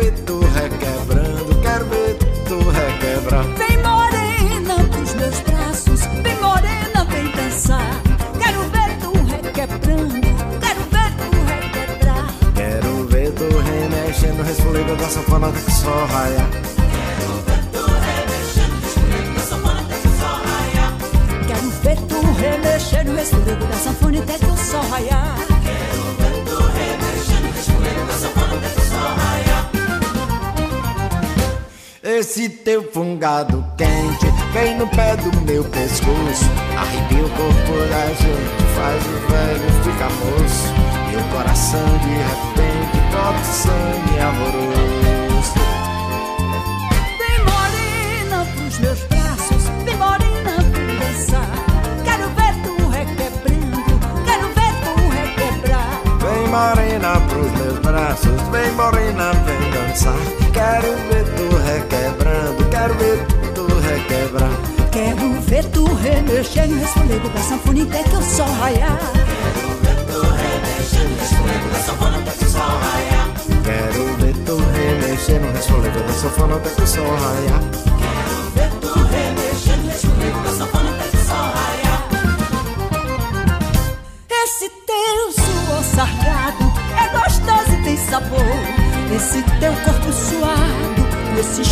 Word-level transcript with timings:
ver 0.00 0.12
tu 0.24 0.40
requebrando, 0.40 1.60
quero 1.60 1.84
ver 1.86 2.16
tu 2.48 2.58
requebrar. 2.70 3.44
Vem 3.58 3.76
morena 3.78 4.74
pros 4.90 5.14
meus 5.14 5.40
braços, 5.40 6.00
vem 6.22 6.36
morena, 6.40 7.04
vem 7.04 7.30
dançar. 7.32 8.00
Quero 8.38 8.62
ver 8.70 8.96
tu 9.00 9.12
requebrando, 9.30 10.20
quero 10.60 10.82
ver 10.94 11.10
tu 11.20 11.28
requebrar. 11.52 12.26
Quero 12.54 13.06
ver 13.08 13.32
tu 13.32 13.48
remexendo, 13.58 14.42
resfolego 14.42 14.96
da 14.96 15.08
sanfona 15.08 15.52
que 15.52 15.70
só 15.70 16.04
raia. 16.06 16.70
remexendo, 22.40 23.14
respondendo 23.14 23.68
da 23.68 23.76
sanfona 23.76 24.20
até 24.20 24.38
que 24.38 24.46
o 24.46 24.56
sol 24.56 24.82
raiar. 24.90 25.36
Quero 25.36 25.49
Esse 32.18 32.48
teu 32.48 32.82
fungado 32.92 33.64
quente 33.78 34.26
vem 34.52 34.76
no 34.76 34.88
pé 34.88 35.14
do 35.14 35.40
meu 35.42 35.62
pescoço, 35.62 36.44
arrepia 36.76 37.24
o 37.24 37.30
corpo 37.30 37.88
da 37.88 38.06
gente, 38.08 38.64
faz 38.74 39.00
o 39.06 39.16
velho 39.30 39.70
ficar 39.84 40.10
moço. 40.10 40.74
Meu 41.12 41.22
coração 41.32 41.86
de 41.98 42.10
repente 42.18 42.98
toca 43.12 43.44
sangue 43.44 44.18
amoroso. 44.18 45.54
Vem 47.16 47.38
morena 47.44 48.44
pros 48.56 48.78
meus 48.80 49.00
braços, 49.04 49.62
vem 49.84 49.96
morena 49.96 50.56
pra 50.72 51.06
dançar. 51.06 51.60
morena 56.50 57.20
pros 57.28 57.52
meus 57.52 57.78
braços, 57.78 58.40
vem 58.50 58.72
morena, 58.72 59.32
vem 59.32 59.70
dançar. 59.70 60.18
Quero 60.52 60.96
ver 61.08 61.24
tu 61.36 61.49
requebrando, 61.74 62.68
quero 62.70 62.94
ver 62.94 63.26
tu 63.54 63.66
requebrar. 63.80 64.50
Quero 64.90 65.40
ver 65.42 65.64
tu 65.66 65.84
remexendo, 66.02 66.80
resfolego 66.80 67.28
da 67.28 67.40
sanfona 67.40 67.82
até 67.84 68.02
que 68.02 68.16
o 68.16 68.22
sol 68.22 68.48
raiar. 68.60 68.98
Quero 68.98 69.68
ver 69.82 69.98
tu 70.06 70.20
remexendo, 70.20 71.14
resfolego 71.20 71.68
da 71.72 71.78
sanfona 71.78 72.18
até 72.18 72.32
que 72.32 72.44
o 72.44 72.50
sol 72.50 72.72
raiar. 72.82 73.26
Quero 73.64 74.16
ver 74.16 74.36
tu 74.44 74.56
remexendo, 74.56 75.52
resfolego 75.52 76.00
da 76.00 76.12
sanfona 76.12 76.56
até 76.56 76.70
que 76.70 76.82
o 76.82 76.86
sol 76.86 77.04
raiar. 77.04 77.62
Quero 78.02 78.50
ver 78.56 78.70
tu 78.80 78.92
remexendo, 79.14 79.88
resfolego 79.88 80.40
da 80.42 80.50
sanfona 80.50 80.79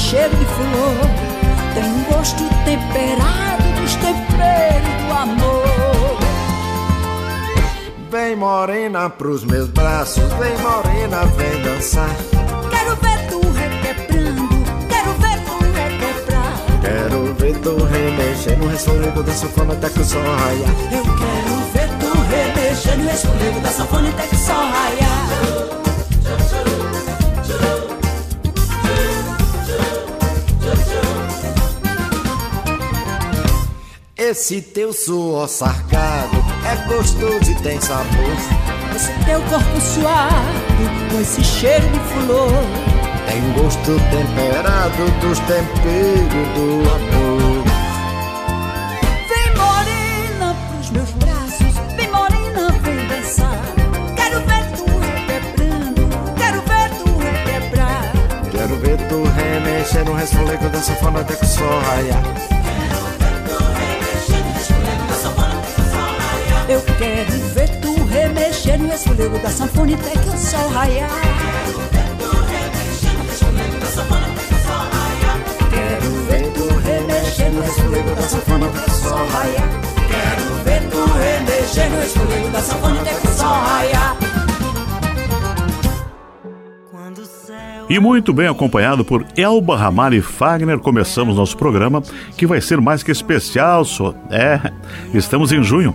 cheiro 0.08 0.34
de 0.36 0.46
flor, 0.46 1.74
tem 1.74 1.84
um 1.84 2.02
gosto 2.04 2.42
temperado 2.64 3.62
dos 3.78 3.94
temperos 3.96 5.04
do 5.06 5.12
amor. 5.12 6.18
Vem 8.10 8.34
morena 8.34 9.10
pros 9.10 9.44
meus 9.44 9.68
braços, 9.68 10.32
vem 10.40 10.56
morena, 10.60 11.26
vem 11.36 11.62
dançar. 11.62 12.08
Quero 12.70 12.96
ver 12.96 13.28
tu 13.28 13.38
requebrando, 13.50 14.48
quero 14.88 15.12
ver 15.12 15.40
tu 15.44 15.58
requebrar. 15.76 16.54
Quero 16.80 17.34
ver 17.34 17.58
tu 17.58 17.76
remexendo, 17.84 18.66
resfolego 18.66 19.22
da 19.22 19.32
sanfona 19.34 19.74
até 19.74 19.90
que 19.90 20.00
o 20.00 20.04
sol 20.06 20.22
raia. 20.22 20.68
Eu 20.90 21.02
quero 21.02 21.54
ver 21.74 21.88
tu 22.00 22.18
remexendo, 22.30 23.06
resfolego 23.10 23.60
da 23.60 23.68
sanfona 23.68 24.08
até 24.08 24.26
que 24.26 24.34
o 24.34 24.38
sol 24.38 24.56
raia. 24.56 25.57
Esse 34.30 34.60
teu 34.60 34.92
suor 34.92 35.48
sarcado 35.48 36.36
é 36.70 36.76
gostoso 36.86 37.50
e 37.50 37.54
tem 37.62 37.80
sabor. 37.80 38.36
Esse 38.94 39.10
teu 39.24 39.40
corpo 39.44 39.80
suado, 39.80 40.44
com 41.10 41.18
esse 41.18 41.42
cheiro 41.42 41.88
de 41.88 41.98
flor, 41.98 42.52
tem 43.26 43.52
gosto 43.54 43.98
temperado 44.10 45.10
dos 45.22 45.38
temperos 45.38 46.48
do 46.54 46.90
amor. 46.90 47.64
Vem 49.30 49.56
morena 49.56 50.54
pros 50.72 50.90
meus 50.90 51.10
braços, 51.12 51.74
vem 51.96 52.10
morena, 52.10 52.70
vem 52.82 53.06
dançar. 53.08 53.62
Quero 54.14 54.40
ver 54.40 54.76
tu 54.76 54.84
requebrando, 55.00 56.06
quero 56.36 56.60
ver 56.60 56.90
tu 56.98 57.18
requebrar. 57.18 58.12
Quero 58.50 58.76
ver 58.76 58.98
tu 59.08 59.22
remexendo, 59.24 60.12
resfolego 60.12 60.68
da 60.68 60.82
sanfona 60.82 61.20
até 61.20 61.34
que 61.34 61.46
o 61.46 61.48
sol 61.48 61.80
raiar. 61.80 62.57
Remexendo 68.88 68.90
e 68.90 68.94
esfolego 68.94 69.38
da 69.38 69.50
sanfona 69.50 69.94
até 69.94 70.10
que 70.10 70.28
o 70.28 70.38
sol 70.38 70.68
raiar. 70.70 71.10
Quero 75.70 76.12
ver 76.30 76.52
tu 76.52 76.74
remexendo, 76.76 77.64
esfolego 77.64 78.14
da 78.14 78.22
sanfona 78.22 78.66
até 78.66 78.80
que 78.80 78.90
o 78.90 78.94
sol 78.94 79.26
raiar. 79.26 79.68
Quero 80.08 80.54
ver 80.64 80.82
tu 80.90 81.04
remexendo 81.12 81.96
e 81.96 82.06
esfolego 82.06 82.48
da 82.50 82.60
sanfona 82.60 83.00
até 83.00 83.14
que 83.14 83.26
o 83.26 83.30
sol 83.30 83.54
raiar. 83.54 84.16
E 87.90 87.98
muito 87.98 88.34
bem 88.34 88.46
acompanhado 88.46 89.02
por 89.02 89.24
Elba 89.34 89.74
Ramalho 89.74 90.16
e 90.16 90.20
Fagner, 90.20 90.78
começamos 90.78 91.36
nosso 91.36 91.56
programa, 91.56 92.02
que 92.36 92.46
vai 92.46 92.60
ser 92.60 92.82
mais 92.82 93.02
que 93.02 93.10
especial, 93.10 93.82
só. 93.82 94.14
É, 94.30 94.60
estamos 95.14 95.52
em 95.52 95.62
junho. 95.62 95.94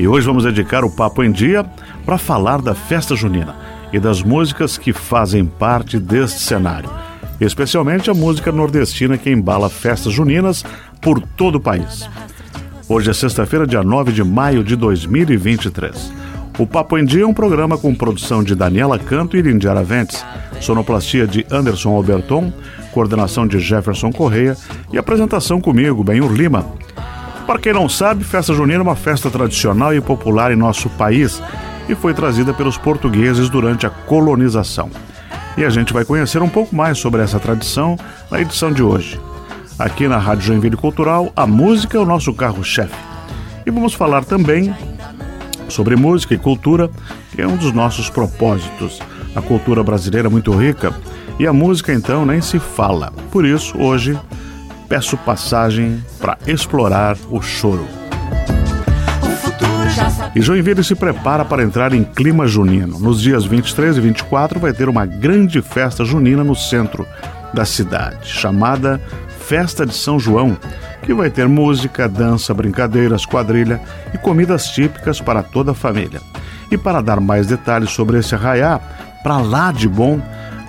E 0.00 0.08
hoje 0.08 0.26
vamos 0.26 0.44
dedicar 0.44 0.82
o 0.82 0.90
Papo 0.90 1.22
em 1.22 1.30
Dia 1.30 1.62
para 2.06 2.16
falar 2.16 2.62
da 2.62 2.74
festa 2.74 3.14
junina 3.14 3.54
e 3.92 4.00
das 4.00 4.22
músicas 4.22 4.78
que 4.78 4.94
fazem 4.94 5.44
parte 5.44 5.98
deste 5.98 6.40
cenário, 6.40 6.88
especialmente 7.38 8.08
a 8.08 8.14
música 8.14 8.50
nordestina 8.50 9.18
que 9.18 9.28
embala 9.28 9.68
festas 9.68 10.14
juninas 10.14 10.64
por 11.02 11.20
todo 11.20 11.56
o 11.56 11.60
país. 11.60 12.08
Hoje 12.88 13.10
é 13.10 13.12
sexta-feira, 13.12 13.66
dia 13.66 13.82
9 13.82 14.10
de 14.10 14.24
maio 14.24 14.64
de 14.64 14.74
2023. 14.74 16.10
O 16.58 16.66
Papo 16.66 16.96
em 16.96 17.04
Dia 17.04 17.24
é 17.24 17.26
um 17.26 17.34
programa 17.34 17.76
com 17.76 17.94
produção 17.94 18.42
de 18.42 18.54
Daniela 18.54 18.98
Canto 18.98 19.36
e 19.36 19.42
Lindy 19.42 19.68
Araventes, 19.68 20.24
sonoplastia 20.62 21.26
de 21.26 21.44
Anderson 21.50 21.90
Alberton, 21.90 22.50
coordenação 22.90 23.46
de 23.46 23.60
Jefferson 23.60 24.10
Correia 24.10 24.56
e 24.90 24.96
apresentação 24.96 25.60
comigo, 25.60 26.02
Benhur 26.02 26.32
Lima. 26.32 26.64
Para 27.50 27.58
quem 27.58 27.72
não 27.72 27.88
sabe, 27.88 28.22
festa 28.22 28.54
junina 28.54 28.78
é 28.78 28.82
uma 28.82 28.94
festa 28.94 29.28
tradicional 29.28 29.92
e 29.92 30.00
popular 30.00 30.52
em 30.52 30.56
nosso 30.56 30.88
país 30.90 31.42
e 31.88 31.96
foi 31.96 32.14
trazida 32.14 32.54
pelos 32.54 32.78
portugueses 32.78 33.48
durante 33.48 33.84
a 33.84 33.90
colonização. 33.90 34.88
E 35.58 35.64
a 35.64 35.68
gente 35.68 35.92
vai 35.92 36.04
conhecer 36.04 36.40
um 36.40 36.48
pouco 36.48 36.76
mais 36.76 36.98
sobre 36.98 37.22
essa 37.22 37.40
tradição 37.40 37.98
na 38.30 38.40
edição 38.40 38.70
de 38.70 38.84
hoje. 38.84 39.20
Aqui 39.76 40.06
na 40.06 40.16
Rádio 40.16 40.44
Joinville 40.44 40.76
Cultural, 40.76 41.32
a 41.34 41.44
música 41.44 41.98
é 41.98 42.00
o 42.00 42.06
nosso 42.06 42.32
carro-chefe. 42.32 42.94
E 43.66 43.70
vamos 43.72 43.94
falar 43.94 44.24
também 44.24 44.72
sobre 45.68 45.96
música 45.96 46.34
e 46.34 46.38
cultura, 46.38 46.88
que 47.34 47.42
é 47.42 47.48
um 47.48 47.56
dos 47.56 47.72
nossos 47.72 48.08
propósitos. 48.08 49.00
A 49.34 49.42
cultura 49.42 49.82
brasileira 49.82 50.28
é 50.28 50.30
muito 50.30 50.52
rica 50.52 50.94
e 51.36 51.48
a 51.48 51.52
música 51.52 51.92
então 51.92 52.24
nem 52.24 52.40
se 52.40 52.60
fala. 52.60 53.12
Por 53.32 53.44
isso, 53.44 53.76
hoje 53.76 54.16
peço 54.90 55.16
passagem 55.18 56.04
para 56.18 56.36
explorar 56.48 57.16
o 57.30 57.40
choro. 57.40 57.86
E 60.34 60.42
Joinville 60.42 60.82
se 60.82 60.96
prepara 60.96 61.44
para 61.44 61.62
entrar 61.62 61.92
em 61.92 62.02
clima 62.02 62.44
junino. 62.44 62.98
Nos 62.98 63.20
dias 63.20 63.44
23 63.44 63.98
e 63.98 64.00
24 64.00 64.58
vai 64.58 64.72
ter 64.72 64.88
uma 64.88 65.06
grande 65.06 65.62
festa 65.62 66.04
junina 66.04 66.42
no 66.42 66.56
centro 66.56 67.06
da 67.54 67.64
cidade, 67.64 68.26
chamada 68.26 69.00
Festa 69.38 69.86
de 69.86 69.94
São 69.94 70.18
João, 70.18 70.56
que 71.04 71.14
vai 71.14 71.30
ter 71.30 71.48
música, 71.48 72.08
dança, 72.08 72.52
brincadeiras, 72.52 73.24
quadrilha 73.24 73.80
e 74.12 74.18
comidas 74.18 74.70
típicas 74.70 75.20
para 75.20 75.42
toda 75.42 75.70
a 75.70 75.74
família. 75.74 76.20
E 76.68 76.76
para 76.76 77.00
dar 77.00 77.20
mais 77.20 77.46
detalhes 77.46 77.90
sobre 77.90 78.18
esse 78.18 78.34
arraiá, 78.34 78.80
para 79.22 79.38
lá 79.38 79.70
de 79.70 79.88
bom, 79.88 80.20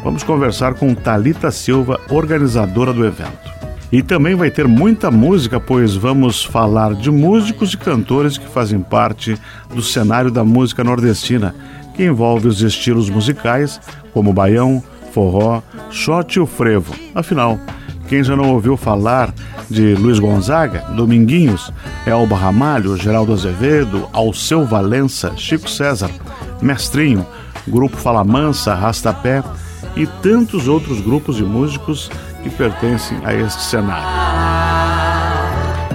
vamos 0.03 0.21
conversar 0.21 0.75
com 0.75 0.93
Talita 0.93 1.49
Silva, 1.49 1.99
organizadora 2.09 2.93
do 2.93 3.05
evento. 3.05 3.60
E 3.91 4.01
também 4.01 4.35
vai 4.35 4.49
ter 4.49 4.67
muita 4.67 5.11
música, 5.11 5.59
pois 5.59 5.95
vamos 5.95 6.45
falar 6.45 6.95
de 6.95 7.11
músicos 7.11 7.73
e 7.73 7.77
cantores 7.77 8.37
que 8.37 8.47
fazem 8.47 8.79
parte 8.79 9.37
do 9.73 9.81
cenário 9.81 10.31
da 10.31 10.45
música 10.45 10.83
nordestina, 10.83 11.53
que 11.93 12.05
envolve 12.05 12.47
os 12.47 12.61
estilos 12.61 13.09
musicais 13.09 13.81
como 14.13 14.31
baião, 14.31 14.81
forró, 15.11 15.61
shot 15.89 16.37
e 16.37 16.39
o 16.39 16.45
frevo. 16.45 16.95
Afinal, 17.13 17.59
quem 18.07 18.23
já 18.23 18.35
não 18.35 18.53
ouviu 18.53 18.77
falar 18.77 19.33
de 19.69 19.93
Luiz 19.95 20.19
Gonzaga, 20.19 20.85
Dominguinhos, 20.95 21.71
Elba 22.05 22.35
Ramalho, 22.35 22.95
Geraldo 22.95 23.33
Azevedo, 23.33 24.07
Alceu 24.13 24.65
Valença, 24.65 25.33
Chico 25.35 25.69
César, 25.69 26.09
Mestrinho, 26.61 27.25
Grupo 27.67 27.97
Fala 27.97 28.23
Mansa, 28.23 28.73
Rastapé 28.73 29.43
e 29.95 30.05
tantos 30.05 30.67
outros 30.67 31.01
grupos 31.01 31.35
de 31.35 31.43
músicos 31.43 32.09
que 32.43 32.49
pertencem 32.49 33.19
a 33.23 33.33
este 33.33 33.61
cenário. 33.61 34.07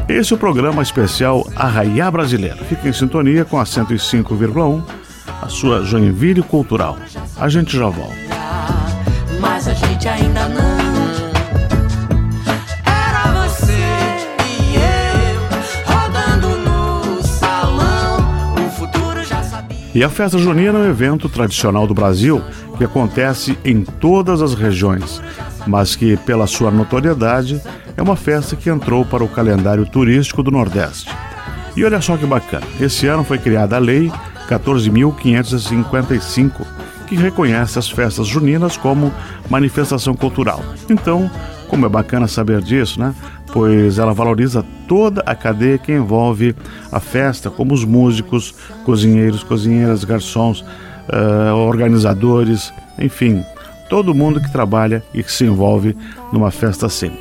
Esse 0.08 0.32
é 0.32 0.36
o 0.36 0.38
programa 0.38 0.82
especial 0.82 1.44
Arraiá 1.56 2.10
Brasileira. 2.10 2.56
Fique 2.64 2.88
em 2.88 2.92
sintonia 2.92 3.44
com 3.44 3.58
a 3.58 3.64
105,1, 3.64 4.82
a 5.42 5.48
sua 5.48 5.84
Joinville 5.84 6.42
Cultural. 6.42 6.96
A 7.36 7.48
gente 7.48 7.76
já 7.76 7.88
volta. 7.88 8.14
Mas 9.40 9.66
a 9.66 9.74
gente 9.74 10.08
ainda 10.08 10.48
não. 10.48 10.76
E. 19.94 19.98
E 19.98 20.04
a 20.04 20.10
festa 20.10 20.36
junina 20.38 20.78
é 20.78 20.82
um 20.82 20.90
evento 20.90 21.26
tradicional 21.26 21.86
do 21.86 21.94
Brasil 21.94 22.42
que 22.76 22.84
acontece 22.84 23.58
em 23.64 23.82
todas 23.82 24.42
as 24.42 24.54
regiões, 24.54 25.20
mas 25.66 25.96
que, 25.96 26.16
pela 26.18 26.46
sua 26.46 26.70
notoriedade, 26.70 27.60
é 27.96 28.02
uma 28.02 28.16
festa 28.16 28.54
que 28.54 28.70
entrou 28.70 29.04
para 29.04 29.24
o 29.24 29.28
calendário 29.28 29.84
turístico 29.86 30.42
do 30.42 30.50
Nordeste. 30.50 31.10
E 31.76 31.84
olha 31.84 32.00
só 32.00 32.16
que 32.16 32.26
bacana, 32.26 32.66
esse 32.80 33.06
ano 33.06 33.24
foi 33.24 33.38
criada 33.38 33.76
a 33.76 33.78
Lei 33.78 34.10
14.555, 34.48 36.66
que 37.06 37.16
reconhece 37.16 37.78
as 37.78 37.88
festas 37.88 38.26
juninas 38.26 38.76
como 38.76 39.12
manifestação 39.48 40.14
cultural. 40.14 40.62
Então, 40.88 41.30
como 41.68 41.86
é 41.86 41.88
bacana 41.88 42.28
saber 42.28 42.62
disso, 42.62 43.00
né? 43.00 43.14
Pois 43.52 43.98
ela 43.98 44.12
valoriza 44.12 44.64
toda 44.88 45.22
a 45.22 45.34
cadeia 45.34 45.78
que 45.78 45.92
envolve 45.92 46.54
a 46.90 47.00
festa, 47.00 47.50
como 47.50 47.74
os 47.74 47.84
músicos, 47.84 48.54
cozinheiros, 48.84 49.42
cozinheiras, 49.42 50.04
garçons, 50.04 50.64
uh, 51.08 51.54
organizadores, 51.54 52.72
enfim, 52.98 53.44
todo 53.88 54.14
mundo 54.14 54.40
que 54.40 54.50
trabalha 54.50 55.02
e 55.14 55.22
que 55.22 55.32
se 55.32 55.44
envolve 55.44 55.96
numa 56.32 56.50
festa 56.50 56.86
assim. 56.86 57.12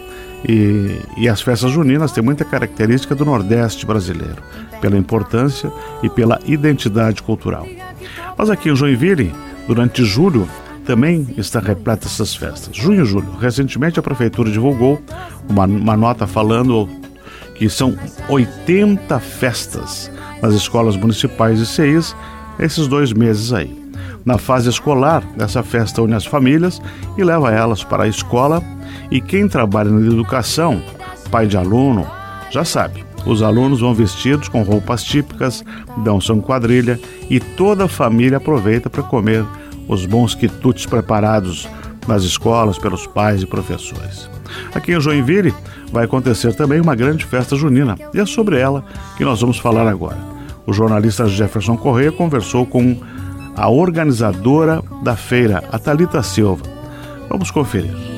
E, 0.48 1.02
e, 1.18 1.28
as 1.28 1.42
festas 1.42 1.72
juninas 1.72 2.12
têm 2.12 2.24
muita 2.24 2.46
característica 2.46 3.16
do 3.16 3.26
Nordeste 3.26 3.84
brasileiro, 3.86 4.44
pela 4.80 4.96
importância 4.96 5.72
e 6.04 6.10
pela 6.10 6.40
identidade 6.46 7.24
cultural. 7.24 7.68
Mas 8.38 8.50
aqui 8.52 8.70
em 8.70 8.76
Joinville, 8.76 9.34
durante 9.68 10.06
julho, 10.06 10.48
também 10.86 11.28
está 11.36 11.60
repleta 11.60 12.06
essas 12.06 12.36
festas. 12.36 12.76
Junho 12.76 13.02
e 13.02 13.06
julho. 13.06 13.32
Recentemente 13.40 14.00
a 14.00 14.04
Prefeitura 14.04 14.52
divulgou 14.52 15.02
uma, 15.50 15.66
uma 15.66 15.98
nota 15.98 16.28
falando 16.28 16.88
que 17.56 17.68
são 17.68 17.98
80 18.30 19.20
festas 19.20 20.12
nas 20.42 20.54
escolas 20.54 20.96
municipais 20.96 21.60
e 21.60 21.66
CEIs 21.66 22.16
esses 22.60 22.88
dois 22.88 23.14
meses 23.14 23.54
aí. 23.54 23.86
Na 24.26 24.38
fase 24.38 24.70
escolar, 24.70 25.24
essa 25.38 25.62
festa 25.62 26.02
une 26.02 26.16
as 26.16 26.26
famílias 26.26 26.82
e 27.18 27.24
leva 27.24 27.52
elas 27.52 27.84
para 27.84 28.04
a 28.04 28.08
escola 28.08 28.62
e 29.12 29.22
quem 29.22 29.48
trabalha 29.48 29.92
na 29.92 30.06
educação, 30.06 30.82
pai 31.30 31.46
de 31.46 31.58
aluno, 31.58 32.08
já 32.50 32.66
sabe. 32.66 33.06
Os 33.26 33.42
alunos 33.42 33.82
vão 33.82 33.94
vestidos 33.94 34.48
com 34.48 34.64
roupas 34.64 35.04
típicas, 35.04 35.64
dançam 36.04 36.42
quadrilha 36.42 37.00
e 37.30 37.40
toda 37.40 37.86
a 37.86 37.88
família 37.88 38.38
aproveita 38.38 38.90
para 38.90 39.04
comer 39.04 39.46
os 39.88 40.06
bons 40.06 40.34
quitutes 40.34 40.86
preparados 40.86 41.68
nas 42.08 42.24
escolas 42.24 42.78
pelos 42.78 43.06
pais 43.08 43.42
e 43.42 43.46
professores. 43.46 44.30
Aqui 44.74 44.94
em 44.94 45.02
Joinville 45.02 45.54
vai 45.92 46.06
acontecer 46.06 46.54
também 46.54 46.80
uma 46.80 46.96
grande 46.96 47.26
festa 47.26 47.56
junina 47.56 47.98
e 48.14 48.20
é 48.20 48.26
sobre 48.26 48.60
ela 48.60 48.84
que 49.18 49.26
nós 49.26 49.42
vamos 49.42 49.58
falar 49.58 49.88
agora. 49.88 50.35
O 50.66 50.74
jornalista 50.74 51.28
Jefferson 51.28 51.78
Correia 51.78 52.12
conversou 52.12 52.66
com 52.66 52.98
a 53.56 53.70
organizadora 53.70 54.82
da 55.04 55.16
feira, 55.16 55.64
a 55.72 55.80
Talita 55.80 56.22
Silva. 56.22 56.64
Vamos 57.30 57.52
conferir. 57.52 58.15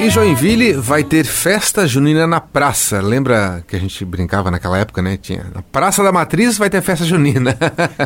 E 0.00 0.08
Joinville 0.08 0.72
vai 0.72 1.04
ter 1.04 1.26
festa 1.26 1.86
junina 1.86 2.26
na 2.26 2.40
praça. 2.40 3.02
Lembra 3.02 3.62
que 3.68 3.76
a 3.76 3.78
gente 3.78 4.02
brincava 4.02 4.50
naquela 4.50 4.78
época, 4.78 5.02
né? 5.02 5.18
Tinha 5.18 5.44
na 5.54 5.60
Praça 5.60 6.02
da 6.02 6.10
Matriz 6.10 6.56
vai 6.56 6.70
ter 6.70 6.80
festa 6.80 7.04
junina. 7.04 7.54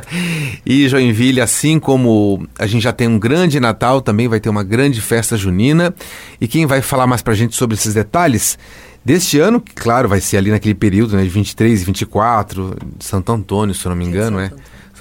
e 0.67 0.89
Joinville, 0.89 1.41
assim 1.41 1.79
como 1.79 2.49
a 2.59 2.67
gente 2.67 2.83
já 2.83 2.93
tem 2.93 3.07
um 3.07 3.17
grande 3.17 3.61
Natal, 3.61 4.01
também 4.01 4.27
vai 4.27 4.41
ter 4.41 4.49
uma 4.49 4.65
grande 4.65 5.01
festa 5.01 5.37
junina. 5.37 5.95
E 6.41 6.49
quem 6.49 6.67
vai 6.67 6.83
falar 6.83 7.07
mais 7.07 7.23
pra 7.23 7.33
gente 7.33 7.55
sobre 7.55 7.77
esses 7.77 7.95
detalhes 7.95 8.59
deste 9.05 9.39
ano, 9.39 9.61
que 9.61 9.73
claro, 9.73 10.09
vai 10.09 10.21
ser 10.21 10.39
ali 10.39 10.51
naquele 10.51 10.75
período, 10.75 11.17
né, 11.17 11.23
de 11.23 11.29
23 11.29 11.81
e 11.81 11.85
24, 11.85 12.77
de 12.97 13.05
Santo 13.05 13.31
Antônio, 13.31 13.73
se 13.73 13.87
eu 13.87 13.91
não 13.91 13.97
me 13.97 14.05
engano, 14.05 14.41
é. 14.41 14.51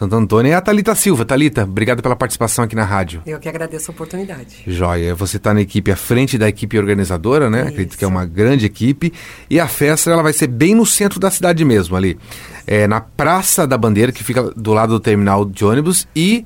Santo 0.04 0.18
Antônio 0.18 0.52
é 0.52 0.56
a 0.56 0.60
Talita 0.60 0.94
Silva. 0.96 1.24
Talita, 1.24 1.64
obrigado 1.64 2.02
pela 2.02 2.14
participação 2.14 2.66
aqui 2.66 2.76
na 2.76 2.84
rádio. 2.84 3.22
Eu 3.26 3.40
que 3.40 3.48
agradeço 3.48 3.90
a 3.90 3.94
oportunidade. 3.94 4.62
Joia, 4.68 5.16
você 5.16 5.38
está 5.38 5.54
na 5.54 5.62
equipe 5.62 5.90
à 5.92 5.96
frente 5.96 6.38
da 6.38 6.50
equipe 6.50 6.78
organizadora, 6.78 7.50
né? 7.50 7.62
Isso. 7.62 7.70
Acredito 7.70 7.98
que 7.98 8.04
é 8.04 8.08
uma 8.08 8.26
grande 8.26 8.66
equipe. 8.66 9.14
E 9.50 9.62
a 9.62 9.68
festa 9.68 10.12
ela 10.12 10.22
vai 10.22 10.34
ser 10.34 10.48
bem 10.48 10.76
no 10.76 10.86
centro 10.86 11.22
da 11.22 11.32
cidade 11.32 11.64
mesmo, 11.64 11.96
ali. 11.96 12.20
É 12.68 12.86
na 12.86 13.00
Praça 13.00 13.66
da 13.66 13.78
Bandeira, 13.78 14.12
que 14.12 14.26
fica 14.26 14.44
do 14.44 14.74
lado 14.74 14.90
do 14.90 15.00
terminal 15.00 15.46
de 15.46 15.64
ônibus 15.64 16.06
e 16.14 16.46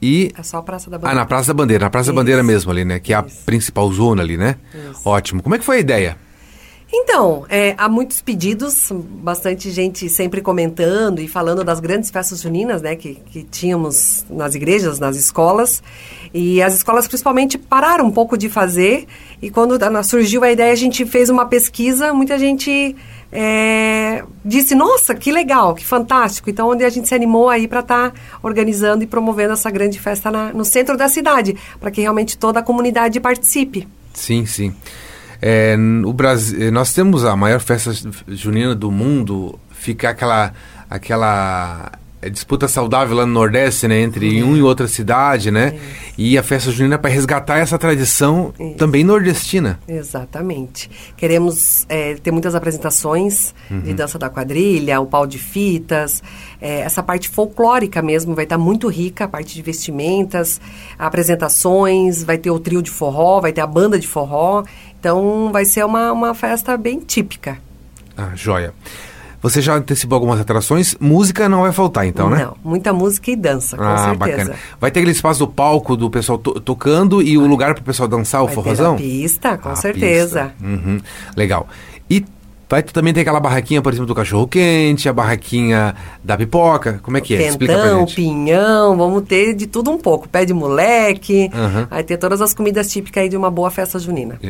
e... 0.00 0.30
É 0.38 0.42
só 0.42 0.58
a 0.58 0.62
Praça 0.62 0.88
da 0.90 0.96
Bandeira. 0.96 1.12
Ah, 1.12 1.20
na 1.20 1.26
Praça 1.26 1.48
da 1.48 1.54
Bandeira, 1.54 1.84
na 1.84 1.90
Praça 1.90 2.10
Isso. 2.10 2.14
da 2.14 2.20
Bandeira 2.20 2.42
mesmo 2.42 2.70
ali, 2.70 2.84
né? 2.84 2.98
Que 2.98 3.12
é 3.12 3.16
a 3.16 3.22
principal 3.22 3.92
zona 3.92 4.22
ali, 4.22 4.38
né? 4.38 4.56
Isso. 4.74 5.00
Ótimo. 5.04 5.42
Como 5.42 5.54
é 5.54 5.58
que 5.58 5.64
foi 5.64 5.76
a 5.76 5.80
ideia? 5.80 6.16
Então, 6.98 7.44
é, 7.50 7.74
há 7.76 7.90
muitos 7.90 8.22
pedidos, 8.22 8.90
bastante 8.90 9.70
gente 9.70 10.08
sempre 10.08 10.40
comentando 10.40 11.20
e 11.20 11.28
falando 11.28 11.62
das 11.62 11.78
grandes 11.78 12.10
festas 12.10 12.40
juninas, 12.40 12.80
né, 12.80 12.96
que, 12.96 13.16
que 13.16 13.42
tínhamos 13.42 14.24
nas 14.30 14.54
igrejas, 14.54 14.98
nas 14.98 15.14
escolas. 15.14 15.82
E 16.32 16.62
as 16.62 16.74
escolas 16.74 17.06
principalmente 17.06 17.58
pararam 17.58 18.06
um 18.06 18.10
pouco 18.10 18.36
de 18.36 18.48
fazer. 18.48 19.06
E 19.42 19.50
quando 19.50 19.78
surgiu 20.04 20.42
a 20.42 20.50
ideia, 20.50 20.72
a 20.72 20.76
gente 20.76 21.04
fez 21.04 21.28
uma 21.28 21.44
pesquisa, 21.44 22.14
muita 22.14 22.38
gente 22.38 22.96
é, 23.30 24.24
disse, 24.42 24.74
nossa, 24.74 25.14
que 25.14 25.30
legal, 25.30 25.74
que 25.74 25.84
fantástico. 25.84 26.48
Então, 26.48 26.70
onde 26.70 26.82
a 26.82 26.88
gente 26.88 27.08
se 27.08 27.14
animou 27.14 27.50
aí 27.50 27.68
para 27.68 27.80
estar 27.80 28.10
tá 28.10 28.20
organizando 28.42 29.04
e 29.04 29.06
promovendo 29.06 29.52
essa 29.52 29.70
grande 29.70 30.00
festa 30.00 30.30
na, 30.30 30.50
no 30.50 30.64
centro 30.64 30.96
da 30.96 31.10
cidade, 31.10 31.56
para 31.78 31.90
que 31.90 32.00
realmente 32.00 32.38
toda 32.38 32.60
a 32.60 32.62
comunidade 32.62 33.20
participe. 33.20 33.86
Sim, 34.14 34.46
sim. 34.46 34.74
É, 35.40 35.76
o 36.04 36.12
Brasil, 36.12 36.70
nós 36.72 36.92
temos 36.92 37.24
a 37.24 37.36
maior 37.36 37.60
festa 37.60 37.92
junina 38.28 38.74
do 38.74 38.90
mundo, 38.90 39.58
fica 39.70 40.10
aquela, 40.10 40.52
aquela 40.88 41.92
é, 42.20 42.30
disputa 42.30 42.66
saudável 42.66 43.16
lá 43.16 43.26
no 43.26 43.32
Nordeste, 43.32 43.86
né, 43.86 44.00
entre 44.00 44.42
uhum. 44.42 44.50
um 44.50 44.56
e 44.56 44.62
outra 44.62 44.88
cidade, 44.88 45.50
né? 45.50 45.74
Isso. 45.74 46.14
E 46.18 46.38
a 46.38 46.42
festa 46.42 46.70
junina 46.70 46.98
para 46.98 47.10
resgatar 47.10 47.58
essa 47.58 47.78
tradição 47.78 48.54
Isso. 48.58 48.74
também 48.76 49.04
nordestina. 49.04 49.78
Exatamente. 49.86 50.90
Queremos 51.14 51.84
é, 51.90 52.14
ter 52.14 52.30
muitas 52.30 52.54
apresentações 52.54 53.54
uhum. 53.70 53.80
de 53.80 53.92
dança 53.92 54.18
da 54.18 54.30
quadrilha, 54.30 54.98
o 54.98 55.06
pau 55.06 55.26
de 55.26 55.38
fitas, 55.38 56.22
é, 56.60 56.80
essa 56.80 57.02
parte 57.02 57.28
folclórica 57.28 58.00
mesmo 58.00 58.34
vai 58.34 58.44
estar 58.44 58.56
tá 58.56 58.62
muito 58.62 58.88
rica, 58.88 59.24
a 59.24 59.28
parte 59.28 59.54
de 59.54 59.60
vestimentas, 59.60 60.58
apresentações, 60.98 62.24
vai 62.24 62.38
ter 62.38 62.50
o 62.50 62.58
trio 62.58 62.82
de 62.82 62.90
forró, 62.90 63.40
vai 63.40 63.52
ter 63.52 63.60
a 63.60 63.66
banda 63.66 63.98
de 63.98 64.08
forró. 64.08 64.64
Então 65.06 65.52
vai 65.52 65.64
ser 65.64 65.84
uma, 65.84 66.10
uma 66.10 66.34
festa 66.34 66.76
bem 66.76 66.98
típica. 66.98 67.58
Ah, 68.16 68.32
joia. 68.34 68.74
Você 69.40 69.62
já 69.62 69.76
antecipou 69.76 70.16
algumas 70.16 70.40
atrações? 70.40 70.96
Música 70.98 71.48
não 71.48 71.60
vai 71.60 71.70
faltar, 71.70 72.04
então, 72.06 72.28
né? 72.28 72.44
Não, 72.44 72.56
muita 72.64 72.92
música 72.92 73.30
e 73.30 73.36
dança, 73.36 73.76
com 73.76 73.84
ah, 73.84 73.98
certeza. 73.98 74.16
Bacana. 74.16 74.54
Vai 74.80 74.90
ter 74.90 74.98
aquele 74.98 75.12
espaço 75.12 75.38
do 75.38 75.46
palco 75.46 75.96
do 75.96 76.10
pessoal 76.10 76.38
to 76.38 76.58
tocando 76.58 77.22
e 77.22 77.38
o 77.38 77.46
lugar 77.46 77.74
para 77.74 77.82
o 77.82 77.84
pessoal 77.84 78.08
dançar 78.08 78.42
o 78.42 78.46
vai 78.46 78.54
forrozão? 78.56 78.96
Ter 78.96 79.04
a 79.04 79.06
pista, 79.06 79.58
com 79.58 79.68
ah, 79.68 79.76
certeza. 79.76 80.52
Pista. 80.58 80.66
Uhum. 80.66 81.00
Legal. 81.36 81.68
E 82.10 82.24
Vai 82.68 82.82
também 82.82 83.14
tem 83.14 83.20
aquela 83.20 83.38
barraquinha, 83.38 83.80
por 83.80 83.92
exemplo, 83.92 84.06
do 84.06 84.14
cachorro 84.14 84.48
quente, 84.48 85.08
a 85.08 85.12
barraquinha 85.12 85.94
da 86.22 86.36
pipoca. 86.36 86.98
Como 87.00 87.16
é 87.16 87.20
que 87.20 87.34
é? 87.36 87.48
Explica 87.48 87.78
pra 87.78 87.98
gente. 88.00 88.16
pinhão, 88.16 88.96
vamos 88.96 89.22
ter 89.22 89.54
de 89.54 89.68
tudo 89.68 89.90
um 89.90 89.98
pouco. 89.98 90.28
Pé 90.28 90.44
de 90.44 90.52
moleque, 90.52 91.48
uhum. 91.54 91.86
vai 91.88 92.02
ter 92.02 92.16
todas 92.16 92.40
as 92.40 92.52
comidas 92.52 92.90
típicas 92.90 93.22
aí 93.22 93.28
de 93.28 93.36
uma 93.36 93.52
boa 93.52 93.70
festa 93.70 94.00
junina. 94.00 94.40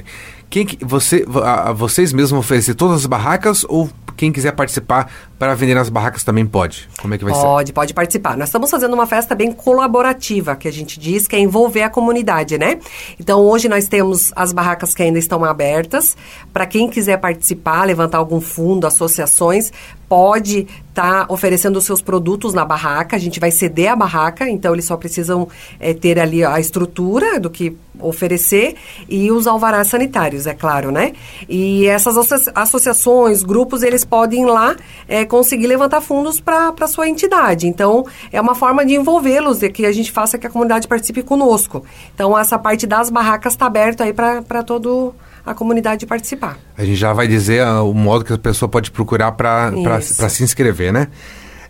Quem 0.48 0.64
que, 0.64 0.82
você, 0.82 1.26
a, 1.44 1.72
vocês 1.72 2.12
mesmos 2.12 2.40
oferecer 2.40 2.74
todas 2.74 2.96
as 2.96 3.06
barracas 3.06 3.66
ou 3.68 3.90
quem 4.16 4.32
quiser 4.32 4.52
participar 4.52 5.10
para 5.38 5.54
vender 5.54 5.74
nas 5.74 5.90
barracas 5.90 6.24
também 6.24 6.46
pode? 6.46 6.88
Como 7.00 7.12
é 7.12 7.18
que 7.18 7.24
vai 7.24 7.34
pode, 7.34 7.42
ser? 7.42 7.48
Pode, 7.48 7.72
pode 7.72 7.94
participar. 7.94 8.36
Nós 8.36 8.48
estamos 8.48 8.70
fazendo 8.70 8.94
uma 8.94 9.06
festa 9.06 9.34
bem 9.34 9.52
colaborativa, 9.52 10.56
que 10.56 10.66
a 10.66 10.72
gente 10.72 10.98
diz 10.98 11.28
que 11.28 11.36
é 11.36 11.38
envolver 11.38 11.82
a 11.82 11.90
comunidade, 11.90 12.56
né? 12.56 12.78
Então, 13.20 13.40
hoje 13.40 13.68
nós 13.68 13.86
temos 13.86 14.32
as 14.34 14.52
barracas 14.52 14.94
que 14.94 15.02
ainda 15.02 15.18
estão 15.18 15.44
abertas. 15.44 16.16
Para 16.52 16.64
quem 16.64 16.88
quiser 16.88 17.18
participar, 17.18 17.84
levantar 17.84 18.05
levantar 18.06 18.18
algum 18.18 18.40
fundo, 18.40 18.86
associações, 18.86 19.72
pode 20.08 20.66
estar 20.88 21.26
tá 21.26 21.32
oferecendo 21.32 21.76
os 21.76 21.84
seus 21.84 22.00
produtos 22.00 22.54
na 22.54 22.64
barraca. 22.64 23.16
A 23.16 23.18
gente 23.18 23.40
vai 23.40 23.50
ceder 23.50 23.90
a 23.90 23.96
barraca, 23.96 24.48
então 24.48 24.72
eles 24.72 24.84
só 24.84 24.96
precisam 24.96 25.48
é, 25.80 25.92
ter 25.92 26.18
ali 26.18 26.44
a 26.44 26.58
estrutura 26.60 27.38
do 27.40 27.50
que 27.50 27.76
oferecer 27.98 28.76
e 29.08 29.32
os 29.32 29.46
alvarás 29.46 29.88
sanitários, 29.88 30.46
é 30.46 30.54
claro, 30.54 30.90
né? 30.90 31.12
E 31.48 31.86
essas 31.86 32.14
associações, 32.54 33.42
grupos, 33.42 33.82
eles 33.82 34.04
podem 34.04 34.44
lá 34.44 34.76
é, 35.08 35.24
conseguir 35.24 35.66
levantar 35.66 36.00
fundos 36.00 36.38
para 36.38 36.74
a 36.78 36.86
sua 36.86 37.08
entidade. 37.08 37.66
Então, 37.66 38.06
é 38.30 38.40
uma 38.40 38.54
forma 38.54 38.84
de 38.84 38.94
envolvê-los, 38.94 39.58
de 39.58 39.70
que 39.70 39.86
a 39.86 39.92
gente 39.92 40.12
faça 40.12 40.38
que 40.38 40.46
a 40.46 40.50
comunidade 40.50 40.86
participe 40.86 41.22
conosco. 41.22 41.84
Então, 42.14 42.38
essa 42.38 42.58
parte 42.58 42.86
das 42.86 43.10
barracas 43.10 43.54
está 43.54 43.66
aberta 43.66 44.04
aí 44.04 44.12
para 44.12 44.62
todo 44.62 45.14
a 45.46 45.54
comunidade 45.54 46.04
participar. 46.06 46.58
A 46.76 46.84
gente 46.84 46.96
já 46.96 47.12
vai 47.12 47.28
dizer 47.28 47.64
uh, 47.64 47.88
o 47.88 47.94
modo 47.94 48.24
que 48.24 48.32
a 48.32 48.38
pessoa 48.38 48.68
pode 48.68 48.90
procurar 48.90 49.32
para 49.32 49.72
se 50.00 50.42
inscrever, 50.42 50.92
né? 50.92 51.08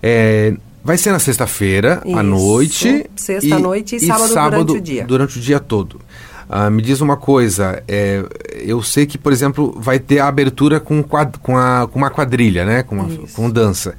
É, 0.03 0.55
vai 0.83 0.97
ser 0.97 1.13
na 1.13 1.19
sexta-feira, 1.19 2.03
à 2.15 2.23
noite. 2.23 3.05
Sexta-noite 3.15 3.97
e, 3.97 3.99
e, 3.99 4.07
sábado, 4.07 4.33
sábado, 4.33 4.65
durante 4.65 4.79
o 4.79 4.81
dia. 4.81 5.05
Durante 5.05 5.39
o 5.39 5.41
dia 5.41 5.61
todo. 5.61 6.01
Uh, 6.49 6.71
me 6.71 6.81
diz 6.81 7.01
uma 7.01 7.17
coisa, 7.17 7.83
é, 7.89 8.25
eu 8.55 8.81
sei 8.81 9.05
que, 9.05 9.19
por 9.19 9.33
exemplo, 9.33 9.77
vai 9.79 9.99
ter 9.99 10.21
a 10.21 10.29
abertura 10.29 10.79
com, 10.79 11.03
quad, 11.03 11.37
com, 11.43 11.59
a, 11.59 11.89
com 11.91 11.99
uma 11.99 12.09
quadrilha, 12.09 12.65
né? 12.65 12.83
Com, 12.83 12.95
uma, 12.95 13.09
com 13.35 13.51
dança. 13.51 13.95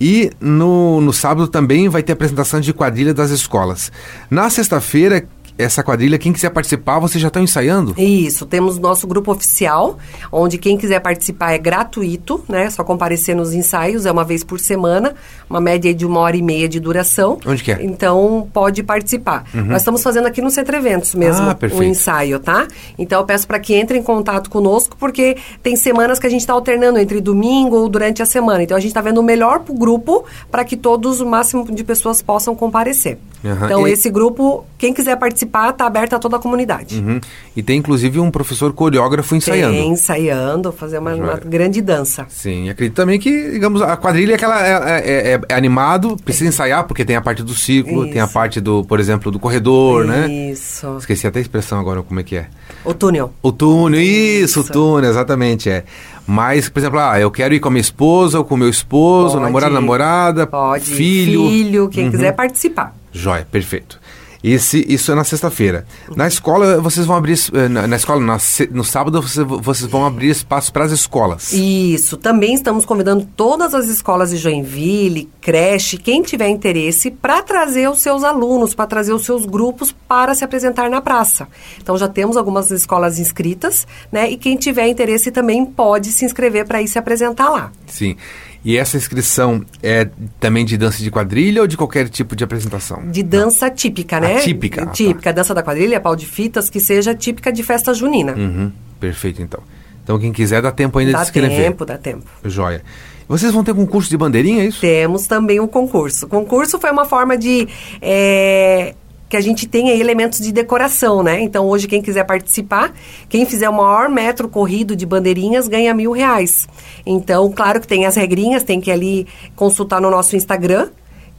E 0.00 0.32
no, 0.40 1.00
no 1.00 1.12
sábado 1.12 1.46
também 1.46 1.88
vai 1.88 2.02
ter 2.02 2.12
apresentação 2.12 2.60
de 2.60 2.72
quadrilha 2.72 3.14
das 3.14 3.30
escolas. 3.30 3.92
Na 4.28 4.50
sexta-feira, 4.50 5.24
essa 5.58 5.82
quadrilha, 5.82 6.18
quem 6.18 6.32
quiser 6.32 6.50
participar, 6.50 6.98
vocês 6.98 7.20
já 7.20 7.28
estão 7.28 7.42
ensaiando? 7.42 7.94
Isso, 7.96 8.46
temos 8.46 8.78
nosso 8.78 9.06
grupo 9.06 9.32
oficial, 9.32 9.98
onde 10.30 10.58
quem 10.58 10.76
quiser 10.76 11.00
participar 11.00 11.52
é 11.52 11.58
gratuito, 11.58 12.42
né? 12.48 12.70
Só 12.70 12.82
comparecer 12.82 13.36
nos 13.36 13.52
ensaios, 13.52 14.06
é 14.06 14.12
uma 14.12 14.24
vez 14.24 14.42
por 14.42 14.58
semana, 14.58 15.14
uma 15.48 15.60
média 15.60 15.92
de 15.94 16.06
uma 16.06 16.20
hora 16.20 16.36
e 16.36 16.42
meia 16.42 16.68
de 16.68 16.80
duração. 16.80 17.38
Onde 17.46 17.62
que 17.62 17.72
é? 17.72 17.78
Então, 17.82 18.48
pode 18.52 18.82
participar. 18.82 19.44
Uhum. 19.54 19.64
Nós 19.66 19.82
estamos 19.82 20.02
fazendo 20.02 20.26
aqui 20.26 20.40
no 20.40 20.50
Centro 20.50 20.74
Eventos 20.74 21.14
mesmo, 21.14 21.46
ah, 21.48 21.56
o 21.72 21.82
ensaio, 21.82 22.40
tá? 22.40 22.66
Então, 22.98 23.20
eu 23.20 23.26
peço 23.26 23.46
para 23.46 23.58
que 23.58 23.74
entre 23.74 23.98
em 23.98 24.02
contato 24.02 24.50
conosco, 24.50 24.96
porque 24.98 25.36
tem 25.62 25.76
semanas 25.76 26.18
que 26.18 26.26
a 26.26 26.30
gente 26.30 26.40
está 26.40 26.54
alternando 26.54 26.98
entre 26.98 27.20
domingo 27.20 27.76
ou 27.76 27.88
durante 27.88 28.22
a 28.22 28.26
semana. 28.26 28.62
Então, 28.62 28.76
a 28.76 28.80
gente 28.80 28.90
está 28.90 29.00
vendo 29.00 29.18
o 29.18 29.22
melhor 29.22 29.60
para 29.60 29.74
o 29.74 29.78
grupo, 29.78 30.24
para 30.50 30.64
que 30.64 30.76
todos, 30.76 31.20
o 31.20 31.26
máximo 31.26 31.64
de 31.70 31.84
pessoas 31.84 32.22
possam 32.22 32.54
comparecer. 32.54 33.18
Uhum. 33.44 33.64
Então, 33.64 33.88
e... 33.88 33.92
esse 33.92 34.08
grupo, 34.08 34.64
quem 34.78 34.92
quiser 34.92 35.16
participar, 35.16 35.41
está 35.44 35.86
aberto 35.86 36.14
a 36.14 36.18
toda 36.18 36.36
a 36.36 36.38
comunidade. 36.38 36.98
Uhum. 36.98 37.20
E 37.56 37.62
tem, 37.62 37.78
inclusive, 37.78 38.18
um 38.18 38.30
professor 38.30 38.72
coreógrafo 38.72 39.34
ensaiando. 39.34 39.74
Tem, 39.74 39.88
ensaiando, 39.88 40.72
fazer 40.72 40.98
uma, 40.98 41.14
uma 41.14 41.36
grande 41.36 41.80
dança. 41.80 42.26
Sim, 42.28 42.68
acredito 42.68 42.94
também 42.94 43.18
que, 43.18 43.50
digamos, 43.50 43.82
a 43.82 43.96
quadrilha 43.96 44.32
é 44.32 44.34
aquela 44.34 44.66
é, 44.66 44.72
é, 44.72 45.32
é, 45.34 45.40
é 45.48 45.54
animado, 45.54 46.16
precisa 46.24 46.48
ensaiar, 46.48 46.84
porque 46.84 47.04
tem 47.04 47.16
a 47.16 47.20
parte 47.20 47.42
do 47.42 47.54
ciclo, 47.54 48.04
Isso. 48.04 48.12
tem 48.12 48.20
a 48.20 48.26
parte 48.26 48.60
do, 48.60 48.84
por 48.84 49.00
exemplo, 49.00 49.30
do 49.30 49.38
corredor, 49.38 50.04
isso. 50.04 50.12
né? 50.12 50.32
Isso. 50.32 50.96
Esqueci 50.98 51.26
até 51.26 51.38
a 51.38 51.42
expressão 51.42 51.78
agora, 51.78 52.02
como 52.02 52.20
é 52.20 52.22
que 52.22 52.36
é. 52.36 52.46
O 52.84 52.94
túnel. 52.94 53.32
O 53.42 53.52
túnel, 53.52 54.00
isso, 54.00 54.60
isso. 54.60 54.70
o 54.70 54.72
túnel, 54.72 55.10
exatamente, 55.10 55.70
é. 55.70 55.84
Mas, 56.26 56.68
por 56.68 56.78
exemplo, 56.78 56.98
ah, 56.98 57.18
eu 57.18 57.30
quero 57.30 57.54
ir 57.54 57.60
com 57.60 57.68
a 57.68 57.70
minha 57.70 57.80
esposa 57.80 58.38
ou 58.38 58.44
com 58.44 58.54
o 58.54 58.58
meu 58.58 58.68
esposo, 58.68 59.34
pode, 59.34 59.44
namorado, 59.44 59.74
namorada, 59.74 60.46
pode, 60.46 60.84
filho. 60.84 61.48
Filho, 61.48 61.88
quem 61.88 62.04
uhum. 62.04 62.10
quiser 62.10 62.32
participar. 62.32 62.94
Joia, 63.12 63.46
perfeito. 63.50 64.00
Esse, 64.42 64.84
isso 64.88 65.12
é 65.12 65.14
na 65.14 65.22
sexta-feira. 65.22 65.86
Na 66.16 66.26
escola, 66.26 66.80
vocês 66.80 67.06
vão 67.06 67.16
abrir. 67.16 67.38
Eh, 67.52 67.68
na, 67.68 67.86
na 67.86 67.96
escola, 67.96 68.20
na, 68.20 68.38
no 68.70 68.84
sábado, 68.84 69.22
vocês, 69.22 69.46
vocês 69.46 69.90
vão 69.90 70.04
abrir 70.04 70.30
espaço 70.30 70.72
para 70.72 70.84
as 70.84 70.90
escolas. 70.90 71.52
Isso. 71.52 72.16
Também 72.16 72.54
estamos 72.54 72.84
convidando 72.84 73.28
todas 73.36 73.72
as 73.74 73.88
escolas 73.88 74.30
de 74.30 74.36
Joinville, 74.36 75.28
creche, 75.40 75.96
quem 75.96 76.22
tiver 76.22 76.48
interesse, 76.48 77.10
para 77.10 77.42
trazer 77.42 77.88
os 77.88 78.02
seus 78.02 78.24
alunos, 78.24 78.74
para 78.74 78.86
trazer 78.86 79.12
os 79.12 79.24
seus 79.24 79.46
grupos 79.46 79.94
para 80.08 80.34
se 80.34 80.44
apresentar 80.44 80.90
na 80.90 81.00
praça. 81.00 81.46
Então, 81.80 81.96
já 81.96 82.08
temos 82.08 82.36
algumas 82.36 82.70
escolas 82.70 83.20
inscritas, 83.20 83.86
né? 84.10 84.30
E 84.30 84.36
quem 84.36 84.56
tiver 84.56 84.88
interesse 84.88 85.30
também 85.30 85.64
pode 85.64 86.10
se 86.10 86.24
inscrever 86.24 86.66
para 86.66 86.82
ir 86.82 86.88
se 86.88 86.98
apresentar 86.98 87.48
lá. 87.48 87.70
Sim. 87.86 88.16
E 88.64 88.76
essa 88.76 88.96
inscrição 88.96 89.64
é 89.82 90.08
também 90.38 90.64
de 90.64 90.76
dança 90.76 91.02
de 91.02 91.10
quadrilha 91.10 91.62
ou 91.62 91.66
de 91.66 91.76
qualquer 91.76 92.08
tipo 92.08 92.36
de 92.36 92.44
apresentação? 92.44 93.10
De 93.10 93.22
dança 93.22 93.66
Não. 93.68 93.74
típica, 93.74 94.20
né? 94.20 94.36
A 94.36 94.40
típica. 94.40 94.86
Típica, 94.86 95.30
ah, 95.30 95.32
tá. 95.32 95.32
dança 95.32 95.52
da 95.52 95.62
quadrilha, 95.62 96.00
pau 96.00 96.14
de 96.14 96.26
fitas, 96.26 96.70
que 96.70 96.78
seja 96.78 97.14
típica 97.14 97.52
de 97.52 97.62
festa 97.62 97.92
junina. 97.92 98.32
Uhum, 98.34 98.70
perfeito, 99.00 99.42
então. 99.42 99.60
Então, 100.04 100.18
quem 100.18 100.32
quiser, 100.32 100.62
dá 100.62 100.70
tempo 100.70 100.98
ainda 100.98 101.12
dá 101.12 101.18
de 101.18 101.24
se 101.24 101.30
inscrever. 101.30 101.58
Dá 101.58 101.64
tempo, 101.64 101.84
dá 101.84 101.98
tempo. 101.98 102.26
Joia. 102.44 102.82
Vocês 103.28 103.52
vão 103.52 103.64
ter 103.64 103.74
concurso 103.74 104.10
de 104.10 104.16
bandeirinha, 104.16 104.62
é 104.62 104.66
isso? 104.66 104.80
Temos 104.80 105.26
também 105.26 105.58
um 105.58 105.66
concurso. 105.66 106.26
O 106.26 106.28
concurso 106.28 106.78
foi 106.78 106.90
uma 106.90 107.04
forma 107.04 107.36
de 107.36 107.68
é, 108.00 108.94
que 109.32 109.36
a 109.38 109.40
gente 109.40 109.66
tem 109.66 109.88
aí 109.88 109.98
elementos 109.98 110.40
de 110.40 110.52
decoração, 110.52 111.22
né? 111.22 111.40
Então, 111.40 111.66
hoje, 111.66 111.88
quem 111.88 112.02
quiser 112.02 112.22
participar, 112.22 112.92
quem 113.30 113.46
fizer 113.46 113.66
o 113.66 113.72
maior 113.72 114.10
metro 114.10 114.46
corrido 114.46 114.94
de 114.94 115.06
bandeirinhas 115.06 115.68
ganha 115.68 115.94
mil 115.94 116.12
reais. 116.12 116.68
Então, 117.06 117.50
claro 117.50 117.80
que 117.80 117.86
tem 117.86 118.04
as 118.04 118.14
regrinhas, 118.14 118.62
tem 118.62 118.78
que 118.78 118.90
ali 118.90 119.26
consultar 119.56 120.02
no 120.02 120.10
nosso 120.10 120.36
Instagram, 120.36 120.90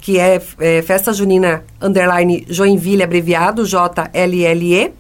que 0.02 0.18
é, 0.18 0.42
é 0.60 0.82
Festa 0.82 1.14
Junina 1.14 1.64
Underline 1.80 2.44
Joinville, 2.50 3.04
abreviado, 3.04 3.64
J-L-L-E. 3.64 4.92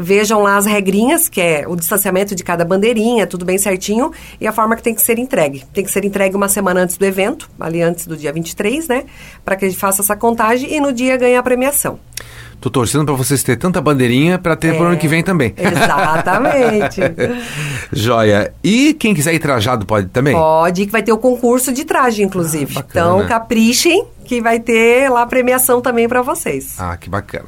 Vejam 0.00 0.40
lá 0.40 0.56
as 0.56 0.64
regrinhas, 0.64 1.28
que 1.28 1.40
é 1.40 1.64
o 1.66 1.74
distanciamento 1.74 2.32
de 2.32 2.44
cada 2.44 2.64
bandeirinha, 2.64 3.26
tudo 3.26 3.44
bem 3.44 3.58
certinho, 3.58 4.12
e 4.40 4.46
a 4.46 4.52
forma 4.52 4.76
que 4.76 4.82
tem 4.82 4.94
que 4.94 5.02
ser 5.02 5.18
entregue. 5.18 5.64
Tem 5.72 5.82
que 5.82 5.90
ser 5.90 6.04
entregue 6.04 6.36
uma 6.36 6.48
semana 6.48 6.82
antes 6.82 6.96
do 6.96 7.04
evento, 7.04 7.50
ali 7.58 7.82
antes 7.82 8.06
do 8.06 8.16
dia 8.16 8.32
23, 8.32 8.86
né? 8.86 9.04
Para 9.44 9.56
que 9.56 9.64
a 9.64 9.68
gente 9.68 9.80
faça 9.80 10.00
essa 10.00 10.14
contagem 10.14 10.72
e 10.72 10.80
no 10.80 10.92
dia 10.92 11.16
ganhe 11.16 11.34
a 11.34 11.42
premiação. 11.42 11.98
Tô 12.60 12.70
torcendo 12.70 13.06
para 13.06 13.14
vocês 13.14 13.42
ter 13.42 13.56
tanta 13.56 13.80
bandeirinha 13.80 14.38
para 14.38 14.54
ter 14.54 14.68
é, 14.68 14.76
pro 14.76 14.86
ano 14.86 14.96
que 14.96 15.08
vem 15.08 15.22
também. 15.22 15.52
Exatamente. 15.56 17.00
Joia. 17.92 18.52
E 18.62 18.94
quem 18.94 19.14
quiser 19.14 19.34
ir 19.34 19.40
trajado 19.40 19.84
pode 19.84 20.06
também? 20.08 20.34
Pode, 20.34 20.86
que 20.86 20.92
vai 20.92 21.02
ter 21.02 21.12
o 21.12 21.18
concurso 21.18 21.72
de 21.72 21.84
traje, 21.84 22.22
inclusive. 22.22 22.74
Ah, 22.76 22.84
então, 22.88 23.26
caprichem 23.26 24.04
que 24.24 24.40
vai 24.40 24.60
ter 24.60 25.08
lá 25.08 25.26
premiação 25.26 25.80
também 25.80 26.08
para 26.08 26.22
vocês. 26.22 26.76
Ah, 26.78 26.96
que 26.96 27.08
bacana. 27.08 27.46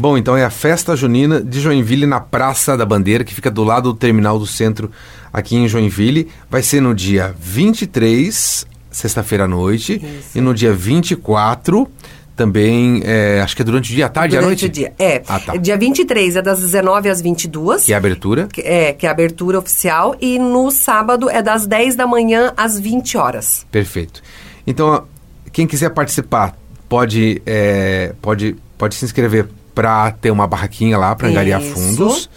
Bom, 0.00 0.16
então 0.16 0.36
é 0.36 0.44
a 0.44 0.50
festa 0.50 0.94
junina 0.94 1.40
de 1.40 1.58
Joinville 1.58 2.06
na 2.06 2.20
Praça 2.20 2.76
da 2.76 2.86
Bandeira, 2.86 3.24
que 3.24 3.34
fica 3.34 3.50
do 3.50 3.64
lado 3.64 3.92
do 3.92 3.98
terminal 3.98 4.38
do 4.38 4.46
centro 4.46 4.92
aqui 5.32 5.56
em 5.56 5.66
Joinville. 5.66 6.28
Vai 6.48 6.62
ser 6.62 6.80
no 6.80 6.94
dia 6.94 7.34
23, 7.36 8.64
sexta-feira 8.92 9.46
à 9.46 9.48
noite, 9.48 9.94
Isso. 9.94 10.38
e 10.38 10.40
no 10.40 10.54
dia 10.54 10.72
24 10.72 11.88
também, 12.36 13.02
é, 13.04 13.40
acho 13.40 13.56
que 13.56 13.62
é 13.62 13.64
durante 13.64 13.90
o 13.90 13.96
dia, 13.96 14.06
à 14.06 14.08
tarde, 14.08 14.36
durante 14.36 14.44
à 14.44 14.46
noite? 14.46 14.66
o 14.66 14.68
dia, 14.68 14.92
é. 14.96 15.20
Ah, 15.26 15.40
tá. 15.40 15.56
Dia 15.56 15.76
23 15.76 16.36
é 16.36 16.42
das 16.42 16.60
19 16.60 17.08
às 17.08 17.20
22. 17.20 17.84
Que 17.84 17.92
é 17.92 17.96
a 17.96 17.98
abertura? 17.98 18.46
Que, 18.46 18.60
é, 18.60 18.92
que 18.92 19.04
é 19.04 19.08
a 19.08 19.12
abertura 19.12 19.58
oficial. 19.58 20.14
E 20.20 20.38
no 20.38 20.70
sábado 20.70 21.28
é 21.28 21.42
das 21.42 21.66
10 21.66 21.96
da 21.96 22.06
manhã 22.06 22.52
às 22.56 22.78
20 22.78 23.18
horas. 23.18 23.66
Perfeito. 23.72 24.22
Então, 24.64 25.02
quem 25.50 25.66
quiser 25.66 25.90
participar, 25.90 26.56
pode, 26.88 27.42
é, 27.44 28.14
pode, 28.22 28.54
pode 28.78 28.94
se 28.94 29.04
inscrever 29.04 29.48
para 29.78 30.10
ter 30.10 30.32
uma 30.32 30.44
barraquinha 30.44 30.98
lá 30.98 31.14
para 31.14 31.28
angariar 31.28 31.62
fundos, 31.62 32.28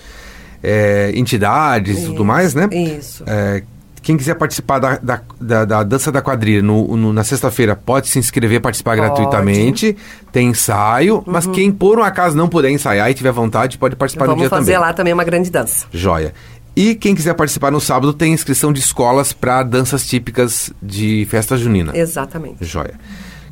é, 0.62 1.12
entidades 1.16 2.04
e 2.04 2.06
tudo 2.06 2.24
mais, 2.24 2.54
né? 2.54 2.70
Isso. 2.72 3.24
É, 3.26 3.64
quem 4.00 4.16
quiser 4.16 4.36
participar 4.36 4.78
da, 4.78 5.00
da, 5.02 5.22
da, 5.40 5.66
da 5.66 5.84
dança 5.84 6.12
da 6.12 6.22
quadrilha 6.22 6.62
no, 6.62 6.96
no, 6.96 7.12
na 7.12 7.24
sexta-feira 7.24 7.76
pode 7.76 8.10
se 8.10 8.20
inscrever, 8.20 8.62
participar 8.62 8.96
pode. 8.96 9.08
gratuitamente. 9.08 9.98
Tem 10.32 10.50
ensaio, 10.50 11.16
uhum. 11.16 11.24
mas 11.26 11.48
quem 11.48 11.72
por 11.72 11.98
um 11.98 12.04
acaso 12.04 12.38
não 12.38 12.48
puder 12.48 12.70
ensaiar 12.70 13.10
e 13.10 13.16
tiver 13.16 13.32
vontade 13.32 13.80
pode 13.80 13.96
participar 13.96 14.26
Vamos 14.26 14.38
no 14.38 14.42
dia 14.44 14.50
também. 14.52 14.66
Vamos 14.66 14.74
fazer 14.76 14.86
lá 14.86 14.94
também 14.94 15.12
uma 15.12 15.24
grande 15.24 15.50
dança. 15.50 15.88
Joia. 15.92 16.36
E 16.76 16.94
quem 16.94 17.16
quiser 17.16 17.34
participar 17.34 17.72
no 17.72 17.82
sábado 17.82 18.14
tem 18.14 18.34
inscrição 18.34 18.72
de 18.72 18.80
escolas 18.80 19.34
para 19.34 19.64
danças 19.64 20.06
típicas 20.06 20.72
de 20.80 21.26
festa 21.28 21.58
junina. 21.58 21.92
Exatamente. 21.98 22.64
Joia. 22.64 22.94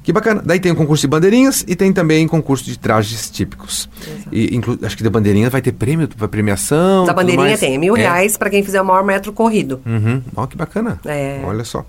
Que 0.10 0.14
bacana. 0.14 0.42
Daí 0.44 0.60
tem 0.60 0.72
o 0.72 0.76
concurso 0.76 1.02
de 1.02 1.08
bandeirinhas 1.08 1.64
e 1.68 1.76
tem 1.76 1.94
também 1.94 2.28
concurso 2.28 2.66
de 2.66 2.80
trajes 2.80 3.30
típicos. 3.30 3.88
Exato. 4.02 4.30
E 4.32 4.56
inclu, 4.56 4.80
acho 4.82 4.98
que 4.98 5.04
da 5.04 5.10
bandeirinha 5.12 5.52
vai 5.52 5.62
ter 5.62 5.72
prêmio, 5.72 6.08
para 6.08 6.28
premiação. 6.28 7.06
Da 7.06 7.14
bandeirinha 7.14 7.56
tem, 7.56 7.78
mil 7.78 7.96
é. 7.96 8.00
reais 8.00 8.36
para 8.36 8.50
quem 8.50 8.64
fizer 8.64 8.82
o 8.82 8.86
maior 8.86 9.04
metro 9.04 9.32
corrido. 9.32 9.80
Uhum. 9.86 10.24
Ó, 10.36 10.48
que 10.48 10.58
bacana. 10.58 11.00
É. 11.06 11.40
Olha 11.46 11.64
só. 11.64 11.86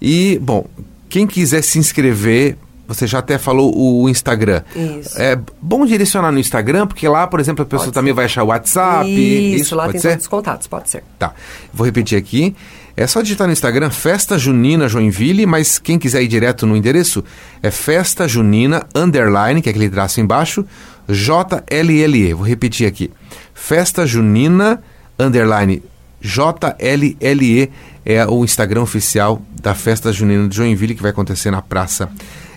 E, 0.00 0.38
bom, 0.40 0.64
quem 1.10 1.26
quiser 1.26 1.60
se 1.60 1.78
inscrever, 1.78 2.56
você 2.88 3.06
já 3.06 3.18
até 3.18 3.36
falou 3.36 3.76
o 3.76 4.08
Instagram. 4.08 4.62
Isso. 4.74 5.20
É 5.20 5.38
bom 5.60 5.84
direcionar 5.84 6.32
no 6.32 6.38
Instagram, 6.38 6.86
porque 6.86 7.06
lá, 7.06 7.26
por 7.26 7.40
exemplo, 7.40 7.62
a 7.62 7.66
pessoa 7.66 7.88
pode 7.88 7.92
também 7.92 8.12
ser. 8.12 8.16
vai 8.16 8.24
achar 8.24 8.42
o 8.42 8.46
WhatsApp. 8.46 9.06
Isso, 9.06 9.62
isso 9.64 9.76
lá 9.76 9.86
tem 9.90 10.00
ser? 10.00 10.12
todos 10.12 10.24
os 10.24 10.28
contatos, 10.28 10.66
pode 10.66 10.88
ser. 10.88 11.04
Tá. 11.18 11.34
Vou 11.74 11.84
repetir 11.84 12.16
aqui. 12.16 12.56
É 13.00 13.06
só 13.06 13.22
digitar 13.22 13.46
no 13.46 13.52
Instagram 13.54 13.88
Festa 13.88 14.36
Junina 14.36 14.86
Joinville, 14.86 15.46
mas 15.46 15.78
quem 15.78 15.98
quiser 15.98 16.22
ir 16.22 16.28
direto 16.28 16.66
no 16.66 16.76
endereço 16.76 17.24
é 17.62 17.70
Festa 17.70 18.28
Junina 18.28 18.86
Underline, 18.94 19.62
que 19.62 19.70
é 19.70 19.72
aquele 19.72 19.88
traço 19.88 20.20
embaixo, 20.20 20.66
JLLE. 21.08 22.34
Vou 22.34 22.46
repetir 22.46 22.86
aqui. 22.86 23.10
Festa 23.54 24.06
Junina 24.06 24.82
Underline 25.18 25.82
JLLE 26.20 27.70
é 28.04 28.26
o 28.26 28.44
Instagram 28.44 28.82
oficial 28.82 29.40
da 29.62 29.74
Festa 29.74 30.12
Junina 30.12 30.46
de 30.46 30.54
Joinville, 30.54 30.94
que 30.94 31.00
vai 31.00 31.10
acontecer 31.10 31.50
na 31.50 31.62
Praça 31.62 32.10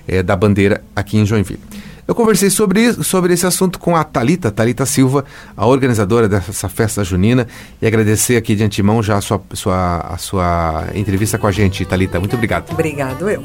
é, 0.06 0.22
da 0.22 0.36
Bandeira, 0.36 0.84
aqui 0.94 1.18
em 1.18 1.26
Joinville. 1.26 1.62
Eu 2.08 2.14
conversei 2.14 2.50
sobre, 2.50 2.92
sobre 3.04 3.34
esse 3.34 3.46
assunto 3.46 3.80
com 3.80 3.96
a 3.96 4.04
Talita, 4.04 4.52
Talita 4.52 4.86
Silva, 4.86 5.24
a 5.56 5.66
organizadora 5.66 6.28
dessa 6.28 6.68
festa 6.68 7.04
junina, 7.04 7.48
e 7.82 7.88
agradecer 7.88 8.36
aqui 8.36 8.56
de 8.56 8.64
antemão 8.64 9.02
já 9.02 9.18
a 9.18 9.22
sua, 9.22 9.42
sua, 9.54 9.98
a 10.00 10.18
sua 10.18 10.88
entrevista 10.94 11.38
com 11.38 11.48
a 11.48 11.52
gente, 11.52 11.86
Talita. 11.86 12.20
Muito 12.20 12.36
obrigado. 12.36 12.72
Obrigado, 12.72 13.30
eu. 13.30 13.42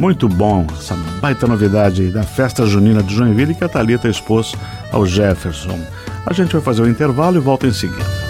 Muito 0.00 0.28
bom 0.28 0.66
essa 0.72 0.94
baita 1.20 1.46
novidade 1.46 2.10
da 2.10 2.22
festa 2.22 2.66
junina 2.66 3.02
de 3.02 3.14
Joinville 3.14 3.54
que 3.54 3.62
a 3.62 3.68
Talita 3.68 4.08
expôs 4.08 4.54
ao 4.90 5.06
Jefferson. 5.06 5.78
A 6.26 6.32
gente 6.32 6.52
vai 6.52 6.62
fazer 6.62 6.82
o 6.82 6.86
um 6.86 6.88
intervalo 6.88 7.36
e 7.36 7.40
volta 7.40 7.66
em 7.66 7.72
seguida. 7.72 8.29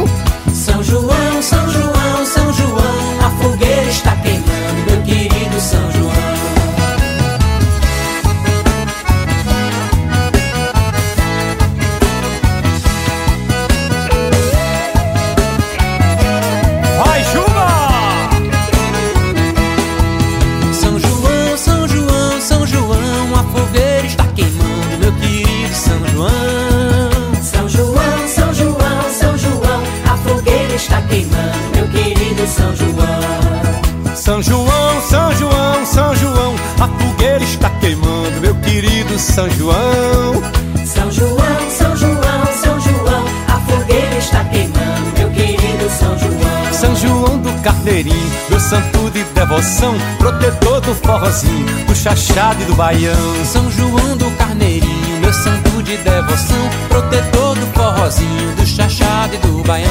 devoção, 49.51 49.93
protetor 50.17 50.79
do 50.79 50.95
forrozinho, 50.95 51.85
do 51.85 51.93
chachado 51.93 52.61
e 52.61 52.65
do 52.65 52.73
baião. 52.73 53.45
São 53.45 53.69
João 53.69 54.15
do 54.15 54.31
Carneirinho, 54.37 55.19
meu 55.19 55.33
santo 55.33 55.83
de 55.83 55.97
devoção, 55.97 56.69
protetor 56.87 57.55
do 57.55 57.67
forrozinho, 57.67 58.55
do 58.55 58.65
chachado 58.65 59.35
e 59.35 59.37
do 59.39 59.61
baião. 59.63 59.89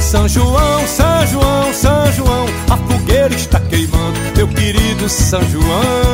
São 0.00 0.26
João, 0.26 0.86
São 0.86 1.26
João, 1.26 1.74
São 1.74 2.12
João, 2.12 2.46
a 2.70 2.76
fogueira 2.78 3.34
está 3.34 3.60
queimando, 3.60 4.18
meu 4.34 4.48
querido 4.48 5.06
São 5.06 5.42
João. 5.50 6.05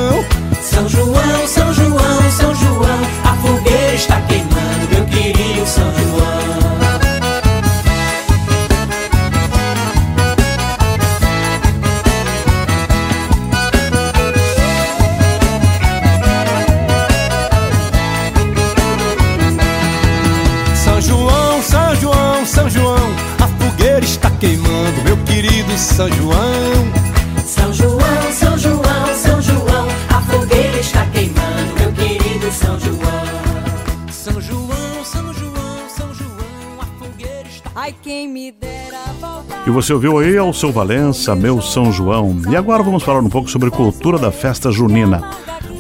Você 39.73 39.93
ouviu 39.93 40.19
aí 40.19 40.37
ao 40.37 40.53
seu 40.53 40.71
Valença, 40.71 41.35
meu 41.35 41.63
São 41.63 41.91
João. 41.91 42.37
E 42.51 42.55
agora 42.55 42.83
vamos 42.83 43.03
falar 43.03 43.21
um 43.21 43.29
pouco 43.29 43.49
sobre 43.49 43.71
cultura 43.71 44.19
da 44.19 44.31
festa 44.31 44.71
junina. 44.71 45.23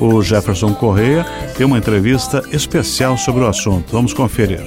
O 0.00 0.22
Jefferson 0.22 0.72
Correia 0.72 1.26
tem 1.56 1.66
uma 1.66 1.76
entrevista 1.76 2.42
especial 2.50 3.18
sobre 3.18 3.44
o 3.44 3.46
assunto. 3.46 3.92
Vamos 3.92 4.14
conferir. 4.14 4.60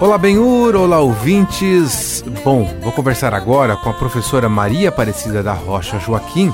Olá, 0.00 0.18
Benhur, 0.18 0.74
olá, 0.74 0.98
ouvintes. 0.98 2.24
Bom, 2.44 2.68
vou 2.82 2.90
conversar 2.90 3.32
agora 3.32 3.76
com 3.76 3.88
a 3.88 3.94
professora 3.94 4.48
Maria 4.48 4.88
Aparecida 4.88 5.42
da 5.42 5.52
Rocha 5.52 6.00
Joaquim. 6.00 6.52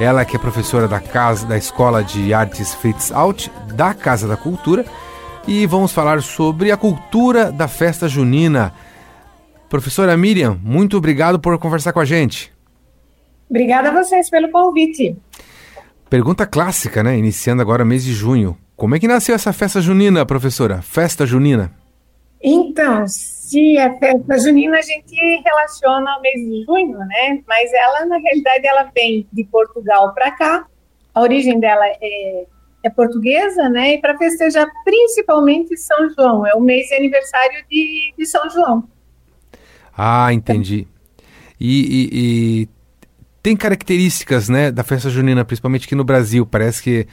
Ela 0.00 0.24
que 0.24 0.34
é 0.34 0.38
professora 0.38 0.88
da 0.88 0.98
casa 0.98 1.46
da 1.46 1.56
Escola 1.56 2.02
de 2.02 2.34
Artes 2.34 2.74
Fritz 2.74 3.12
Alt, 3.12 3.46
da 3.74 3.94
Casa 3.94 4.26
da 4.26 4.36
Cultura, 4.36 4.84
e 5.46 5.66
vamos 5.66 5.92
falar 5.92 6.20
sobre 6.20 6.72
a 6.72 6.76
cultura 6.76 7.52
da 7.52 7.68
festa 7.68 8.08
junina. 8.08 8.72
Professora 9.74 10.16
Miriam, 10.16 10.56
muito 10.62 10.96
obrigado 10.96 11.40
por 11.40 11.58
conversar 11.58 11.92
com 11.92 11.98
a 11.98 12.04
gente. 12.04 12.52
Obrigada 13.50 13.88
a 13.88 13.92
vocês 13.92 14.30
pelo 14.30 14.48
convite. 14.48 15.16
Pergunta 16.08 16.46
clássica, 16.46 17.02
né? 17.02 17.18
Iniciando 17.18 17.60
agora 17.60 17.84
mês 17.84 18.04
de 18.04 18.12
junho. 18.12 18.56
Como 18.76 18.94
é 18.94 19.00
que 19.00 19.08
nasceu 19.08 19.34
essa 19.34 19.52
festa 19.52 19.80
junina, 19.80 20.24
professora? 20.24 20.80
Festa 20.80 21.26
junina? 21.26 21.72
Então, 22.40 23.04
se 23.08 23.76
é 23.76 23.92
festa 23.98 24.38
junina, 24.38 24.78
a 24.78 24.80
gente 24.80 25.42
relaciona 25.44 26.08
ao 26.08 26.22
mês 26.22 26.40
de 26.40 26.64
junho, 26.64 26.96
né? 26.96 27.42
Mas 27.44 27.72
ela, 27.72 28.06
na 28.06 28.18
realidade, 28.18 28.64
ela 28.64 28.88
vem 28.94 29.26
de 29.32 29.42
Portugal 29.42 30.14
para 30.14 30.30
cá. 30.30 30.66
A 31.12 31.20
origem 31.20 31.58
dela 31.58 31.84
é, 31.84 32.46
é 32.84 32.90
portuguesa, 32.90 33.68
né? 33.68 33.94
E 33.94 33.98
para 34.00 34.16
festejar 34.16 34.68
principalmente 34.84 35.76
São 35.76 36.08
João. 36.10 36.46
É 36.46 36.54
o 36.54 36.60
mês 36.60 36.86
de 36.86 36.94
aniversário 36.94 37.64
de, 37.68 38.14
de 38.16 38.24
São 38.24 38.48
João. 38.48 38.93
Ah, 39.96 40.32
entendi. 40.32 40.86
E, 41.60 41.80
e, 41.80 42.10
e, 42.12 42.68
tem 43.42 43.56
características, 43.56 44.48
né, 44.48 44.70
da 44.70 44.82
festa 44.82 45.08
junina, 45.08 45.44
principalmente 45.44 45.86
aqui 45.86 45.94
no 45.94 46.04
Brasil. 46.04 46.44
Parece 46.44 46.82
que 46.82 47.06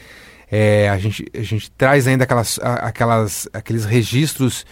é, 0.52 0.90
a, 0.90 0.98
gente, 0.98 1.26
a 1.34 1.42
gente 1.42 1.72
traz 1.72 2.08
ainda 2.08 2.24
aquelas, 2.24 2.60
aquelas, 2.62 3.48
aqueles 3.54 3.86
registros 3.86 4.66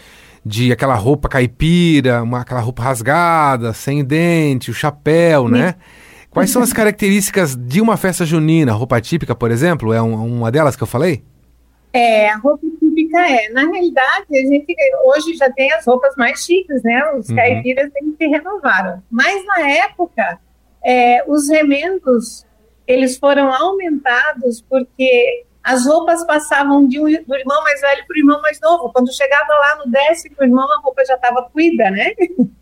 de 0.46 0.72
aquela 0.72 0.96
roupa 0.96 1.30
caipira, 1.30 2.24
uma, 2.24 2.42
aquela 2.42 2.62
roupa 2.62 2.84
rasgada, 2.84 3.74
sem 3.74 4.04
dente, 4.04 4.72
o 4.72 4.74
chapéu, 4.74 5.48
né? 5.48 5.76
Quais 6.30 6.50
são 6.50 6.62
as 6.62 6.72
características 6.74 7.56
de 7.56 7.82
uma 7.82 7.98
festa 7.98 8.26
junina? 8.26 8.72
Roupa 8.74 9.00
típica, 9.02 9.36
por 9.36 9.52
exemplo, 9.52 9.94
é 9.94 10.02
um, 10.02 10.38
uma 10.38 10.52
delas 10.52 10.76
que 10.76 10.84
eu 10.84 10.88
falei? 10.88 11.24
É, 11.92 12.30
a 12.30 12.38
roupa 12.38 12.66
típica 12.80 13.20
é. 13.28 13.50
Na 13.50 13.62
realidade, 13.62 14.26
a 14.32 14.48
gente 14.48 14.76
hoje 15.06 15.34
já 15.36 15.52
tem 15.52 15.72
as 15.74 15.86
roupas 15.86 16.16
mais 16.16 16.44
chiques, 16.46 16.84
né? 16.84 17.02
Os 17.14 17.30
uhum. 17.30 17.36
caipiras 17.36 17.92
se 18.18 18.28
renovaram. 18.28 19.02
Mas 19.10 19.44
na 19.46 19.70
época, 19.70 20.40
é, 20.84 21.24
os 21.28 21.50
remendos 21.50 22.46
eles 22.90 23.18
foram 23.18 23.54
aumentados 23.54 24.62
porque 24.68 25.46
as 25.64 25.86
roupas 25.86 26.26
passavam 26.26 26.88
de 26.88 27.00
um, 27.00 27.04
do 27.04 27.36
irmão 27.36 27.64
mais 27.64 27.80
velho 27.80 28.04
para 28.08 28.16
o 28.16 28.18
irmão 28.18 28.42
mais 28.42 28.60
novo. 28.60 28.92
Quando 28.92 29.14
chegava 29.14 29.54
lá 29.54 29.76
no 29.86 29.92
décimo 29.92 30.36
irmão, 30.42 30.68
a 30.72 30.82
roupa 30.82 31.06
já 31.06 31.14
estava 31.14 31.48
cuida, 31.54 31.90
né? 31.92 32.14
Uhum. 32.38 32.50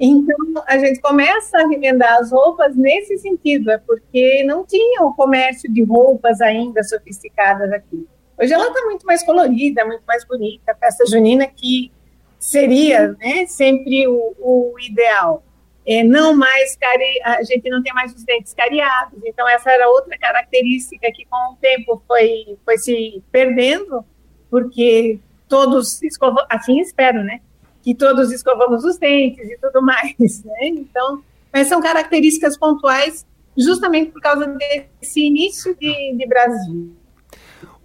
Então, 0.00 0.36
a 0.66 0.78
gente 0.78 1.00
começa 1.00 1.58
a 1.58 1.66
remendar 1.66 2.18
as 2.20 2.30
roupas 2.30 2.74
nesse 2.76 3.18
sentido, 3.18 3.70
é 3.70 3.76
porque 3.76 4.44
não 4.44 4.64
tinha 4.64 5.02
o 5.02 5.12
comércio 5.12 5.70
de 5.70 5.82
roupas 5.82 6.40
ainda 6.40 6.82
sofisticadas 6.84 7.70
aqui. 7.72 8.06
Hoje 8.40 8.52
ela 8.52 8.68
está 8.68 8.84
muito 8.84 9.04
mais 9.04 9.24
colorida, 9.24 9.84
muito 9.84 10.04
mais 10.06 10.24
bonita, 10.24 10.72
a 10.72 10.74
festa 10.76 11.04
junina 11.06 11.46
que 11.46 11.90
seria 12.38 13.08
né, 13.18 13.46
sempre 13.46 14.06
o, 14.06 14.34
o 14.38 14.74
ideal. 14.80 15.42
É, 15.84 16.04
não 16.04 16.36
mais 16.36 16.76
cari 16.76 17.20
a 17.24 17.42
gente 17.42 17.68
não 17.70 17.82
tem 17.82 17.92
mais 17.94 18.14
os 18.14 18.22
dentes 18.22 18.52
cariados, 18.52 19.18
então 19.24 19.48
essa 19.48 19.70
era 19.70 19.88
outra 19.88 20.16
característica 20.18 21.10
que 21.12 21.24
com 21.24 21.54
o 21.54 21.56
tempo 21.56 22.02
foi, 22.06 22.58
foi 22.64 22.76
se 22.76 23.22
perdendo, 23.32 24.04
porque 24.50 25.18
todos 25.48 26.00
escovam, 26.02 26.44
assim 26.48 26.78
espero, 26.78 27.24
né? 27.24 27.40
Que 27.82 27.94
todos 27.94 28.30
escovamos 28.30 28.84
os 28.84 28.98
dentes 28.98 29.50
e 29.50 29.58
tudo 29.58 29.82
mais, 29.82 30.14
né? 30.44 30.66
Então, 30.66 31.24
mas 31.52 31.66
são 31.66 31.80
características 31.80 32.56
pontuais 32.56 33.26
justamente 33.56 34.12
por 34.12 34.20
causa 34.20 34.46
desse 34.46 35.26
início 35.26 35.74
de, 35.74 36.14
de 36.16 36.26
Brasil. 36.26 36.97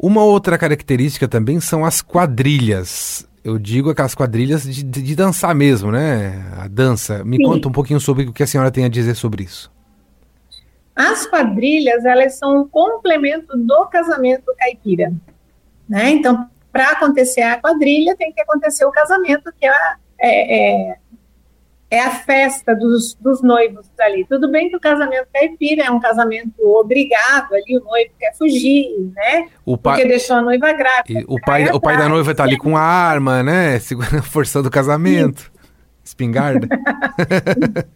Uma 0.03 0.21
outra 0.21 0.57
característica 0.57 1.29
também 1.29 1.61
são 1.61 1.85
as 1.85 2.01
quadrilhas. 2.01 3.25
Eu 3.41 3.57
digo 3.57 3.89
aquelas 3.89 4.13
quadrilhas 4.13 4.63
de, 4.63 4.83
de, 4.83 5.01
de 5.01 5.15
dançar 5.15 5.55
mesmo, 5.55 5.93
né? 5.93 6.43
A 6.57 6.67
dança. 6.67 7.23
Me 7.23 7.37
Sim. 7.37 7.43
conta 7.43 7.69
um 7.69 7.71
pouquinho 7.71 8.01
sobre 8.01 8.25
o 8.25 8.33
que 8.33 8.43
a 8.43 8.47
senhora 8.47 8.69
tem 8.69 8.83
a 8.83 8.89
dizer 8.89 9.15
sobre 9.15 9.45
isso. 9.45 9.71
As 10.93 11.25
quadrilhas, 11.25 12.03
elas 12.03 12.37
são 12.37 12.63
um 12.63 12.67
complemento 12.67 13.57
do 13.57 13.85
casamento 13.85 14.53
caipira. 14.59 15.13
Né? 15.87 16.09
Então, 16.09 16.49
para 16.69 16.91
acontecer 16.91 17.41
a 17.43 17.57
quadrilha, 17.57 18.13
tem 18.17 18.33
que 18.33 18.41
acontecer 18.41 18.83
o 18.83 18.91
casamento, 18.91 19.53
que 19.57 19.65
é, 19.65 19.71
é, 20.19 20.89
é 20.91 20.97
é 21.93 21.99
a 21.99 22.09
festa 22.09 22.75
dos, 22.75 23.13
dos 23.13 23.43
noivos 23.43 23.85
ali. 23.99 24.25
Tudo 24.25 24.49
bem 24.49 24.67
que 24.67 24.75
o 24.75 24.79
casamento 24.79 25.27
caipira 25.31 25.83
é 25.83 25.91
um 25.91 25.99
casamento 25.99 26.59
obrigado 26.59 27.53
ali, 27.53 27.77
o 27.77 27.83
noivo 27.83 28.09
quer 28.19 28.35
fugir, 28.35 29.11
né? 29.13 29.47
O 29.63 29.77
pai, 29.77 29.97
Porque 29.97 30.07
deixou 30.07 30.37
a 30.37 30.41
noiva 30.41 30.73
grávida. 30.73 31.23
o 31.27 31.39
pai, 31.39 31.69
o 31.69 31.79
pai 31.79 31.95
da 31.95 32.09
noiva 32.09 32.31
está 32.31 32.45
ali 32.45 32.57
com 32.57 32.75
a 32.75 32.81
arma, 32.81 33.43
né? 33.43 33.77
Segurando, 33.79 34.23
forçando 34.23 34.69
o 34.69 34.71
casamento. 34.71 35.41
Sim. 35.41 35.49
Espingarda. 36.03 36.67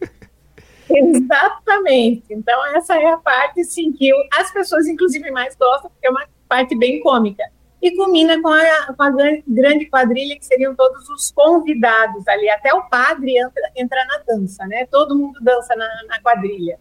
Exatamente. 0.89 2.25
Então, 2.29 2.75
essa 2.75 2.95
é 2.95 3.07
a 3.07 3.17
parte, 3.17 3.63
sim, 3.63 3.91
que 3.91 4.07
eu, 4.07 4.17
as 4.39 4.51
pessoas, 4.53 4.85
inclusive, 4.87 5.31
mais 5.31 5.55
gostam, 5.55 5.89
porque 5.89 6.05
é 6.05 6.09
uma 6.11 6.23
parte 6.47 6.77
bem 6.77 7.01
cômica 7.01 7.43
e 7.81 7.95
culmina 7.95 8.41
com 8.41 8.49
a, 8.49 8.93
com 8.93 9.03
a, 9.03 9.11
grande 9.47 9.85
quadrilha, 9.85 10.37
que 10.37 10.45
seriam 10.45 10.75
todos 10.75 11.07
os 11.09 11.31
convidados 11.31 12.27
ali. 12.27 12.49
Até 12.49 12.73
o 12.73 12.83
padre 12.89 13.37
entra, 13.37 13.71
entra 13.75 13.99
na 14.05 14.33
dança, 14.33 14.65
né? 14.65 14.85
Todo 14.87 15.17
mundo 15.17 15.39
dança 15.41 15.75
na, 15.75 15.87
na, 16.07 16.19
quadrilha. 16.19 16.79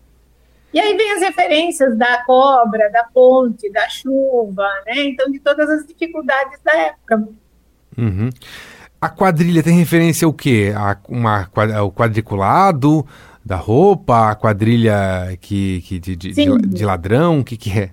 E 0.72 0.80
aí 0.80 0.96
vem 0.96 1.12
as 1.12 1.20
referências 1.20 1.96
da 1.96 2.24
cobra, 2.24 2.90
da 2.90 3.04
ponte, 3.04 3.70
da 3.70 3.88
chuva, 3.88 4.68
né? 4.86 5.04
Então, 5.04 5.30
de 5.30 5.38
todas 5.38 5.68
as 5.68 5.86
dificuldades 5.86 6.58
da 6.64 6.76
época. 6.76 7.28
Uhum. 7.96 8.30
A 9.00 9.10
quadrilha 9.10 9.62
tem 9.62 9.76
referência 9.76 10.24
ao 10.26 10.32
quê? 10.32 10.72
A, 10.74 10.96
uma, 11.08 11.48
o 11.84 11.92
quadriculado 11.92 13.06
da 13.44 13.56
roupa, 13.56 14.30
a 14.30 14.34
quadrilha 14.34 15.36
que, 15.40 15.82
que 15.82 15.98
de, 16.00 16.16
de, 16.16 16.32
de 16.32 16.84
ladrão, 16.84 17.40
o 17.40 17.44
que, 17.44 17.56
que 17.56 17.78
é? 17.78 17.90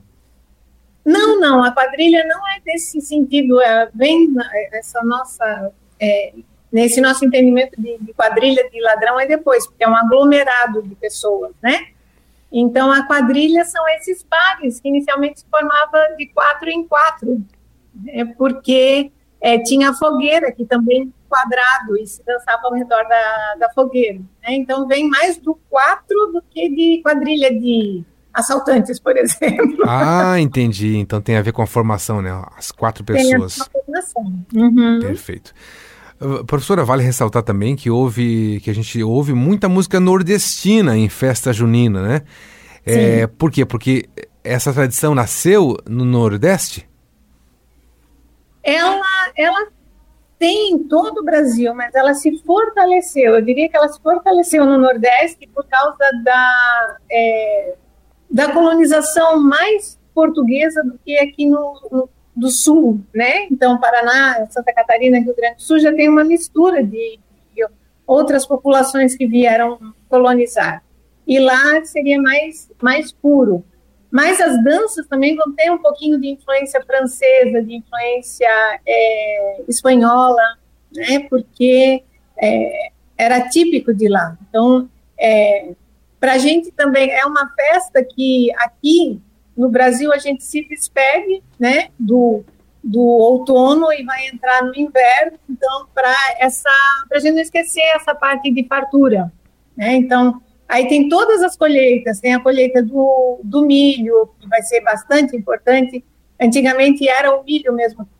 Não, 1.06 1.40
não, 1.40 1.64
a 1.64 1.72
quadrilha 1.72 2.26
não 2.26 2.48
é 2.50 2.60
desse 2.62 3.02
sentido, 3.02 3.62
é 3.62 3.90
bem 3.94 4.34
essa 4.72 5.04
nossa, 5.04 5.72
é, 6.00 6.34
nesse 6.72 7.02
nosso 7.02 7.26
entendimento 7.26 7.80
de, 7.80 7.98
de, 8.00 8.14
quadrilha 8.14 8.70
de 8.70 8.82
ladrão 8.82 9.20
é 9.20 9.26
depois, 9.26 9.68
porque 9.68 9.84
é 9.84 9.90
um 9.90 9.96
aglomerado 9.96 10.82
de 10.82 10.96
pessoas, 10.96 11.52
né? 11.62 11.88
Então 12.52 12.92
a 12.92 13.06
quadrilha 13.06 13.66
são 13.66 13.86
esses 13.90 14.24
pares 14.24 14.80
que 14.80 14.88
inicialmente 14.88 15.42
se 15.42 15.46
formava 15.50 16.16
de 16.18 16.28
quatro 16.28 16.70
em 16.70 16.88
quatro, 16.88 17.44
né? 17.96 18.26
porque 18.38 19.12
é, 19.42 19.60
tinha 19.60 19.90
a 19.90 19.94
fogueira 19.94 20.52
que 20.52 20.64
também 20.64 21.12
quadrado 21.28 21.98
e 21.98 22.06
se 22.06 22.24
dançava 22.24 22.68
ao 22.68 22.74
redor 22.74 23.04
da, 23.08 23.56
da 23.60 23.70
fogueira. 23.72 24.20
Né? 24.44 24.54
Então 24.54 24.88
vem 24.88 25.10
mais 25.10 25.38
do 25.38 25.56
quatro 25.70 26.28
do 26.28 26.44
que 26.44 26.70
de 26.70 27.02
quadrilha 27.02 27.52
de 27.52 28.04
assaltantes, 28.34 29.00
por 29.00 29.16
exemplo. 29.16 29.84
Ah, 29.88 30.40
entendi. 30.40 30.98
Então 30.98 31.22
tem 31.22 31.36
a 31.36 31.42
ver 31.42 31.52
com 31.52 31.62
a 31.62 31.68
formação, 31.68 32.22
né? 32.22 32.32
As 32.58 32.72
quatro 32.72 33.04
pessoas. 33.04 33.56
Tem 33.56 33.64
a 33.64 33.84
formação. 33.86 34.46
Uhum. 34.54 35.00
Perfeito. 35.02 35.54
Uh, 36.20 36.44
professora, 36.46 36.84
vale 36.84 37.04
ressaltar 37.04 37.44
também 37.44 37.76
que 37.76 37.90
houve, 37.90 38.60
que 38.64 38.70
a 38.70 38.74
gente 38.74 39.02
ouve 39.04 39.34
muita 39.34 39.68
música 39.68 40.00
nordestina 40.00 40.98
em 40.98 41.10
festa 41.10 41.52
junina, 41.52 42.02
né? 42.02 42.22
É, 42.86 43.28
por 43.28 43.52
quê? 43.52 43.66
Porque 43.66 44.10
essa 44.44 44.74
tradição 44.74 45.16
nasceu 45.16 45.78
no 45.88 46.04
Nordeste? 46.04 46.88
Ela, 48.62 49.32
ela 49.38 49.68
tem 50.38 50.72
em 50.72 50.80
todo 50.88 51.20
o 51.20 51.24
Brasil, 51.24 51.74
mas 51.74 51.96
ela 51.96 52.14
se 52.14 52.38
fortaleceu. 52.46 53.36
Eu 53.36 53.42
diria 53.42 53.70
que 53.70 53.78
ela 53.78 53.88
se 53.88 54.02
fortaleceu 54.02 54.66
no 54.66 54.78
Nordeste 54.78 55.48
por 55.54 55.66
causa 55.66 55.98
da, 56.24 56.98
é, 57.10 57.76
da 58.34 58.52
colonização 58.52 59.40
mais 59.40 60.00
portuguesa 60.12 60.84
do 60.84 60.98
que 61.06 61.20
aqui 61.20 61.46
no, 61.46 61.80
no, 61.92 62.10
do 62.36 62.50
Sul, 62.50 63.00
né? 63.14 63.46
Então, 63.52 63.80
Paraná, 63.80 64.48
Santa 64.50 64.74
Catarina, 64.74 65.20
Rio 65.20 65.36
Grande 65.36 65.58
do 65.58 65.62
Sul 65.62 65.80
já 65.80 65.94
tem 65.94 66.10
uma 66.10 66.24
mistura 66.24 66.84
de, 66.84 67.20
de 67.54 67.68
outras 68.08 68.44
populações 68.44 69.16
que 69.16 69.28
vieram 69.28 69.78
colonizar. 70.10 70.84
E 71.28 71.40
lá 71.40 71.86
seria 71.86 72.20
mais, 72.20 72.72
mais 72.82 73.12
puro. 73.12 73.64
Mas 74.10 74.42
as 74.42 74.64
danças 74.64 75.08
também 75.08 75.36
vão 75.36 75.54
ter 75.54 75.72
um 75.72 75.78
pouquinho 75.78 76.20
de 76.20 76.30
influência 76.30 76.82
francesa, 76.84 77.62
de 77.64 77.76
influência 77.76 78.50
é, 78.86 79.62
espanhola, 79.68 80.58
né? 80.92 81.20
Porque 81.30 82.04
é, 82.38 82.90
era 83.16 83.48
típico 83.50 83.94
de 83.94 84.10
lá. 84.10 84.38
Então, 84.50 84.90
é, 85.20 85.74
para 86.24 86.36
a 86.36 86.38
gente 86.38 86.72
também 86.72 87.12
é 87.12 87.26
uma 87.26 87.50
festa 87.50 88.02
que 88.02 88.50
aqui 88.56 89.22
no 89.58 89.68
Brasil 89.68 90.10
a 90.14 90.18
gente 90.18 90.42
se 90.42 90.66
despede, 90.70 91.44
né, 91.60 91.90
do, 92.00 92.46
do 92.82 93.02
outono 93.02 93.92
e 93.92 94.06
vai 94.06 94.30
entrar 94.30 94.64
no 94.64 94.74
inverno, 94.74 95.38
então 95.50 95.86
para 95.94 96.16
essa, 96.40 96.70
a 97.12 97.20
gente 97.20 97.34
não 97.34 97.42
esquecer 97.42 97.84
essa 97.94 98.16
parte 98.16 98.50
de 98.50 98.66
fartura, 98.66 99.34
né? 99.76 99.96
Então 99.96 100.42
aí 100.66 100.88
tem 100.88 101.10
todas 101.10 101.44
as 101.44 101.58
colheitas, 101.58 102.22
tem 102.22 102.34
a 102.34 102.40
colheita 102.40 102.82
do, 102.82 103.42
do 103.44 103.66
milho 103.66 104.30
que 104.40 104.48
vai 104.48 104.62
ser 104.62 104.80
bastante 104.80 105.36
importante. 105.36 106.06
Antigamente 106.40 107.06
era 107.06 107.38
o 107.38 107.44
milho 107.44 107.74
mesmo 107.74 108.06
que 108.06 108.12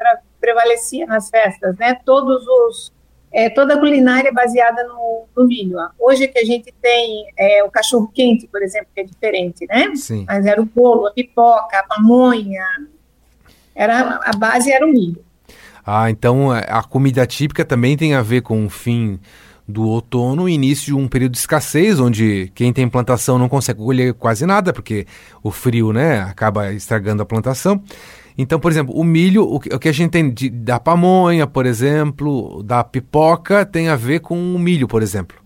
prevalecia 0.42 1.06
nas 1.06 1.30
festas, 1.30 1.78
né? 1.78 1.98
Todos 2.04 2.46
os 2.46 2.93
é, 3.34 3.50
toda 3.50 3.74
a 3.74 3.80
culinária 3.80 4.30
é 4.30 4.32
baseada 4.32 4.84
no, 4.84 5.26
no 5.36 5.48
milho. 5.48 5.78
Hoje 6.00 6.28
que 6.28 6.38
a 6.38 6.46
gente 6.46 6.72
tem 6.80 7.26
é, 7.36 7.64
o 7.64 7.72
cachorro 7.72 8.10
quente, 8.14 8.48
por 8.48 8.62
exemplo, 8.62 8.88
que 8.94 9.02
é 9.02 9.04
diferente, 9.04 9.66
né? 9.66 9.92
Sim. 9.96 10.24
Mas 10.28 10.46
era 10.46 10.62
o 10.62 10.66
bolo, 10.66 11.08
a 11.08 11.12
pipoca, 11.12 11.80
a 11.80 11.84
pamonha, 11.84 12.64
era, 13.76 14.20
a 14.24 14.32
base 14.38 14.72
era 14.72 14.86
o 14.86 14.90
milho. 14.90 15.26
Ah, 15.84 16.12
então 16.12 16.56
é, 16.56 16.66
a 16.70 16.84
comida 16.84 17.26
típica 17.26 17.66
também 17.66 17.98
tem 17.98 18.14
a 18.14 18.22
ver 18.22 18.42
com 18.42 18.66
o 18.66 18.70
fim 18.70 19.20
do 19.68 19.88
outono 19.88 20.48
e 20.48 20.54
início 20.54 20.86
de 20.88 20.94
um 20.94 21.08
período 21.08 21.32
de 21.32 21.40
escassez, 21.40 22.00
onde 22.00 22.52
quem 22.54 22.72
tem 22.72 22.88
plantação 22.88 23.40
não 23.40 23.50
consegue 23.50 23.80
colher 23.80 24.14
quase 24.14 24.46
nada, 24.46 24.72
porque 24.72 25.08
o 25.42 25.50
frio 25.50 25.92
né, 25.92 26.20
acaba 26.20 26.72
estragando 26.72 27.24
a 27.24 27.26
plantação. 27.26 27.82
Então, 28.38 28.60
por 28.60 28.72
exemplo, 28.72 28.96
o 28.96 29.04
milho, 29.04 29.44
o 29.44 29.60
que, 29.60 29.70
o 29.74 29.80
que 29.80 29.90
a 29.90 29.92
gente 29.92 30.12
tem 30.12 30.34
de, 30.34 30.50
da 30.50 30.80
pamonha, 30.80 31.46
por 31.46 31.66
exemplo, 31.66 32.64
da 32.64 32.84
pipoca, 32.84 33.66
tem 33.66 33.90
a 33.90 33.96
ver 33.96 34.20
com 34.20 34.36
o 34.36 34.60
milho, 34.60 34.88
por 34.88 35.02
exemplo. 35.02 35.38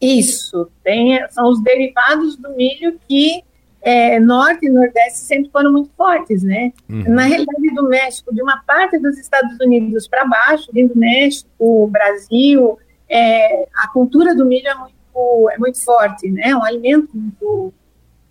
Isso, 0.00 0.68
tem, 0.82 1.20
são 1.30 1.48
os 1.48 1.62
derivados 1.62 2.36
do 2.36 2.50
milho 2.56 2.98
que 3.08 3.42
é, 3.82 4.20
Norte 4.20 4.66
e 4.66 4.70
Nordeste 4.70 5.18
sempre 5.18 5.50
foram 5.50 5.72
muito 5.72 5.90
fortes, 5.96 6.42
né? 6.42 6.72
Uhum. 6.88 7.04
Na 7.08 7.22
realidade 7.22 7.74
do 7.74 7.88
México, 7.88 8.32
de 8.32 8.40
uma 8.40 8.62
parte 8.64 8.96
dos 8.98 9.18
Estados 9.18 9.58
Unidos 9.60 10.06
para 10.06 10.24
baixo, 10.24 10.72
dentro 10.72 10.94
do 10.94 11.00
México, 11.00 11.88
Brasil, 11.88 12.78
é, 13.08 13.68
a 13.74 13.88
cultura 13.88 14.34
do 14.34 14.46
milho 14.46 14.68
é 14.68 14.74
muito, 14.74 15.50
é 15.50 15.58
muito 15.58 15.84
forte, 15.84 16.30
né? 16.30 16.50
É 16.50 16.56
um 16.56 16.64
alimento 16.64 17.08
muito, 17.12 17.74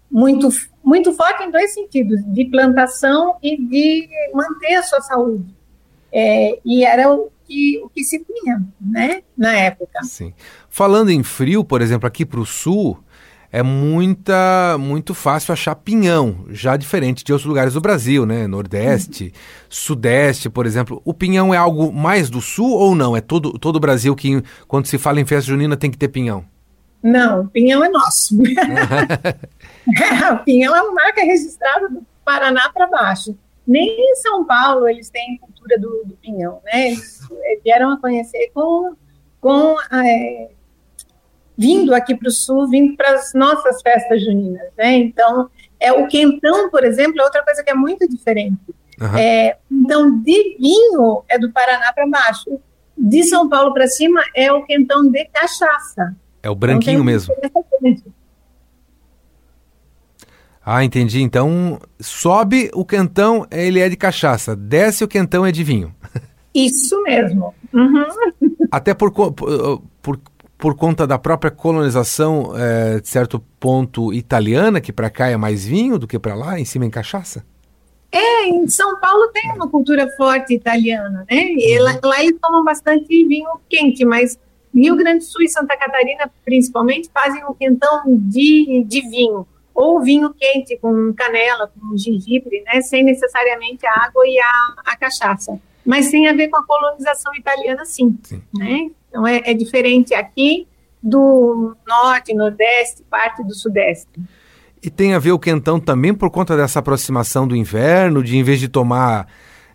muito 0.10 0.50
muito 0.84 1.14
forte 1.14 1.44
em 1.44 1.52
dois 1.52 1.74
sentidos, 1.74 2.22
de 2.26 2.46
plantação 2.46 3.38
e 3.42 3.58
de 3.58 4.10
manter 4.34 4.76
a 4.76 4.84
sua 4.84 5.02
saúde. 5.02 5.56
É, 6.12 6.60
e 6.66 6.84
era 6.84 7.12
o 7.12 7.30
que, 7.46 7.82
o 7.84 7.90
que 7.90 8.04
se 8.04 8.24
tinha, 8.24 8.62
né, 8.80 9.22
na 9.38 9.54
época. 9.54 10.04
Sim. 10.04 10.34
Falando 10.70 11.10
em 11.10 11.24
frio, 11.24 11.64
por 11.64 11.82
exemplo, 11.82 12.08
aqui 12.08 12.26
para 12.26 12.40
o 12.40 12.46
sul, 12.46 12.98
é 13.52 13.62
muita, 13.62 14.78
muito 14.80 15.14
fácil 15.14 15.52
achar 15.52 15.76
pinhão, 15.76 16.46
já 16.50 16.78
diferente 16.78 17.24
de 17.24 17.34
outros 17.34 17.48
lugares 17.48 17.74
do 17.74 17.82
Brasil, 17.82 18.26
né? 18.26 18.48
Nordeste, 18.48 19.26
uhum. 19.26 19.32
Sudeste, 19.70 20.50
por 20.50 20.66
exemplo. 20.66 21.02
O 21.04 21.14
pinhão 21.14 21.54
é 21.54 21.58
algo 21.58 21.92
mais 21.92 22.30
do 22.30 22.40
sul 22.40 22.72
ou 22.72 22.96
não? 22.96 23.16
É 23.16 23.20
todo, 23.20 23.60
todo 23.60 23.76
o 23.76 23.80
Brasil 23.80 24.16
que, 24.16 24.42
quando 24.70 24.86
se 24.86 24.98
fala 24.98 25.20
em 25.20 25.26
festa 25.26 25.50
junina, 25.52 25.76
tem 25.76 25.92
que 25.92 25.98
ter 25.98 26.08
pinhão? 26.08 26.46
Não, 27.04 27.48
pinhão 27.48 27.84
é 27.84 27.90
nosso. 27.90 28.38
o 30.34 30.44
pinhão 30.44 30.76
é 30.76 30.82
uma 30.82 30.94
marca 30.94 31.22
registrada 31.24 31.90
do 31.90 32.06
Paraná 32.24 32.70
para 32.74 32.88
baixo. 32.88 33.38
Nem 33.66 33.88
em 33.88 34.16
São 34.16 34.46
Paulo 34.46 34.88
eles 34.88 35.10
têm 35.10 35.38
cultura 35.38 35.80
do, 35.80 36.04
do 36.06 36.16
pinhão, 36.18 36.60
né? 36.66 36.90
Eles 36.90 37.20
vieram 37.64 37.92
a 37.92 38.00
conhecer 38.00 38.52
com, 38.54 38.96
com 39.40 39.76
é, 39.94 40.50
vindo 41.58 41.94
aqui 41.94 42.16
para 42.16 42.28
o 42.28 42.32
sul, 42.32 42.68
vindo 42.70 42.96
para 42.96 43.14
as 43.14 43.34
nossas 43.34 43.82
festas 43.82 44.24
juninas, 44.24 44.68
né? 44.78 44.96
Então, 44.96 45.50
é 45.80 45.92
o 45.92 46.08
quentão, 46.08 46.70
por 46.70 46.84
exemplo, 46.84 47.20
é 47.20 47.24
outra 47.24 47.44
coisa 47.44 47.64
que 47.64 47.70
é 47.70 47.76
muito 47.76 48.08
diferente. 48.08 48.60
Uhum. 49.00 49.18
É, 49.18 49.58
então, 49.70 50.20
de 50.22 50.58
vinho 50.60 51.24
é 51.28 51.38
do 51.40 51.52
Paraná 51.52 51.92
para 51.94 52.08
baixo. 52.08 52.60
De 52.98 53.24
São 53.24 53.50
Paulo 53.50 53.74
para 53.74 53.88
cima 53.88 54.22
é 54.36 54.52
o 54.52 54.64
quentão 54.64 55.10
de 55.10 55.26
cachaça. 55.26 56.16
É 56.44 56.50
o 56.50 56.56
branquinho 56.56 57.04
mesmo. 57.04 57.34
Ah, 60.64 60.84
entendi. 60.84 61.22
Então, 61.22 61.80
sobe 62.00 62.70
o 62.74 62.86
quentão, 62.86 63.48
ele 63.52 63.80
é 63.80 63.90
de 63.90 63.96
cachaça. 63.96 64.56
Desce 64.56 65.04
o 65.04 65.08
quentão, 65.08 65.46
é 65.46 65.52
de 65.52 65.64
vinho. 65.64 65.94
Isso 66.54 67.02
mesmo. 67.04 67.54
Uhum. 67.74 68.06
Até 68.72 68.94
por, 68.94 69.12
por, 69.12 69.34
por, 70.02 70.20
por 70.58 70.76
conta 70.76 71.08
da 71.08 71.18
própria 71.18 71.50
colonização, 71.50 72.54
é, 72.56 73.00
de 73.00 73.08
certo 73.08 73.40
ponto, 73.60 74.14
italiana, 74.14 74.80
que 74.80 74.94
para 74.94 75.10
cá 75.10 75.30
é 75.30 75.38
mais 75.38 75.66
vinho 75.66 75.98
do 75.98 76.08
que 76.08 76.20
para 76.20 76.36
lá, 76.36 76.60
em 76.60 76.66
cima 76.66 76.86
em 76.86 76.90
cachaça? 76.90 77.44
É, 78.12 78.50
em 78.50 78.68
São 78.68 79.00
Paulo 79.00 79.30
tem 79.30 79.52
uma 79.54 79.70
cultura 79.70 80.08
forte 80.18 80.54
italiana, 80.54 81.26
né? 81.30 81.44
E 81.58 81.80
uhum. 81.80 81.86
lá, 81.86 82.00
lá, 82.04 82.22
eles 82.22 82.38
tomam 82.42 82.64
bastante 82.64 83.08
vinho 83.26 83.50
quente, 83.70 84.04
mas 84.04 84.38
Rio 84.76 84.96
Grande 84.96 85.20
do 85.20 85.24
Sul 85.24 85.42
e 85.44 85.50
Santa 85.50 85.78
Catarina, 85.78 86.30
principalmente, 86.44 87.10
fazem 87.14 87.44
um 87.46 87.54
quentão 87.54 88.04
de, 88.08 88.84
de 88.86 89.02
vinho, 89.10 89.48
ou 89.74 90.02
vinho 90.02 90.34
quente 90.34 90.78
com 90.78 91.14
canela, 91.14 91.68
com 91.68 91.98
gengibre, 91.98 92.62
né? 92.62 92.82
Sem 92.82 93.04
necessariamente 93.04 93.86
a 93.86 94.06
água 94.06 94.24
e 94.26 94.40
a, 94.40 94.74
a 94.86 94.98
cachaça. 94.98 95.60
Mas 95.86 96.12
tem 96.12 96.28
a 96.28 96.34
ver 96.34 96.50
com 96.50 96.58
a 96.58 96.66
colonização 96.66 97.34
italiana, 97.36 97.86
sim, 97.86 98.18
sim. 98.24 98.42
né? 98.54 98.92
Então 99.10 99.28
é, 99.28 99.42
é 99.46 99.54
diferente 99.54 100.14
aqui 100.14 100.68
do 101.02 101.76
norte, 101.88 102.34
nordeste, 102.34 103.04
parte 103.10 103.44
do 103.44 103.54
sudeste. 103.56 104.10
E 104.84 104.90
tem 104.90 105.14
a 105.14 105.20
ver 105.20 105.32
o 105.32 105.40
quentão 105.40 105.80
também 105.80 106.14
por 106.14 106.30
conta 106.30 106.56
dessa 106.56 106.80
aproximação 106.80 107.48
do 107.48 107.56
inverno, 107.56 108.24
de 108.24 108.38
em 108.38 108.44
vez 108.44 108.60
de 108.60 108.68
tomar 108.68 109.28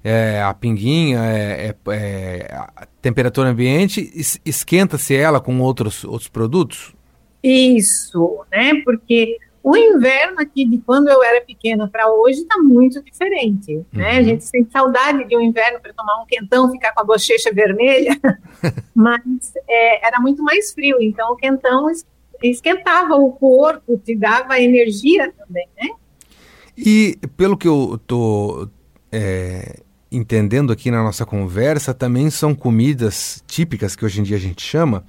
é, 0.03 0.43
a 0.43 0.55
pinguinha, 0.55 1.21
é, 1.25 1.69
é, 1.69 1.75
é 1.89 2.55
a 2.55 2.87
temperatura 3.03 3.49
ambiente, 3.49 4.11
esquenta-se 4.45 5.15
ela 5.15 5.41
com 5.41 5.61
outros, 5.61 6.05
outros 6.05 6.29
produtos? 6.29 6.95
Isso, 7.43 8.45
né? 8.51 8.83
Porque 8.85 9.39
o 9.67 9.77
inverno 9.77 10.39
aqui 10.39 10.65
de 10.65 10.79
quando 10.79 11.09
eu 11.09 11.25
era 11.25 11.45
pequena 11.45 11.89
para 11.89 12.09
hoje 12.09 12.43
está 12.43 12.57
muito 12.57 13.03
diferente, 13.03 13.75
uhum. 13.75 13.85
né? 13.95 14.13
A 14.13 14.19
uhum. 14.19 14.25
gente 14.25 14.49
tem 14.49 14.65
saudade 14.71 15.25
de 15.25 15.37
um 15.37 15.41
inverno 15.41 15.81
para 15.81 15.93
tomar 15.93 16.23
um 16.23 16.25
quentão, 16.25 16.71
ficar 16.71 16.93
com 16.93 17.01
a 17.01 17.05
bochecha 17.05 17.53
vermelha, 17.53 18.17
mas 18.95 19.53
é, 19.69 20.07
era 20.07 20.21
muito 20.21 20.41
mais 20.41 20.73
frio, 20.73 20.99
então 21.01 21.33
o 21.33 21.37
quentão 21.37 21.89
esquentava 22.41 23.17
o 23.17 23.33
corpo, 23.33 24.01
te 24.05 24.15
dava 24.15 24.61
energia 24.61 25.33
também, 25.33 25.67
né? 25.77 25.89
E 26.79 27.19
pelo 27.37 27.57
que 27.57 27.67
eu 27.67 28.01
tô 28.07 28.69
é, 29.11 29.81
entendendo 30.13 30.73
aqui 30.73 30.93
na 30.93 31.03
nossa 31.03 31.27
conversa, 31.27 31.93
também 31.93 32.31
são 32.31 32.55
comidas 32.55 33.43
típicas 33.49 33.97
que 33.97 34.05
hoje 34.05 34.21
em 34.21 34.23
dia 34.23 34.37
a 34.37 34.41
gente 34.41 34.63
chama, 34.63 35.05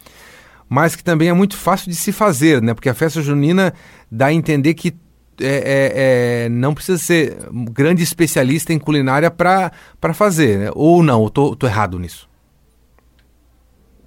mas 0.70 0.96
que 0.96 1.04
também 1.04 1.30
é 1.30 1.34
muito 1.34 1.56
fácil 1.58 1.90
de 1.90 1.96
se 1.96 2.12
fazer, 2.12 2.62
né? 2.62 2.74
Porque 2.74 2.90
a 2.90 2.94
festa 2.94 3.22
junina 3.22 3.74
dá 4.12 4.28
a 4.28 4.34
entender 4.34 4.74
que 4.74 4.96
é, 5.40 5.46
é, 5.46 6.46
é, 6.46 6.50
não 6.50 6.74
precisa 6.74 6.98
ser 6.98 7.38
um 7.52 7.66
grande 7.66 8.02
especialista 8.02 8.74
em 8.74 8.80
culinária 8.80 9.30
para 9.30 9.72
fazer, 10.14 10.58
né? 10.58 10.70
Ou 10.74 11.04
não, 11.04 11.24
eu 11.24 11.30
tô, 11.30 11.56
tô 11.56 11.68
errado 11.68 12.00
nisso? 12.00 12.28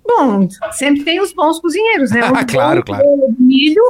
Bom, 0.04 0.48
sempre 0.72 1.04
tem 1.04 1.20
os 1.20 1.32
bons 1.32 1.60
cozinheiros, 1.60 2.10
né? 2.10 2.20
Um 2.30 2.46
claro, 2.46 2.84
claro. 2.84 3.04
Bolo 3.04 3.32
de 3.32 3.42
milho 3.42 3.82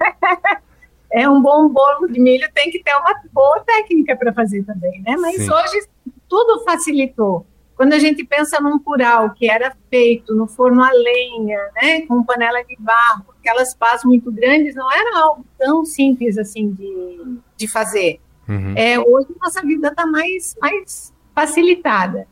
é 1.12 1.28
um 1.28 1.42
bom 1.42 1.68
bolo 1.68 2.08
de 2.10 2.20
milho, 2.20 2.48
tem 2.54 2.70
que 2.70 2.82
ter 2.82 2.94
uma 2.94 3.14
boa 3.32 3.60
técnica 3.60 4.16
para 4.16 4.32
fazer 4.32 4.64
também, 4.64 5.02
né? 5.02 5.16
Mas 5.18 5.36
Sim. 5.36 5.52
hoje 5.52 5.86
tudo 6.28 6.64
facilitou. 6.64 7.46
Quando 7.78 7.92
a 7.92 7.98
gente 8.00 8.24
pensa 8.24 8.60
num 8.60 8.76
curau 8.76 9.30
que 9.30 9.48
era 9.48 9.72
feito 9.88 10.34
no 10.34 10.48
forno 10.48 10.82
a 10.82 10.90
lenha, 10.90 11.60
né, 11.80 12.00
com 12.06 12.24
panela 12.24 12.60
de 12.64 12.76
barro, 12.76 13.26
aquelas 13.38 13.72
pás 13.72 14.02
muito 14.04 14.32
grandes, 14.32 14.74
não 14.74 14.90
era 14.90 15.20
algo 15.20 15.46
tão 15.56 15.84
simples 15.84 16.36
assim 16.36 16.72
de, 16.72 17.38
de 17.56 17.68
fazer. 17.68 18.18
Uhum. 18.48 18.74
É, 18.74 18.98
hoje 18.98 19.28
nossa 19.40 19.62
vida 19.62 19.86
está 19.90 20.04
mais, 20.04 20.56
mais 20.60 21.14
facilitada. 21.32 22.26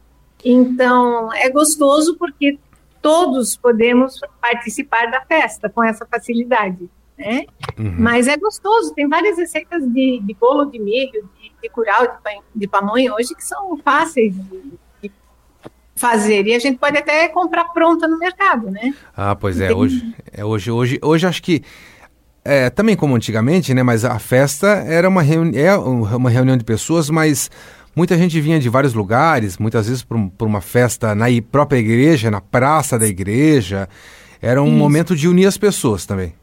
Então, 0.45 1.33
é 1.33 1.49
gostoso 1.49 2.17
porque 2.19 2.59
todos 3.01 3.57
podemos 3.57 4.19
participar 4.41 5.13
da 5.13 5.21
festa 5.21 5.71
com 5.71 5.85
essa 5.85 6.05
facilidade. 6.05 6.91
Né? 7.17 7.47
Uhum. 7.79 7.95
Mas 8.01 8.27
é 8.27 8.37
gostoso, 8.37 8.93
tem 8.95 9.09
várias 9.09 9.39
receitas 9.39 9.81
de, 9.93 10.21
de 10.25 10.35
bolo 10.35 10.65
de 10.65 10.81
milho, 10.81 11.31
de, 11.41 11.53
de 11.63 11.69
curau, 11.69 12.05
de, 12.05 12.41
de 12.53 12.67
pamonha 12.67 13.15
hoje 13.15 13.33
que 13.33 13.45
são 13.45 13.77
fáceis 13.77 14.35
de, 14.35 14.77
fazer. 15.97 16.47
E 16.47 16.55
a 16.55 16.59
gente 16.59 16.79
pode 16.79 16.97
até 16.99 17.29
comprar 17.29 17.65
pronta 17.67 18.07
no 18.07 18.19
mercado, 18.19 18.71
né? 18.71 18.95
Ah, 19.17 19.35
pois 19.35 19.59
é. 19.59 19.75
Hoje, 19.75 20.15
é 20.33 20.45
hoje, 20.45 20.71
hoje, 20.71 20.99
hoje 21.03 21.27
acho 21.27 21.43
que 21.43 21.63
é, 22.45 22.71
também 22.71 22.95
como 22.95 23.17
antigamente, 23.17 23.75
né? 23.75 23.83
Mas 23.83 24.05
a 24.05 24.19
festa 24.19 24.69
era 24.69 25.09
uma, 25.09 25.23
reuni 25.23 25.59
é 25.59 25.75
uma 25.77 26.31
reunião 26.31 26.57
de 26.57 26.65
pessoas, 26.65 27.11
mas 27.11 27.51
muita 27.95 28.17
gente 28.17 28.41
vinha 28.41 28.61
de 28.61 28.69
vários 28.69 28.95
lugares, 28.95 29.59
muitas 29.59 29.89
vezes 29.89 30.05
por, 30.05 30.47
uma 30.47 30.61
festa 30.61 31.15
na 31.15 31.27
própria 31.51 31.79
igreja, 31.79 32.31
na 32.31 32.41
praça 32.41 32.99
da 32.99 33.07
igreja. 33.07 33.89
Era 34.41 34.63
um 34.63 34.69
Isso. 34.69 34.77
momento 34.77 35.17
de 35.17 35.27
unir 35.27 35.47
as 35.47 35.59
pessoas 35.59 36.07
também. 36.07 36.35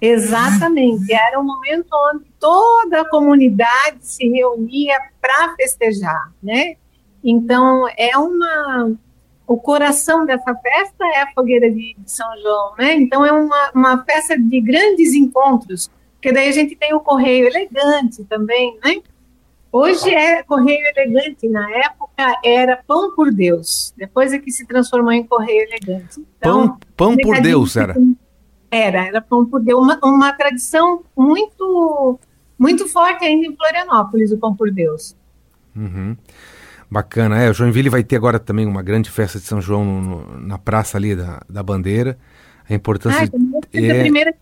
Exatamente. 0.00 1.12
Era 1.12 1.40
um 1.40 1.44
momento 1.44 1.88
onde 2.14 2.24
toda 2.38 3.02
a 3.02 3.10
comunidade 3.10 3.98
se 4.00 4.26
reunia 4.28 4.96
para 5.20 5.54
festejar, 5.56 6.32
né? 6.42 6.76
Então, 7.22 7.86
é 7.96 8.16
uma. 8.16 8.92
O 9.46 9.56
coração 9.56 10.24
dessa 10.24 10.54
festa 10.54 11.04
é 11.14 11.22
a 11.22 11.32
fogueira 11.32 11.68
de, 11.68 11.94
de 11.98 12.10
São 12.10 12.28
João, 12.40 12.74
né? 12.78 12.94
Então, 12.94 13.24
é 13.24 13.32
uma, 13.32 13.70
uma 13.74 14.04
festa 14.04 14.38
de 14.38 14.60
grandes 14.60 15.12
encontros, 15.12 15.90
porque 16.14 16.32
daí 16.32 16.48
a 16.48 16.52
gente 16.52 16.76
tem 16.76 16.94
o 16.94 17.00
correio 17.00 17.48
elegante 17.48 18.24
também, 18.24 18.78
né? 18.84 19.02
Hoje 19.72 20.10
é 20.10 20.42
correio 20.42 20.84
elegante, 20.96 21.48
na 21.48 21.70
época 21.70 22.40
era 22.44 22.82
pão 22.86 23.14
por 23.14 23.32
Deus. 23.32 23.94
Depois 23.96 24.32
é 24.32 24.38
que 24.38 24.50
se 24.50 24.66
transformou 24.66 25.12
em 25.12 25.24
correio 25.24 25.62
elegante. 25.62 26.24
Então, 26.38 26.68
pão, 26.96 27.14
pão 27.14 27.16
por 27.16 27.40
Deus 27.40 27.76
era. 27.76 27.94
Era, 28.68 29.06
era 29.06 29.20
pão 29.20 29.46
por 29.46 29.60
Deus, 29.60 29.80
uma, 29.80 29.98
uma 30.02 30.32
tradição 30.32 31.02
muito 31.16 32.18
muito 32.58 32.86
forte 32.88 33.24
ainda 33.24 33.46
em 33.46 33.56
Florianópolis, 33.56 34.32
o 34.32 34.38
pão 34.38 34.54
por 34.54 34.70
Deus. 34.70 35.16
Uhum. 35.74 36.14
Bacana, 36.90 37.40
é. 37.40 37.50
O 37.50 37.54
Joinville 37.54 37.88
vai 37.88 38.02
ter 38.02 38.16
agora 38.16 38.38
também 38.38 38.66
uma 38.66 38.82
grande 38.82 39.10
festa 39.10 39.38
de 39.38 39.44
São 39.44 39.60
João 39.60 39.84
no, 39.84 40.00
no, 40.00 40.40
na 40.40 40.58
praça 40.58 40.98
ali 40.98 41.14
da, 41.14 41.40
da 41.48 41.62
bandeira. 41.62 42.18
A 42.68 42.74
importância. 42.74 43.30
Ah, 43.32 43.60
de, 43.72 43.90
é, 43.90 44.00
primeira 44.00 44.34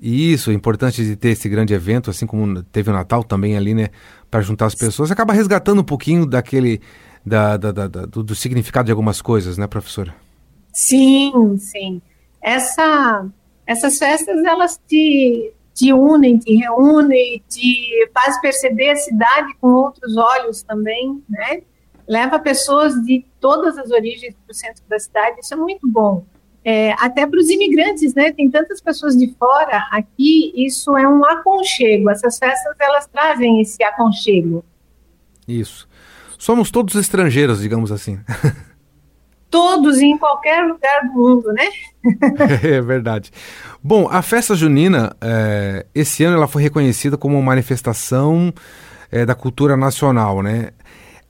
isso, 0.00 0.50
a 0.50 0.54
importância 0.54 1.04
de 1.04 1.16
ter 1.16 1.30
esse 1.30 1.48
grande 1.48 1.74
evento, 1.74 2.10
assim 2.10 2.26
como 2.26 2.62
teve 2.62 2.90
o 2.90 2.92
Natal 2.92 3.24
também 3.24 3.56
ali, 3.56 3.74
né? 3.74 3.88
Para 4.30 4.40
juntar 4.40 4.66
as 4.66 4.74
pessoas. 4.74 5.10
Acaba 5.10 5.32
resgatando 5.32 5.80
um 5.80 5.84
pouquinho 5.84 6.26
daquele. 6.26 6.80
Da, 7.24 7.56
da, 7.56 7.70
da, 7.70 7.86
da 7.86 8.06
do, 8.06 8.22
do, 8.22 8.34
significado 8.34 8.86
de 8.86 8.90
algumas 8.92 9.22
coisas, 9.22 9.56
né, 9.56 9.68
professora? 9.68 10.12
Sim, 10.72 11.56
sim. 11.56 12.02
Essa, 12.42 13.26
essas 13.64 13.96
festas, 13.96 14.42
elas 14.42 14.80
te, 14.88 15.52
te 15.74 15.92
unem, 15.92 16.38
te 16.38 16.54
reúnem, 16.56 17.42
te 17.48 18.08
faz 18.12 18.40
perceber 18.40 18.90
a 18.90 18.96
cidade 18.96 19.54
com 19.60 19.68
outros 19.68 20.16
olhos 20.16 20.62
também, 20.62 21.22
né? 21.28 21.62
Leva 22.06 22.38
pessoas 22.38 22.94
de 23.04 23.24
todas 23.40 23.78
as 23.78 23.90
origens 23.90 24.34
para 24.34 24.52
o 24.52 24.54
centro 24.54 24.82
da 24.88 24.98
cidade, 24.98 25.40
isso 25.40 25.54
é 25.54 25.56
muito 25.56 25.88
bom. 25.88 26.24
É, 26.64 26.92
até 26.92 27.26
para 27.26 27.38
os 27.38 27.48
imigrantes, 27.50 28.14
né? 28.14 28.32
Tem 28.32 28.50
tantas 28.50 28.80
pessoas 28.80 29.16
de 29.16 29.34
fora 29.38 29.88
aqui, 29.90 30.52
isso 30.54 30.96
é 30.96 31.08
um 31.08 31.24
aconchego. 31.24 32.10
Essas 32.10 32.38
festas 32.38 32.76
elas 32.78 33.06
trazem 33.06 33.60
esse 33.60 33.82
aconchego. 33.82 34.64
Isso. 35.46 35.88
somos 36.38 36.70
todos 36.70 36.94
estrangeiros, 36.94 37.60
digamos 37.60 37.90
assim. 37.90 38.20
Todos 39.52 40.00
em 40.00 40.16
qualquer 40.16 40.64
lugar 40.64 41.02
do 41.04 41.12
mundo, 41.12 41.52
né? 41.52 41.68
é 42.64 42.80
verdade. 42.80 43.30
Bom, 43.84 44.08
a 44.10 44.22
festa 44.22 44.54
junina, 44.56 45.14
é, 45.20 45.84
esse 45.94 46.24
ano 46.24 46.38
ela 46.38 46.48
foi 46.48 46.62
reconhecida 46.62 47.18
como 47.18 47.36
uma 47.36 47.44
manifestação 47.44 48.52
é, 49.10 49.26
da 49.26 49.34
cultura 49.34 49.76
nacional, 49.76 50.42
né? 50.42 50.70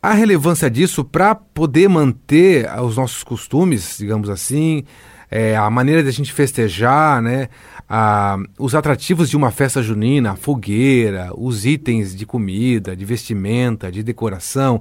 A 0.01 0.13
relevância 0.13 0.71
disso 0.71 1.05
para 1.05 1.35
poder 1.35 1.89
manter 1.89 2.71
os 2.81 2.97
nossos 2.97 3.25
costumes, 3.25 3.97
digamos 3.99 4.31
assim, 4.31 4.85
é, 5.29 5.57
a 5.57 5.69
maneira 5.69 6.03
de 6.03 6.09
a 6.09 6.13
gente 6.13 6.33
festejar, 6.33 7.21
né? 7.21 7.49
A, 7.89 8.37
os 8.57 8.75
atrativos 8.75 9.29
de 9.29 9.37
uma 9.37 9.51
festa 9.51 9.83
junina, 9.83 10.33
a 10.33 10.37
fogueira, 10.37 11.33
os 11.37 11.67
itens 11.67 12.15
de 12.15 12.25
comida, 12.25 12.95
de 12.95 13.05
vestimenta, 13.05 13.91
de 13.91 14.05
decoração. 14.05 14.81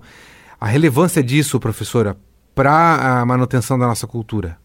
A 0.60 0.68
relevância 0.68 1.24
disso, 1.24 1.60
professora, 1.60 2.16
para 2.62 3.22
a 3.22 3.26
manutenção 3.26 3.80
da 3.80 3.88
nossa 3.88 4.06
cultura? 4.06 4.56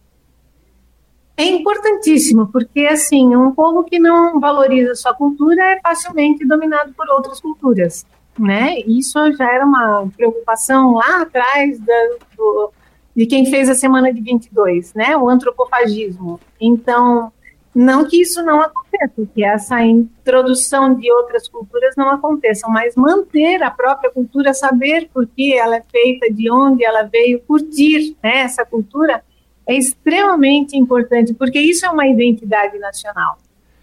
É 1.35 1.47
importantíssimo, 1.47 2.47
porque 2.49 2.81
assim, 2.81 3.35
um 3.35 3.53
povo 3.53 3.85
que 3.85 3.99
não 3.99 4.39
valoriza 4.39 4.95
sua 4.95 5.15
cultura 5.15 5.63
é 5.73 5.81
facilmente 5.81 6.47
dominado 6.47 6.93
por 6.93 7.09
outras 7.09 7.41
culturas, 7.41 8.05
né? 8.39 8.81
Isso 8.81 9.19
já 9.33 9.51
era 9.51 9.65
uma 9.65 10.07
preocupação 10.15 10.93
lá 10.93 11.23
atrás 11.23 11.79
da, 11.81 11.95
do, 12.37 12.71
de 13.17 13.25
quem 13.25 13.47
fez 13.47 13.67
a 13.71 13.75
semana 13.75 14.13
de 14.13 14.21
22, 14.21 14.93
né? 14.93 15.17
O 15.17 15.31
antropofagismo. 15.31 16.39
Então, 16.61 17.33
não 17.77 18.07
que 18.07 18.23
isso 18.23 18.43
não 18.43 18.63
aconteça, 18.63 19.29
que 19.35 19.45
essa 19.45 19.85
introdução 19.85 20.95
de 20.95 21.13
outras 21.13 21.47
culturas 21.47 21.95
não 21.95 22.09
aconteça, 22.09 22.67
mas 22.69 22.97
manter 22.97 23.63
a 23.63 23.71
própria 23.71 24.11
cultura, 24.11 24.55
saber 24.55 25.11
por 25.13 25.27
que 25.27 25.53
ela 25.53 25.77
é 25.77 25.83
feita, 25.83 26.33
de 26.33 26.51
onde 26.51 26.83
ela 26.83 27.03
veio, 27.03 27.39
curtir 27.41 28.17
né, 28.23 28.39
essa 28.39 28.65
cultura, 28.65 29.23
é 29.67 29.75
extremamente 29.75 30.75
importante, 30.75 31.35
porque 31.35 31.61
isso 31.61 31.85
é 31.85 31.91
uma 31.91 32.07
identidade 32.07 32.79
nacional. 32.79 33.37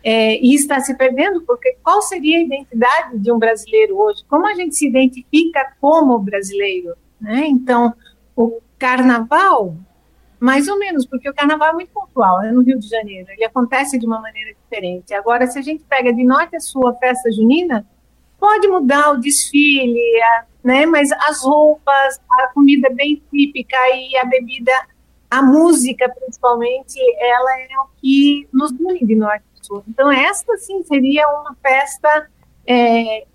É, 0.03 0.39
e 0.43 0.55
está 0.55 0.79
se 0.79 0.97
perdendo, 0.97 1.43
porque 1.43 1.77
qual 1.83 2.01
seria 2.01 2.39
a 2.39 2.41
identidade 2.41 3.19
de 3.19 3.31
um 3.31 3.37
brasileiro 3.37 3.95
hoje? 3.95 4.23
Como 4.27 4.47
a 4.47 4.55
gente 4.55 4.75
se 4.75 4.87
identifica 4.87 5.71
como 5.79 6.17
brasileiro? 6.17 6.95
Né? 7.21 7.45
Então, 7.45 7.93
o 8.35 8.59
carnaval 8.79 9.77
mais 10.43 10.67
ou 10.67 10.77
menos, 10.77 11.05
porque 11.05 11.29
o 11.29 11.33
carnaval 11.33 11.69
é 11.69 11.73
muito 11.73 11.91
pontual 11.93 12.39
né, 12.39 12.51
no 12.51 12.61
Rio 12.61 12.77
de 12.77 12.85
Janeiro, 12.85 13.31
ele 13.31 13.45
acontece 13.45 13.97
de 13.97 14.05
uma 14.05 14.19
maneira 14.19 14.53
diferente. 14.53 15.13
Agora, 15.13 15.47
se 15.47 15.57
a 15.57 15.61
gente 15.61 15.85
pega 15.85 16.11
de 16.11 16.21
norte 16.25 16.57
a 16.57 16.59
sul 16.59 16.85
a 16.85 16.93
festa 16.95 17.31
junina, 17.31 17.87
pode 18.37 18.67
mudar 18.67 19.11
o 19.11 19.21
desfile, 19.21 20.01
a, 20.21 20.45
né, 20.61 20.85
mas 20.85 21.13
as 21.13 21.41
roupas, 21.45 22.19
a 22.29 22.47
comida 22.49 22.89
bem 22.89 23.23
típica 23.31 23.77
e 23.95 24.17
a 24.17 24.25
bebida, 24.25 24.73
a 25.31 25.41
música 25.41 26.09
principalmente, 26.09 26.99
ela 27.19 27.61
é 27.61 27.79
o 27.79 27.87
que 28.01 28.45
nos 28.51 28.71
une 28.71 28.99
de 29.05 29.15
norte 29.15 29.45
a 29.57 29.63
sul. 29.63 29.81
Então, 29.87 30.11
esta 30.11 30.57
sim 30.57 30.83
seria 30.83 31.25
uma 31.39 31.55
festa 31.63 32.29
é, 32.67 33.25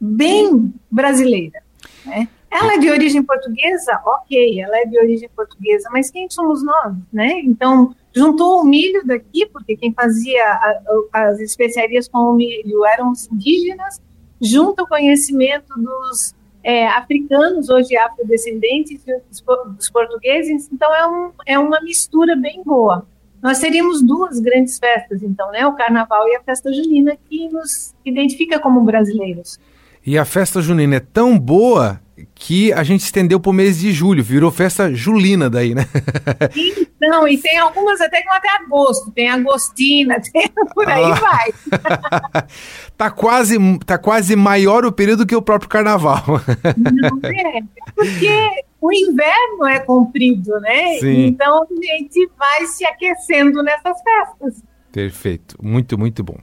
bem 0.00 0.72
brasileira. 0.88 1.60
Né? 2.06 2.28
Ela 2.50 2.74
é 2.74 2.78
de 2.78 2.90
origem 2.90 3.22
portuguesa? 3.22 4.00
Ok, 4.04 4.60
ela 4.60 4.76
é 4.78 4.84
de 4.84 4.98
origem 4.98 5.28
portuguesa, 5.36 5.88
mas 5.92 6.10
quem 6.10 6.28
somos 6.28 6.64
nós, 6.64 6.94
né? 7.12 7.40
Então, 7.44 7.94
juntou 8.12 8.60
o 8.60 8.64
milho 8.64 9.06
daqui, 9.06 9.46
porque 9.46 9.76
quem 9.76 9.92
fazia 9.92 10.44
a, 10.44 10.80
as 11.12 11.38
especiarias 11.38 12.08
com 12.08 12.18
o 12.18 12.34
milho 12.34 12.84
eram 12.84 13.12
os 13.12 13.30
indígenas, 13.30 14.00
junto 14.40 14.82
o 14.82 14.88
conhecimento 14.88 15.72
dos 15.76 16.34
é, 16.64 16.88
africanos, 16.88 17.68
hoje 17.68 17.96
afrodescendentes, 17.96 19.00
dos 19.76 19.90
portugueses, 19.90 20.68
então 20.72 20.92
é, 20.94 21.06
um, 21.06 21.30
é 21.46 21.58
uma 21.58 21.80
mistura 21.80 22.34
bem 22.34 22.62
boa. 22.64 23.06
Nós 23.40 23.58
teríamos 23.58 24.02
duas 24.02 24.38
grandes 24.38 24.78
festas, 24.78 25.22
então, 25.22 25.50
né? 25.50 25.66
O 25.66 25.74
Carnaval 25.74 26.28
e 26.28 26.36
a 26.36 26.42
Festa 26.42 26.70
Junina, 26.72 27.16
que 27.28 27.48
nos 27.48 27.94
identifica 28.04 28.58
como 28.58 28.82
brasileiros. 28.82 29.58
E 30.04 30.18
a 30.18 30.24
Festa 30.24 30.60
Junina 30.60 30.96
é 30.96 31.00
tão 31.00 31.38
boa 31.38 32.00
que 32.34 32.72
a 32.72 32.82
gente 32.82 33.00
estendeu 33.00 33.38
para 33.40 33.50
o 33.50 33.52
mês 33.52 33.78
de 33.78 33.92
julho, 33.92 34.22
virou 34.22 34.50
festa 34.50 34.92
julina 34.94 35.48
daí, 35.48 35.74
né? 35.74 35.86
Então, 37.02 37.26
e 37.26 37.38
tem 37.38 37.58
algumas 37.58 38.00
até 38.00 38.20
que 38.20 38.26
vão 38.26 38.36
até 38.36 38.48
agosto, 38.56 39.10
tem 39.10 39.28
agostina, 39.28 40.20
tem, 40.32 40.48
por 40.74 40.88
aí 40.88 41.04
ah. 41.04 41.14
vai. 41.14 42.44
tá, 42.96 43.10
quase, 43.10 43.56
tá 43.86 43.98
quase 43.98 44.36
maior 44.36 44.84
o 44.84 44.92
período 44.92 45.26
que 45.26 45.34
o 45.34 45.42
próprio 45.42 45.68
carnaval. 45.68 46.24
Não 46.76 47.20
é, 47.30 47.62
porque 47.94 48.64
o 48.80 48.92
inverno 48.92 49.66
é 49.66 49.78
comprido, 49.80 50.58
né? 50.60 50.98
Sim. 50.98 51.26
Então 51.26 51.62
a 51.62 51.66
gente 51.66 52.30
vai 52.38 52.66
se 52.66 52.84
aquecendo 52.84 53.62
nessas 53.62 53.96
festas. 54.02 54.62
Perfeito, 54.92 55.56
muito, 55.62 55.98
muito 55.98 56.24
bom. 56.24 56.36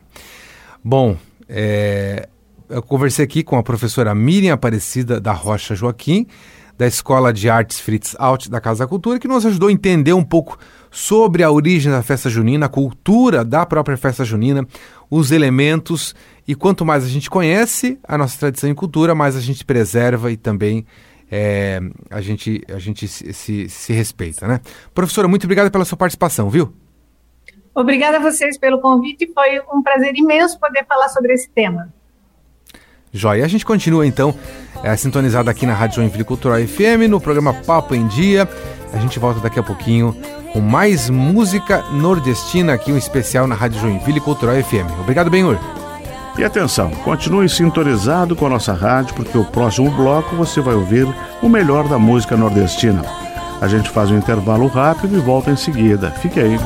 Bom, 0.83 1.17
é, 1.49 2.29
eu 2.69 2.81
conversei 2.81 3.23
aqui 3.25 3.43
com 3.43 3.57
a 3.57 3.63
professora 3.63 4.13
Miriam 4.13 4.53
Aparecida 4.53 5.19
da 5.19 5.31
Rocha 5.31 5.75
Joaquim, 5.75 6.27
da 6.77 6.85
Escola 6.85 7.33
de 7.33 7.49
Artes 7.49 7.79
Fritz 7.79 8.15
Alt 8.19 8.49
da 8.49 8.61
Casa 8.61 8.83
da 8.83 8.87
Cultura, 8.87 9.19
que 9.19 9.27
nos 9.27 9.45
ajudou 9.45 9.69
a 9.69 9.71
entender 9.71 10.13
um 10.13 10.23
pouco 10.23 10.57
sobre 10.91 11.43
a 11.43 11.49
origem 11.49 11.91
da 11.91 12.03
festa 12.03 12.29
junina, 12.29 12.67
a 12.67 12.69
cultura 12.69 13.43
da 13.43 13.65
própria 13.65 13.97
festa 13.97 14.23
junina, 14.23 14.65
os 15.09 15.31
elementos 15.31 16.13
e 16.47 16.53
quanto 16.55 16.85
mais 16.85 17.03
a 17.03 17.07
gente 17.07 17.29
conhece 17.29 17.99
a 18.07 18.17
nossa 18.17 18.37
tradição 18.37 18.69
e 18.69 18.75
cultura, 18.75 19.15
mais 19.15 19.35
a 19.35 19.41
gente 19.41 19.65
preserva 19.65 20.31
e 20.31 20.37
também 20.37 20.85
é, 21.31 21.79
a 22.09 22.21
gente, 22.21 22.63
a 22.69 22.79
gente 22.79 23.07
se, 23.07 23.33
se, 23.33 23.69
se 23.69 23.93
respeita, 23.93 24.47
né? 24.47 24.61
Professora, 24.93 25.27
muito 25.27 25.45
obrigado 25.45 25.71
pela 25.71 25.83
sua 25.83 25.97
participação, 25.97 26.49
viu? 26.49 26.73
Obrigada 27.73 28.17
a 28.17 28.19
vocês 28.19 28.57
pelo 28.57 28.79
convite, 28.79 29.31
foi 29.33 29.59
um 29.73 29.81
prazer 29.83 30.15
imenso 30.15 30.59
poder 30.59 30.85
falar 30.85 31.09
sobre 31.09 31.33
esse 31.33 31.49
tema. 31.49 31.93
Joia. 33.13 33.45
A 33.45 33.47
gente 33.47 33.65
continua 33.65 34.05
então 34.05 34.33
é, 34.83 34.95
sintonizado 34.95 35.49
aqui 35.49 35.65
na 35.65 35.73
Rádio 35.73 35.97
Joinville 35.97 36.23
Cultural 36.23 36.59
FM, 36.59 37.09
no 37.09 37.19
programa 37.19 37.53
Papo 37.53 37.95
em 37.95 38.07
Dia. 38.07 38.47
A 38.93 38.97
gente 38.97 39.19
volta 39.19 39.39
daqui 39.39 39.59
a 39.59 39.63
pouquinho 39.63 40.15
com 40.53 40.59
mais 40.59 41.09
música 41.09 41.83
nordestina 41.91 42.73
aqui, 42.73 42.91
um 42.91 42.97
especial 42.97 43.47
na 43.47 43.55
Rádio 43.55 43.79
Joinville 43.81 44.19
Cultural 44.19 44.55
FM. 44.63 44.99
Obrigado, 44.99 45.29
Benhur. 45.29 45.57
E 46.37 46.43
atenção, 46.43 46.91
continue 47.03 47.49
sintonizado 47.49 48.35
com 48.35 48.45
a 48.45 48.49
nossa 48.49 48.71
rádio, 48.71 49.15
porque 49.15 49.35
o 49.37 49.45
próximo 49.45 49.89
bloco 49.89 50.35
você 50.35 50.61
vai 50.61 50.75
ouvir 50.75 51.07
o 51.41 51.49
melhor 51.49 51.87
da 51.87 51.97
música 51.97 52.37
nordestina. 52.37 53.01
A 53.59 53.67
gente 53.67 53.89
faz 53.89 54.11
um 54.11 54.17
intervalo 54.17 54.67
rápido 54.67 55.17
e 55.17 55.19
volta 55.19 55.49
em 55.49 55.55
seguida. 55.55 56.11
Fique 56.11 56.39
aí. 56.39 56.59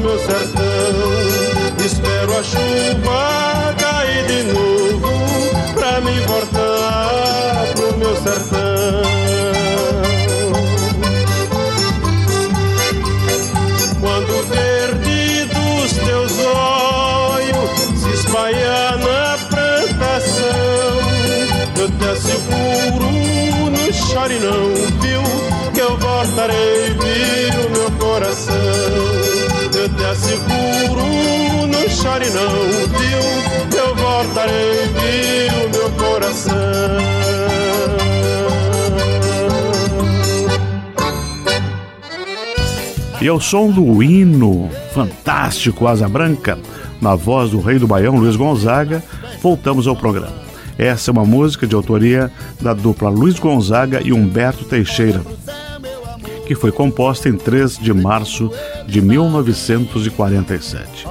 Meu 0.00 0.18
sertão. 0.18 0.62
Espero 1.84 2.38
a 2.38 2.42
chuva 2.42 3.74
cair 3.78 4.26
de 4.26 4.42
novo 4.52 5.10
pra 5.74 6.00
me 6.00 6.20
voltar 6.20 7.66
pro 7.74 7.96
meu 7.98 8.16
sertão. 8.16 8.58
Quando 14.00 14.48
verde 14.48 15.44
dos 15.46 15.92
teus 15.92 16.32
olhos 16.44 18.00
se 18.00 18.10
espalhar 18.10 18.98
na 18.98 19.38
plantação, 19.48 20.44
eu 21.76 21.90
te 21.90 22.04
asseguro, 22.04 23.10
não 23.70 23.92
chore 23.92 24.38
não, 24.38 24.74
viu? 25.00 25.22
Que 25.72 25.80
eu 25.80 25.96
voltarei, 25.96 26.94
chore 32.02 32.30
não, 32.30 32.50
viu? 32.96 33.22
Eu 33.76 33.94
voltarei, 33.96 34.86
viu, 34.94 35.68
meu 35.70 35.90
coração. 35.92 36.56
E 43.20 43.26
ao 43.26 43.40
som 43.40 43.68
do 43.70 44.00
hino 44.02 44.70
fantástico 44.92 45.88
Asa 45.88 46.08
Branca, 46.08 46.56
na 47.00 47.16
voz 47.16 47.50
do 47.50 47.60
rei 47.60 47.78
do 47.78 47.86
Baião, 47.86 48.16
Luiz 48.16 48.36
Gonzaga, 48.36 49.02
voltamos 49.42 49.86
ao 49.88 49.96
programa. 49.96 50.48
Essa 50.78 51.10
é 51.10 51.12
uma 51.12 51.24
música 51.24 51.66
de 51.66 51.74
autoria 51.74 52.30
da 52.60 52.72
dupla 52.72 53.10
Luiz 53.10 53.40
Gonzaga 53.40 54.00
e 54.00 54.12
Humberto 54.12 54.64
Teixeira, 54.64 55.20
que 56.46 56.54
foi 56.54 56.70
composta 56.70 57.28
em 57.28 57.36
3 57.36 57.78
de 57.78 57.92
março 57.92 58.52
de 58.86 59.00
1947. 59.00 61.08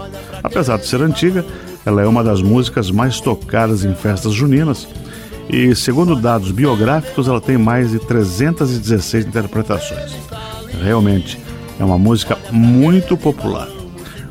Apesar 0.47 0.77
de 0.77 0.87
ser 0.87 1.01
antiga, 1.01 1.45
ela 1.85 2.01
é 2.01 2.07
uma 2.07 2.23
das 2.23 2.41
músicas 2.41 2.89
mais 2.89 3.19
tocadas 3.19 3.83
em 3.83 3.93
festas 3.93 4.31
juninas 4.31 4.87
e, 5.49 5.75
segundo 5.75 6.15
dados 6.15 6.51
biográficos, 6.51 7.27
ela 7.27 7.41
tem 7.41 7.57
mais 7.57 7.91
de 7.91 7.99
316 7.99 9.25
interpretações. 9.25 10.15
Realmente, 10.81 11.37
é 11.77 11.83
uma 11.83 11.97
música 11.97 12.37
muito 12.49 13.17
popular. 13.17 13.67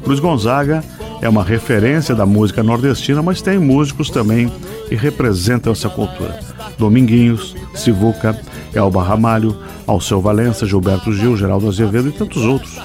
Luiz 0.07 0.19
Gonzaga 0.19 0.83
é 1.21 1.29
uma 1.29 1.45
referência 1.45 2.15
da 2.15 2.25
música 2.25 2.63
nordestina, 2.63 3.21
mas 3.21 3.43
tem 3.43 3.59
músicos 3.59 4.09
também 4.09 4.51
que 4.89 4.95
representam 4.95 5.75
essa 5.75 5.91
cultura. 5.91 6.41
Dominguinhos, 6.79 7.55
Sivuca, 7.75 8.41
Elba 8.75 9.03
Ramalho, 9.03 9.55
Alceu 9.87 10.23
Valença, 10.23 10.65
Gilberto 10.65 11.13
Gil, 11.13 11.37
Geraldo 11.37 11.69
Azevedo 11.69 12.09
e 12.09 12.13
tantos 12.13 12.43
outros. 12.43 12.81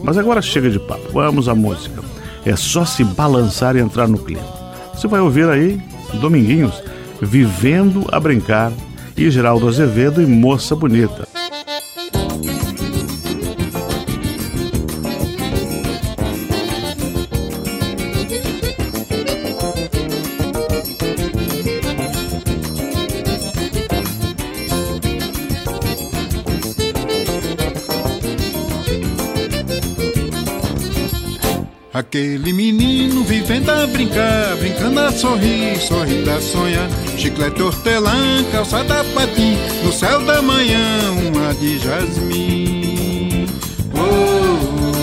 Mas 0.00 0.16
agora 0.16 0.40
chega 0.40 0.70
de 0.70 0.78
papo, 0.78 1.10
vamos 1.12 1.48
à 1.48 1.56
música. 1.56 2.07
É 2.44 2.56
só 2.56 2.84
se 2.84 3.04
balançar 3.04 3.76
e 3.76 3.80
entrar 3.80 4.08
no 4.08 4.18
clima. 4.18 4.42
Você 4.94 5.06
vai 5.06 5.20
ouvir 5.20 5.48
aí 5.48 5.80
Dominguinhos, 6.14 6.82
Vivendo 7.20 8.06
a 8.10 8.18
Brincar, 8.18 8.72
e 9.18 9.30
Geraldo 9.30 9.66
Azevedo 9.66 10.22
e 10.22 10.26
Moça 10.26 10.76
Bonita. 10.76 11.27
Aquele 31.98 32.52
menino 32.52 33.24
vivendo 33.24 33.70
a 33.70 33.84
brincar, 33.88 34.54
brincando 34.60 35.00
a 35.00 35.10
sorrir, 35.10 35.76
sorrindo 35.80 36.30
a 36.30 36.40
sonhar. 36.40 36.88
Chiclete 37.16 37.60
hortelã, 37.60 38.44
calçada 38.52 39.02
patim, 39.16 39.58
no 39.82 39.92
céu 39.92 40.24
da 40.24 40.40
manhã, 40.40 40.78
uma 41.26 41.52
de 41.54 41.76
jasmim. 41.80 43.46
Oh, 43.92 43.98
oh, 43.98 44.94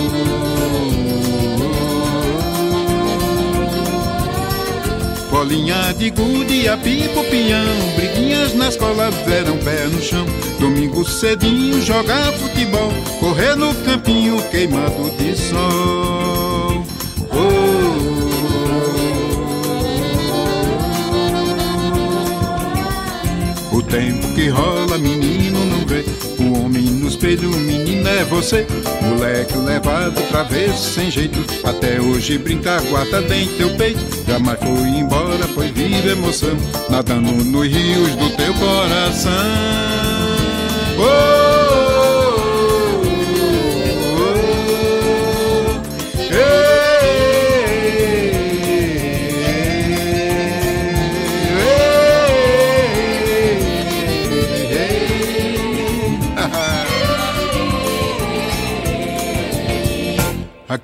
oh, 5.20 5.30
Bolinha 5.30 5.92
de 5.98 6.08
gude, 6.08 6.66
apipo, 6.66 7.22
pinhão, 7.24 7.92
briguinhas 7.94 8.54
na 8.54 8.68
escola, 8.70 9.10
verão 9.26 9.58
pé 9.58 9.84
no 9.84 10.00
chão. 10.00 10.24
Domingo 10.58 11.04
cedinho, 11.04 11.78
jogar 11.82 12.32
futebol, 12.32 12.90
correr 13.20 13.54
no 13.54 13.74
campinho 13.84 14.42
queimado 14.50 15.10
de 15.18 15.36
sol. 15.36 16.25
Tempo 23.86 24.34
que 24.34 24.48
rola, 24.48 24.98
menino 24.98 25.64
não 25.64 25.86
vê. 25.86 26.04
O 26.38 26.64
homem 26.64 26.82
no 26.82 27.08
espelho, 27.08 27.50
menina 27.50 28.10
é 28.10 28.24
você. 28.24 28.66
Moleque 29.02 29.56
levado, 29.58 30.20
travesso, 30.28 30.94
sem 30.94 31.10
jeito. 31.10 31.38
Até 31.64 32.00
hoje 32.00 32.38
brincar, 32.38 32.80
guarda 32.82 33.22
dentro 33.22 33.56
teu 33.56 33.70
peito. 33.76 34.00
Jamais 34.26 34.58
foi 34.58 34.88
embora, 34.88 35.48
foi 35.54 35.70
viva 35.70 36.10
emoção. 36.10 36.56
Nadando 36.90 37.32
nos 37.32 37.66
rios 37.66 38.14
do 38.16 38.30
teu 38.36 38.52
coração. 38.54 39.32
Oh! 40.98 41.55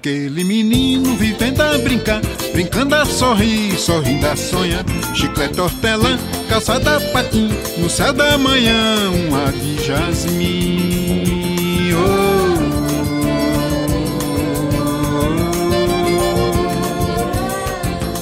Aquele 0.02 0.42
menino 0.42 1.14
vivendo 1.14 1.60
a 1.60 1.78
brincar, 1.78 2.20
brincando 2.52 2.96
a 2.96 3.04
sorrir, 3.04 3.78
sorrindo 3.78 4.26
a 4.26 4.34
sonhar. 4.34 4.84
Chiclete 5.14 5.60
hortelã, 5.60 6.18
calçada 6.48 6.98
patim, 7.12 7.48
no 7.78 7.88
céu 7.88 8.12
da 8.12 8.36
manhã, 8.36 9.08
um 9.10 9.32
ar 9.36 9.52
de 9.52 9.86
jasmim. 9.86 11.22
Oh. 11.94 12.58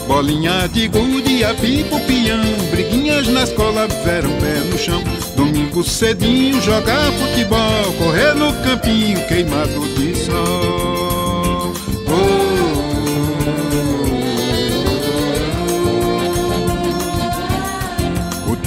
Bolinha 0.07 0.69
de 0.69 0.87
gude, 0.87 1.43
apipo, 1.47 1.99
pião, 2.01 2.43
briguinhas 2.71 3.27
na 3.29 3.45
escola, 3.45 3.89
verão 4.05 4.37
pé 4.39 4.61
no 4.71 4.77
chão. 4.77 5.03
Domingo 5.35 5.83
cedinho, 5.83 6.61
jogar 6.61 7.11
futebol, 7.13 7.95
correr 7.97 8.35
no 8.35 8.53
campinho, 8.63 9.27
queimado 9.27 9.89
de 9.95 10.15
sol. 10.15 11.10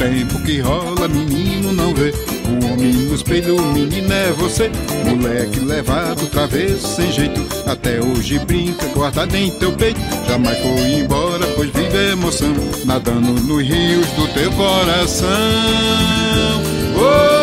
Tempo 0.09 0.39
que 0.43 0.59
rola, 0.59 1.07
menino 1.07 1.71
não 1.71 1.93
vê. 1.93 2.13
O 2.45 2.73
homem 2.73 2.93
no 2.93 3.15
espelho, 3.15 3.61
menino 3.73 4.11
é 4.11 4.31
você. 4.33 4.69
Moleque 5.05 5.59
levado, 5.59 6.27
travesso, 6.27 6.95
sem 6.95 7.11
jeito. 7.11 7.41
Até 7.65 8.01
hoje 8.01 8.39
brinca, 8.39 8.85
guardado 8.87 9.33
em 9.35 9.49
teu 9.51 9.71
peito. 9.73 9.99
Jamais 10.27 10.57
foi 10.59 10.93
embora, 10.99 11.45
pois 11.55 11.69
vive 11.69 12.11
emoção. 12.11 12.53
Nadando 12.85 13.33
nos 13.33 13.63
rios 13.63 14.07
do 14.11 14.27
teu 14.33 14.51
coração. 14.51 15.27
Oh! 16.95 17.42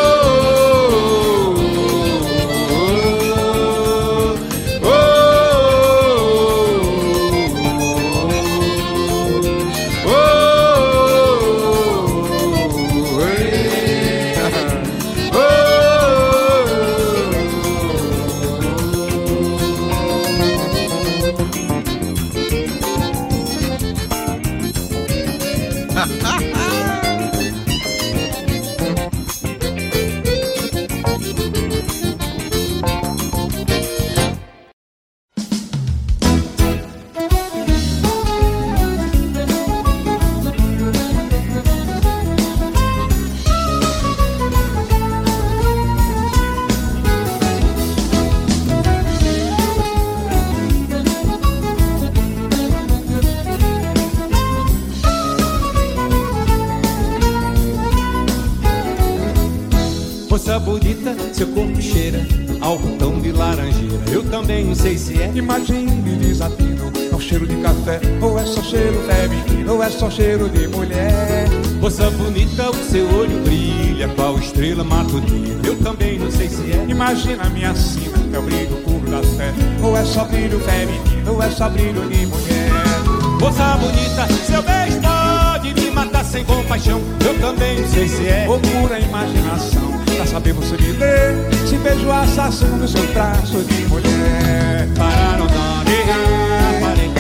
Cheiro 70.20 70.50
de 70.50 70.68
mulher. 70.68 71.48
Moça 71.80 72.10
bonita, 72.10 72.68
o 72.68 72.74
seu 72.74 73.06
olho 73.16 73.42
brilha, 73.42 74.06
qual 74.08 74.38
estrela 74.38 74.84
matutina, 74.84 75.66
eu 75.66 75.74
também 75.76 76.18
não 76.18 76.30
sei 76.30 76.46
se 76.46 76.72
é. 76.72 76.84
Imagina 76.86 77.44
minha 77.48 77.74
sina, 77.74 78.18
é 78.34 78.38
o 78.38 78.42
brilho 78.42 78.76
puro 78.84 79.10
da 79.10 79.22
fé, 79.22 79.50
ou 79.82 79.96
é 79.96 80.04
só 80.04 80.26
brilho 80.26 80.60
feminino, 80.60 81.32
ou 81.32 81.42
é 81.42 81.48
só 81.48 81.70
brilho 81.70 82.06
de 82.10 82.26
mulher. 82.26 82.70
Moça 83.40 83.78
bonita, 83.78 84.26
seu 84.44 84.62
beijo 84.62 85.00
pode 85.00 85.72
me 85.74 85.90
matar 85.90 86.24
sem 86.24 86.44
compaixão, 86.44 87.00
eu 87.24 87.40
também 87.40 87.80
não 87.80 87.88
sei 87.88 88.06
se 88.06 88.26
é. 88.28 88.46
Ou 88.46 88.60
pura 88.60 89.00
imaginação, 89.00 90.00
pra 90.16 90.26
saber 90.26 90.52
você 90.52 90.76
me 90.76 90.92
ler, 90.98 91.34
se 91.66 91.76
beijo 91.76 92.10
assassino 92.10 92.76
no 92.76 92.86
seu 92.86 93.06
traço 93.14 93.64
de 93.64 93.86
mulher. 93.86 94.86
Pararam, 94.98 95.46
não, 95.46 95.84
parei, 96.80 97.10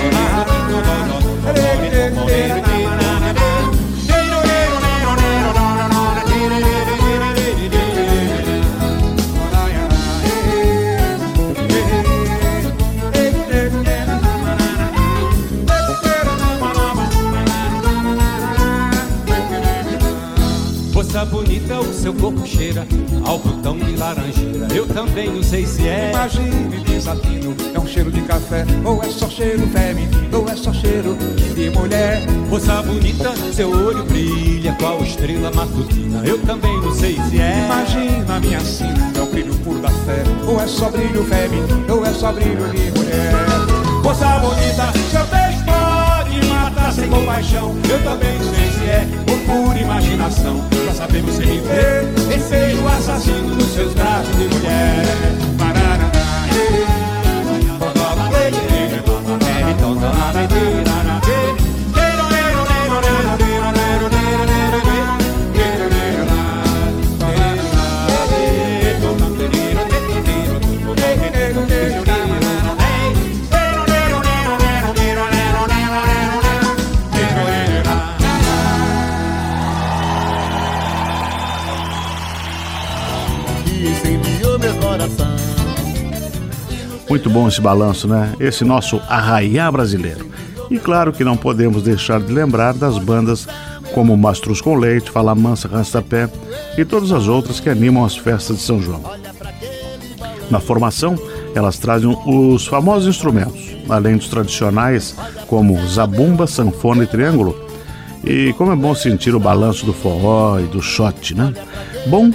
Moça 21.20 21.32
bonita, 21.32 21.78
o 21.78 21.92
seu 21.92 22.14
corpo 22.14 22.46
cheira 22.46 22.86
ao 23.26 23.38
botão 23.38 23.76
de 23.76 23.94
laranjeira. 23.94 24.66
Eu 24.74 24.86
também 24.86 25.30
não 25.30 25.42
sei 25.42 25.66
se 25.66 25.86
é. 25.86 26.12
Imagine 26.14 26.80
desatino, 26.80 27.54
é 27.74 27.78
um 27.78 27.86
cheiro 27.86 28.10
de 28.10 28.22
café, 28.22 28.64
ou 28.82 29.02
é 29.02 29.08
só 29.10 29.28
cheiro 29.28 29.66
feminino, 29.66 30.38
ou 30.38 30.48
é 30.48 30.56
só 30.56 30.72
cheiro 30.72 31.14
de 31.54 31.68
mulher. 31.68 32.22
Moça 32.48 32.80
bonita, 32.80 33.34
seu 33.52 33.70
olho 33.70 34.02
brilha 34.04 34.74
qual 34.80 35.02
estrela 35.02 35.50
matutina. 35.50 36.22
Eu 36.24 36.38
também 36.38 36.74
não 36.80 36.94
sei 36.94 37.20
se 37.28 37.38
é. 37.38 37.66
Imagina 37.66 38.36
a 38.36 38.40
minha 38.40 38.60
sina, 38.60 39.12
é 39.14 39.20
o 39.20 39.26
brilho 39.26 39.54
puro 39.56 39.78
da 39.78 39.90
fé, 39.90 40.22
ou 40.46 40.58
é 40.58 40.66
só 40.66 40.88
brilho 40.88 41.22
feminino, 41.24 41.96
ou 41.96 42.06
é 42.06 42.14
só 42.14 42.32
brilho 42.32 42.66
de 42.70 42.98
mulher. 42.98 43.34
Moça 44.02 44.38
bonita, 44.38 44.90
seu 45.10 45.26
beijo 45.26 45.64
pode 45.66 46.46
matar 46.46 46.90
sem 46.94 47.10
compaixão. 47.10 47.76
Eu 47.90 48.02
também 48.04 48.38
não 48.38 48.54
sei 48.54 48.70
se 48.70 48.84
é 48.86 49.19
pura 49.50 49.78
imaginação. 49.78 50.64
Pra 50.84 50.94
saber 50.94 51.22
você 51.22 51.44
me 51.44 51.60
ver, 51.60 52.34
esse 52.34 52.80
o 52.80 52.88
assassino 52.88 53.56
dos 53.56 53.74
seus 53.74 53.92
braços 53.94 54.36
de 54.36 54.48
mulher. 54.54 55.04
Então 59.70 60.79
na 84.16 84.58
mentira, 84.58 84.96
na 84.98 85.08
Muito 87.08 87.30
bom 87.30 87.48
esse 87.48 87.60
balanço, 87.60 88.08
né? 88.08 88.34
Esse 88.40 88.64
nosso 88.64 89.00
arraiá 89.08 89.70
brasileiro. 89.70 90.28
E 90.70 90.78
claro 90.78 91.12
que 91.12 91.24
não 91.24 91.36
podemos 91.36 91.82
deixar 91.82 92.20
de 92.20 92.32
lembrar 92.32 92.74
das 92.74 92.96
bandas 92.96 93.46
como 93.92 94.16
Mastruz 94.16 94.60
com 94.60 94.76
Leite, 94.76 95.10
Fala 95.10 95.34
Mansa, 95.34 95.66
Rastapé 95.66 96.28
e 96.78 96.84
todas 96.84 97.10
as 97.10 97.26
outras 97.26 97.58
que 97.58 97.68
animam 97.68 98.04
as 98.04 98.16
festas 98.16 98.58
de 98.58 98.62
São 98.62 98.80
João. 98.80 99.02
Na 100.48 100.60
formação, 100.60 101.18
elas 101.54 101.78
trazem 101.78 102.16
os 102.26 102.66
famosos 102.66 103.08
instrumentos, 103.08 103.76
além 103.88 104.16
dos 104.16 104.28
tradicionais 104.28 105.16
como 105.48 105.76
zabumba, 105.88 106.46
sanfona 106.46 107.04
e 107.04 107.06
triângulo. 107.06 107.56
E 108.22 108.52
como 108.52 108.72
é 108.72 108.76
bom 108.76 108.94
sentir 108.94 109.34
o 109.34 109.40
balanço 109.40 109.86
do 109.86 109.92
forró 109.92 110.60
e 110.60 110.64
do 110.64 110.82
shot, 110.82 111.34
né? 111.34 111.54
Bom, 112.06 112.30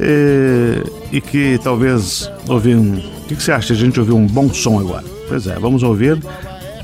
e, 0.00 0.82
e 1.12 1.20
que 1.20 1.58
talvez 1.62 2.30
ouvir 2.48 2.76
um 2.76 3.00
que, 3.28 3.36
que 3.36 3.42
você 3.42 3.52
acha 3.52 3.74
de 3.74 3.80
a 3.80 3.84
gente 3.86 4.00
ouvir 4.00 4.12
um 4.12 4.26
bom 4.26 4.52
som 4.52 4.80
agora? 4.80 5.04
Pois 5.28 5.46
é, 5.46 5.56
vamos 5.58 5.82
ouvir 5.84 6.18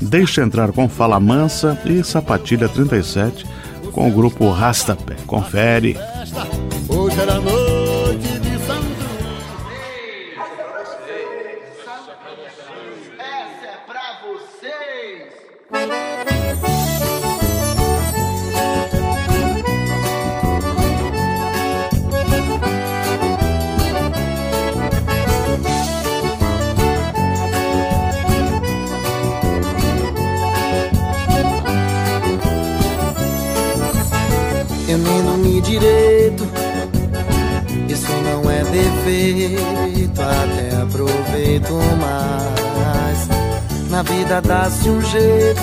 Deixa 0.01 0.41
Entrar 0.41 0.71
com 0.71 0.87
Fala 0.87 1.19
Mansa 1.19 1.77
e 1.85 2.03
Sapatilha 2.03 2.69
37 2.69 3.45
com 3.91 4.07
o 4.07 4.11
grupo 4.11 4.49
Rastapé. 4.51 5.15
Confere. 5.25 5.97
Hoje 6.87 7.19
era 7.19 7.39
noite 7.39 7.56
Na 43.97 44.03
vida 44.03 44.39
dá-se 44.41 44.87
um 44.91 45.01
jeito 45.01 45.59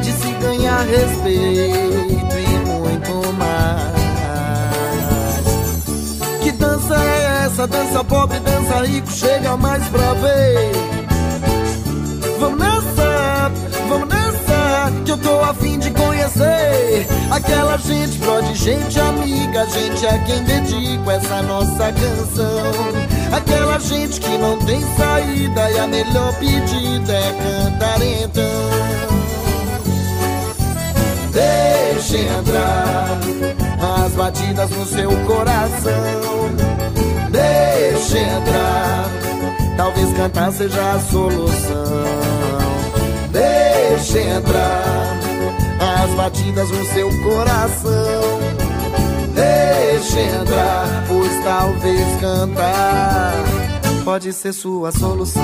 De 0.00 0.12
se 0.12 0.32
ganhar 0.40 0.80
respeito 0.80 2.38
E 2.38 2.46
muito 2.64 3.32
mais 3.34 3.92
Que 6.42 6.52
dança 6.52 6.96
é 6.96 7.44
essa? 7.44 7.66
Dança 7.66 8.02
pobre, 8.02 8.40
dança 8.40 8.86
rico 8.86 9.12
Chega 9.12 9.54
mais 9.58 9.86
pra 9.88 10.14
ver 10.14 10.72
Vamos 12.40 12.58
nessa, 12.58 13.52
vamos 13.90 14.08
nessa 14.08 14.90
Que 15.04 15.10
eu 15.10 15.18
tô 15.18 15.38
afim 15.42 15.78
de 15.78 15.90
conhecer 15.90 17.06
Aquela 17.30 17.76
gente 17.76 18.18
de 18.18 18.54
gente 18.54 18.98
amiga, 18.98 19.66
gente 19.66 20.06
a 20.06 20.18
quem 20.20 20.42
dedico 20.44 21.10
essa 21.10 21.42
nossa 21.42 21.92
canção. 21.92 23.01
Aquela 23.32 23.78
gente 23.80 24.20
que 24.20 24.36
não 24.36 24.58
tem 24.58 24.80
saída 24.96 25.70
e 25.70 25.78
a 25.78 25.86
melhor 25.86 26.34
pedida 26.34 27.12
é 27.12 27.32
cantar 27.32 28.02
então. 28.02 28.42
Deixe 31.32 32.18
entrar 32.18 33.18
as 34.04 34.12
batidas 34.12 34.70
no 34.70 34.84
seu 34.84 35.10
coração. 35.24 36.50
Deixe 37.30 38.18
entrar, 38.18 39.10
talvez 39.78 40.12
cantar 40.14 40.52
seja 40.52 40.92
a 40.92 41.00
solução. 41.00 42.04
Deixe 43.30 44.18
entrar 44.18 45.16
as 46.04 46.10
batidas 46.10 46.70
no 46.70 46.84
seu 46.84 47.08
coração. 47.22 48.40
Deixe 49.34 50.20
entrar, 50.20 51.04
pois 51.08 51.31
talvez 51.44 52.20
cantar 52.20 53.34
pode 54.04 54.32
ser 54.32 54.52
sua 54.52 54.90
solução. 54.92 55.42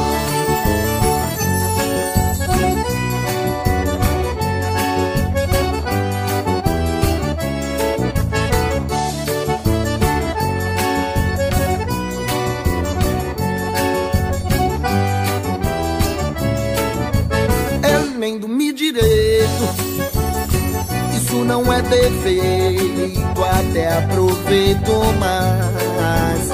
Não 21.45 21.73
é 21.73 21.83
defeito, 21.83 23.45
até 23.45 23.99
aproveito 23.99 24.93
mais. 25.19 26.49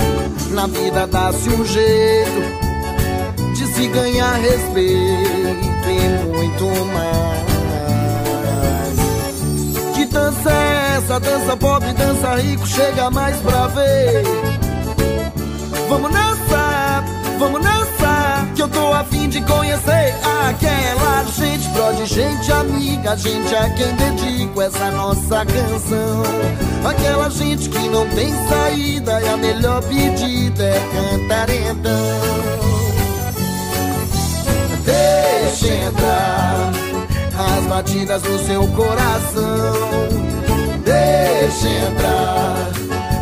Na 0.51 0.67
vida 0.67 1.07
dá-se 1.07 1.49
um 1.49 1.65
jeito 1.65 2.43
de 3.55 3.67
se 3.67 3.89
ganhar 3.89 4.35
respeito 4.35 5.89
e 5.89 6.09
muito 6.27 6.65
mais. 6.93 7.45
Que 9.95 10.05
dança 10.07 10.51
é 10.51 10.97
essa? 10.97 11.21
Dança 11.21 11.57
pobre, 11.57 11.93
dança 11.93 12.37
rico, 12.37 12.67
chega 12.67 13.11
mais 13.11 13.37
pra 13.39 13.67
ver. 13.69 14.23
Vamos 15.89 16.11
nessa, 16.13 17.05
vamos 17.39 17.63
que 17.63 18.24
eu 18.65 18.69
tô 18.69 18.93
afim 18.95 19.29
de 19.29 19.43
conhecer 19.43 20.15
aquela 20.49 21.25
gente, 21.25 21.69
brode, 21.69 22.07
gente 22.07 22.51
amiga, 22.51 23.15
gente 23.15 23.55
a 23.55 23.69
quem 23.75 23.95
dedico 23.95 24.63
essa 24.63 24.91
nossa 24.91 25.45
canção. 25.45 26.23
Aquela 26.83 27.29
gente 27.29 27.69
que 27.69 27.89
não 27.91 28.09
tem 28.09 28.33
saída 28.49 29.21
e 29.21 29.29
a 29.29 29.37
melhor 29.37 29.83
pedida 29.83 30.65
é 30.65 30.81
cantar 30.81 31.51
então. 31.51 31.91
Deixa 34.85 35.75
entrar 35.75 36.73
as 37.59 37.65
batidas 37.67 38.23
do 38.23 38.39
seu 38.47 38.67
coração. 38.69 40.09
Deixa 40.85 41.69
entrar, 41.69 42.71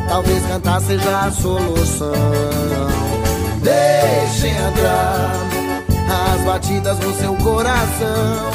talvez 0.08 0.46
cantar 0.46 0.80
seja 0.82 1.18
a 1.18 1.30
solução. 1.32 2.81
Batidas 6.62 6.98
no 7.00 7.14
seu 7.14 7.34
coração. 7.36 8.50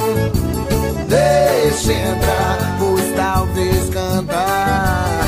Deixa 1.08 1.94
entrar, 1.94 2.78
pois 2.80 3.16
talvez 3.16 3.90
cantar 3.90 5.26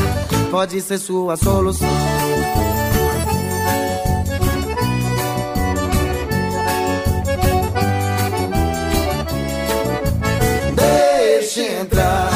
pode 0.50 0.82
ser 0.82 0.98
sua 0.98 1.36
solução. 1.36 1.88
Deixa 10.76 11.62
entrar 11.82 12.30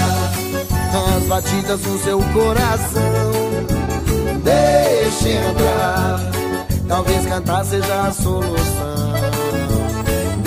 as 1.17 1.23
batidas 1.23 1.81
no 1.81 1.99
seu 1.99 2.19
coração. 2.33 3.01
Deixa 4.43 5.29
entrar, 5.29 6.19
talvez 6.87 7.25
cantar 7.25 7.65
seja 7.65 8.07
a 8.07 8.11
solução. 8.11 9.32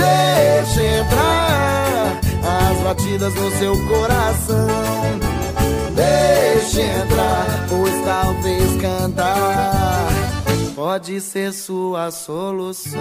Deixa 0.07 0.83
entrar 0.83 2.21
as 2.43 2.81
batidas 2.83 3.35
no 3.35 3.51
seu 3.53 3.75
coração. 3.87 4.67
Deixa 5.95 6.83
entrar, 6.83 7.67
pois 7.69 8.05
talvez 8.05 8.81
cantar 8.81 10.07
pode 10.77 11.21
ser 11.21 11.53
sua 11.53 12.11
solução. 12.11 13.01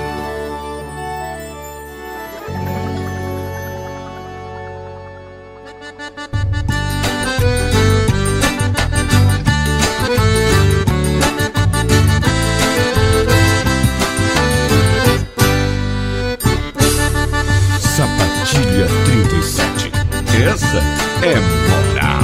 Essa 20.45 20.77
é 21.23 21.35
moral. 21.69 22.21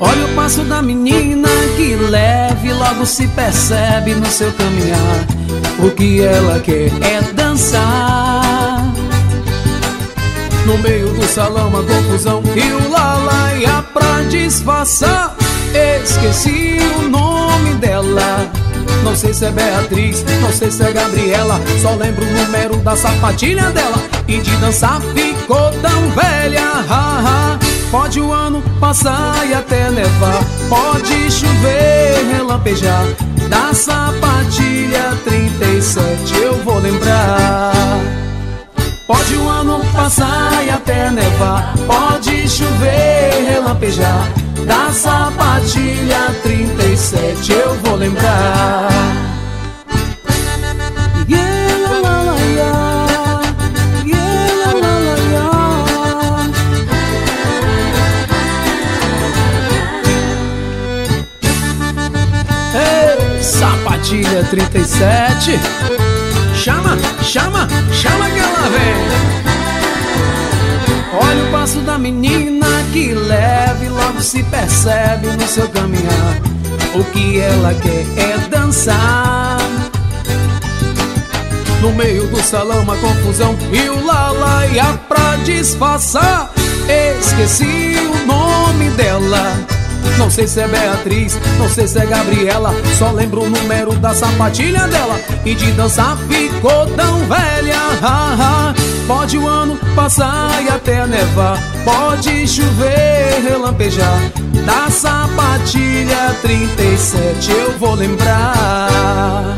Olha 0.00 0.24
o 0.26 0.34
passo 0.34 0.62
da 0.64 0.82
menina 0.82 1.48
que 1.76 1.94
leve 1.94 2.72
logo 2.72 3.06
se 3.06 3.28
percebe 3.28 4.16
no 4.16 4.26
seu 4.26 4.52
caminhar. 4.54 4.98
O 5.78 5.92
que 5.92 6.22
ela 6.22 6.58
quer 6.58 6.90
é 7.02 7.20
dançar. 7.34 8.84
No 10.66 10.76
meio 10.78 11.14
do 11.14 11.24
salão 11.26 11.68
uma 11.68 11.84
confusão 11.84 12.42
e 12.56 12.72
o 12.72 12.90
lalaia 12.90 13.84
pra 13.94 14.22
disfarçar. 14.28 15.36
Esqueci 16.02 16.78
o 16.98 17.08
nome 17.08 17.74
dela. 17.74 18.50
Não 19.04 19.14
sei 19.14 19.34
se 19.34 19.44
é 19.44 19.50
Beatriz, 19.50 20.24
não 20.40 20.50
sei 20.50 20.70
se 20.70 20.82
é 20.82 20.90
Gabriela. 20.90 21.60
Só 21.80 21.94
lembro 21.94 22.24
o 22.24 22.32
número 22.32 22.76
da 22.78 22.96
sapatilha 22.96 23.70
dela. 23.70 23.96
E 24.26 24.38
de 24.38 24.56
dançar 24.56 25.00
ficou 25.14 25.70
tão 25.82 26.10
velha. 26.10 26.62
Ha, 26.88 27.20
ha. 27.20 27.58
Pode 27.90 28.18
o 28.18 28.32
ano 28.32 28.62
passar 28.80 29.46
e 29.46 29.54
até 29.54 29.90
nevar. 29.90 30.42
Pode 30.68 31.30
chover, 31.30 32.26
relampejar. 32.32 33.04
Da 33.48 33.74
sapatilha 33.74 35.16
37 35.22 36.34
eu 36.40 36.54
vou 36.64 36.78
lembrar. 36.78 37.72
Pode 39.06 39.36
o 39.36 39.48
ano 39.48 39.80
passar 39.92 40.64
e 40.66 40.70
até 40.70 41.10
nevar. 41.10 41.74
Pode 41.86 42.48
chover, 42.48 43.44
relampejar. 43.46 44.43
Da 44.66 44.90
sapatilha 44.92 46.34
37 46.42 47.52
eu 47.52 47.74
vou 47.82 47.96
lembrar. 47.96 48.88
Ei, 62.74 63.42
sapatilha 63.42 64.44
37 64.50 65.60
Chama, 66.54 66.96
chama, 67.22 67.68
chama 67.92 68.30
que 68.30 68.38
ela 68.38 68.68
vem. 68.70 69.34
Olha 71.20 71.44
o 71.44 71.52
passo 71.52 71.80
da 71.80 71.98
menina 71.98 72.66
que 72.92 73.12
leve 73.12 73.63
Logo 74.04 74.20
se 74.20 74.42
percebe 74.42 75.28
no 75.28 75.48
seu 75.48 75.66
caminhar 75.70 76.38
O 76.94 77.02
que 77.04 77.40
ela 77.40 77.72
quer 77.74 78.04
é 78.18 78.36
dançar. 78.48 79.58
No 81.80 81.90
meio 81.92 82.26
do 82.28 82.42
salão 82.42 82.82
uma 82.82 82.96
confusão 82.96 83.56
E 83.72 83.88
o 83.88 84.04
lalaia 84.04 84.98
pra 85.08 85.36
disfarçar. 85.36 86.52
Esqueci 87.18 87.96
o 87.98 88.26
nome 88.26 88.90
dela. 88.90 89.56
Não 90.18 90.30
sei 90.30 90.46
se 90.46 90.60
é 90.60 90.68
Beatriz, 90.68 91.38
não 91.58 91.68
sei 91.68 91.88
se 91.88 91.98
é 91.98 92.06
Gabriela 92.06 92.72
Só 92.98 93.10
lembro 93.10 93.42
o 93.42 93.50
número 93.50 93.94
da 93.94 94.14
sapatilha 94.14 94.86
dela. 94.86 95.18
E 95.46 95.54
de 95.54 95.72
dançar 95.72 96.18
ficou 96.28 96.86
tão 96.88 97.20
velha 97.20 97.80
ha, 98.02 98.36
ha. 98.38 98.93
Pode 99.06 99.36
o 99.36 99.46
ano 99.46 99.76
passar 99.94 100.62
e 100.64 100.68
até 100.68 101.06
nevar. 101.06 101.58
Pode 101.84 102.48
chover, 102.48 103.42
relampejar. 103.42 104.18
Da 104.64 104.90
sapatilha 104.90 106.34
37 106.40 107.52
eu 107.52 107.72
vou 107.78 107.94
lembrar. 107.94 109.56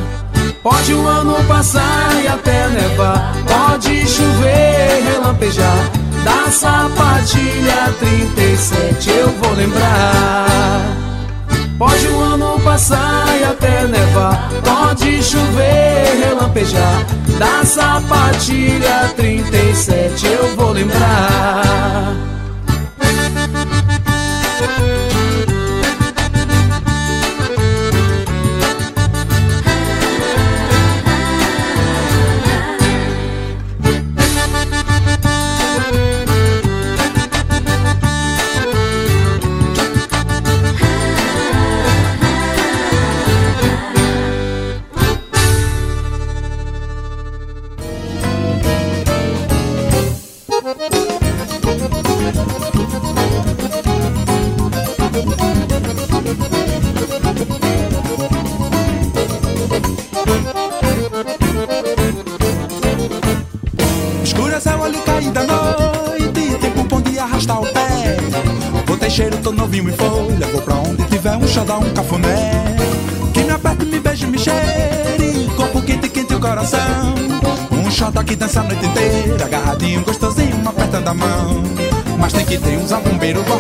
Pode 0.65 0.93
o 0.95 1.07
ano 1.07 1.35
passar 1.45 2.21
e 2.25 2.27
até 2.27 2.69
nevar. 2.69 3.35
Pode 3.47 4.07
chover, 4.09 5.05
relampejar. 5.05 5.91
Da 6.25 6.51
sapatilha 6.51 7.95
37 8.01 9.11
eu 9.11 9.29
vou 9.29 9.53
lembrar 9.53 11.06
Pode 11.79 12.09
o 12.09 12.21
ano 12.21 12.59
passar 12.61 13.39
e 13.39 13.45
até 13.45 13.87
nevar. 13.87 14.49
Pode 14.65 15.23
chover, 15.23 16.25
relampejar. 16.25 17.07
Da 17.39 17.65
sapatilha 17.65 19.13
37 19.15 20.27
eu 20.27 20.57
vou 20.57 20.73
lembrar 20.73 22.36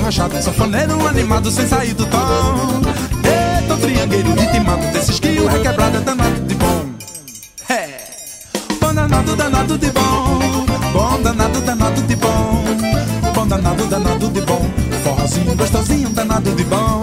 um 0.06 0.40
sanfoneiro 0.40 1.08
animado 1.08 1.50
sem 1.50 1.66
sair 1.66 1.92
do 1.92 2.06
tom. 2.06 2.80
Eita, 3.24 3.74
um 3.74 3.76
triangueiro 3.76 4.32
ritmado 4.34 4.86
desses 4.92 5.18
que 5.18 5.40
o 5.40 5.48
requebrado 5.48 5.96
é 5.96 6.00
danado 6.00 6.40
de 6.42 6.54
bom. 6.54 6.86
É, 7.68 7.88
bom 8.80 8.94
danado, 8.94 9.34
danado 9.34 9.76
de 9.76 9.90
bom. 9.90 10.38
Bom 10.92 11.20
danado, 11.22 11.60
danado 11.60 12.02
de 12.02 12.14
bom. 12.14 12.64
Bom 13.34 13.48
danado, 13.48 13.84
danado 13.86 14.28
de 14.28 14.40
bom. 14.42 14.70
Forrozinho 15.02 15.56
gostosinho, 15.56 16.08
danado 16.10 16.52
de 16.52 16.64
bom. 16.64 17.00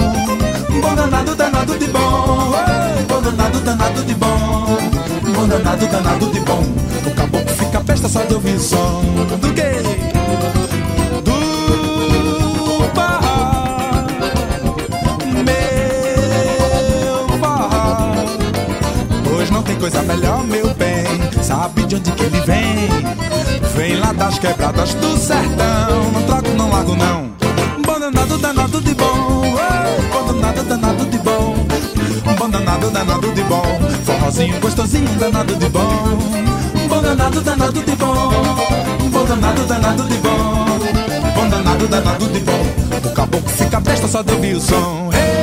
Bom 0.82 0.95
danado, 0.95 1.36
danado 1.36 1.78
de 1.78 1.88
bom. 1.88 2.54
Bom 3.10 3.22
danado, 3.22 3.60
danado 3.60 4.04
de 4.06 4.16
bom. 4.16 4.78
Bom 5.36 5.47
danado, 5.49 5.88
danado 5.88 6.32
de 6.32 6.39
bom. 6.39 6.64
O 7.06 7.12
caboclo 7.14 7.54
fica 7.54 7.82
pesta 7.82 8.08
só 8.08 8.24
de 8.24 8.34
ouvir 8.34 8.56
o 8.56 8.60
som 8.62 9.01
do 9.41 9.54
quê? 9.54 10.62
Coisa 19.84 20.02
melhor, 20.04 20.42
meu 20.46 20.74
bem. 20.76 21.04
Sabe 21.44 21.86
de 21.86 21.98
onde 21.98 22.10
que 22.14 22.24
ele 22.24 22.40
vem? 22.46 22.88
Vem 23.76 24.00
lá 24.00 24.14
das 24.14 24.40
quebradas 24.40 24.94
do 24.94 25.18
sertão. 25.18 26.10
Não 26.14 26.24
troco, 26.24 26.50
não 26.52 26.72
largo, 26.72 26.96
não. 26.96 27.34
Bom 27.86 28.00
danado, 28.00 28.80
de 28.80 28.96
bom. 28.96 29.42
Bom 30.14 30.26
danado, 30.26 30.64
danado 30.64 31.06
de 31.06 31.18
bom. 31.18 31.56
Bom 32.38 32.50
danado, 32.50 33.34
de 33.34 33.44
bom. 33.44 33.64
Forrozinho 34.06 34.58
gostosinho, 34.62 35.20
danado 35.20 35.54
de 35.54 35.68
bom. 35.68 36.18
Bom 36.88 37.02
danado, 37.02 37.42
de 37.42 37.96
bom. 37.98 38.32
Bom 39.12 39.26
danado, 39.26 40.04
de 40.08 40.18
bom. 40.18 40.66
Bom 41.36 41.50
danado, 41.50 42.28
de 42.30 42.40
bom. 42.40 43.10
O 43.10 43.14
caboclo 43.14 43.50
fica 43.50 43.82
besta 43.82 44.08
só 44.08 44.24
de 44.24 44.32
ouvir 44.32 44.56
o 44.56 44.62
som. 44.62 45.10
Hey, 45.12 45.43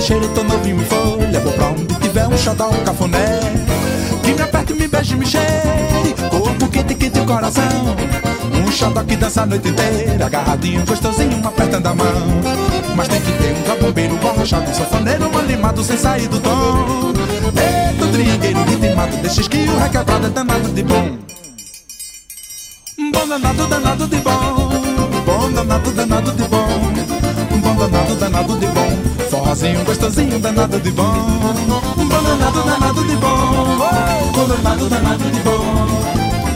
cheiro, 0.00 0.28
tô 0.28 0.42
novinho 0.42 0.80
em 0.80 0.84
folha. 0.84 1.40
Vou 1.40 1.52
pra 1.52 1.66
onde 1.66 1.94
tiver 1.96 2.26
um 2.26 2.36
xodó, 2.36 2.68
um 2.70 2.84
cafuné. 2.84 3.40
Que 4.22 4.32
me 4.32 4.42
aperte, 4.42 4.74
me 4.74 4.88
beije, 4.88 5.16
me 5.16 5.26
cheire. 5.26 6.14
Corpo 6.30 6.68
quente, 6.68 6.94
quente 6.94 7.18
o 7.18 7.24
coração. 7.24 7.96
Um 8.66 8.72
xodó 8.72 9.02
que 9.04 9.16
dança 9.16 9.42
a 9.42 9.46
noite 9.46 9.68
inteira. 9.68 10.26
Agarradinho, 10.26 10.84
gostosinho, 10.86 11.40
apertando 11.46 11.86
a 11.86 11.94
mão. 11.94 12.06
Mas 12.96 13.08
tem 13.08 13.20
que 13.20 13.32
ter 13.32 13.52
um 13.52 13.62
cabombeiro 13.62 14.16
borrachado 14.16 14.68
Um 14.70 14.74
sanfoneiro 14.74 15.38
animado 15.38 15.82
sem 15.84 15.96
sair 15.96 16.28
do 16.28 16.40
tom. 16.40 17.12
Eita, 17.56 18.06
triangueiro 18.06 18.62
ritmado 18.64 19.16
Desses 19.18 19.48
que 19.48 19.58
o 19.58 19.78
requebrado 19.78 20.26
é 20.26 20.30
danado 20.30 20.68
de 20.68 20.82
bom. 20.82 21.18
Bom 23.12 23.28
danado, 23.28 23.66
danado 23.66 24.06
de 24.06 24.16
bom. 24.16 24.70
Bom 25.24 25.52
danado, 25.52 25.92
danado 25.92 26.32
de 26.32 26.42
bom. 26.44 26.68
Bom 27.62 27.76
danado, 27.76 28.14
danado 28.16 28.58
de 28.58 28.66
bom 28.66 29.09
Forrozinho 29.40 29.82
gostosinho, 29.86 30.38
danado 30.38 30.78
de 30.80 30.90
bom. 30.90 31.02
Bom 31.96 32.22
danado, 32.22 32.62
danado 32.62 33.04
de 33.04 33.16
bom. 33.16 33.78
Bom 34.34 34.46
danado, 34.46 34.88
danado 34.90 35.30
de 35.30 35.40
bom. 35.40 35.64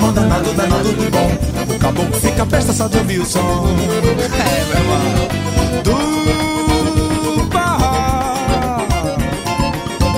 Bom 0.00 0.12
danado, 0.12 0.52
danado 0.52 0.92
de 0.92 1.08
bom. 1.08 1.74
O 1.74 1.78
caboclo 1.78 2.20
fica 2.20 2.44
pesta 2.44 2.74
só 2.74 2.86
de 2.86 2.98
ouvir 2.98 3.20
o 3.20 3.24
som. 3.24 3.40
É, 3.40 4.64
meu 4.68 4.76
irmão 4.82 5.00
Do 5.82 7.48
barra 7.48 8.82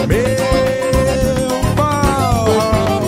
Meu 0.09 1.75
barra 1.77 3.01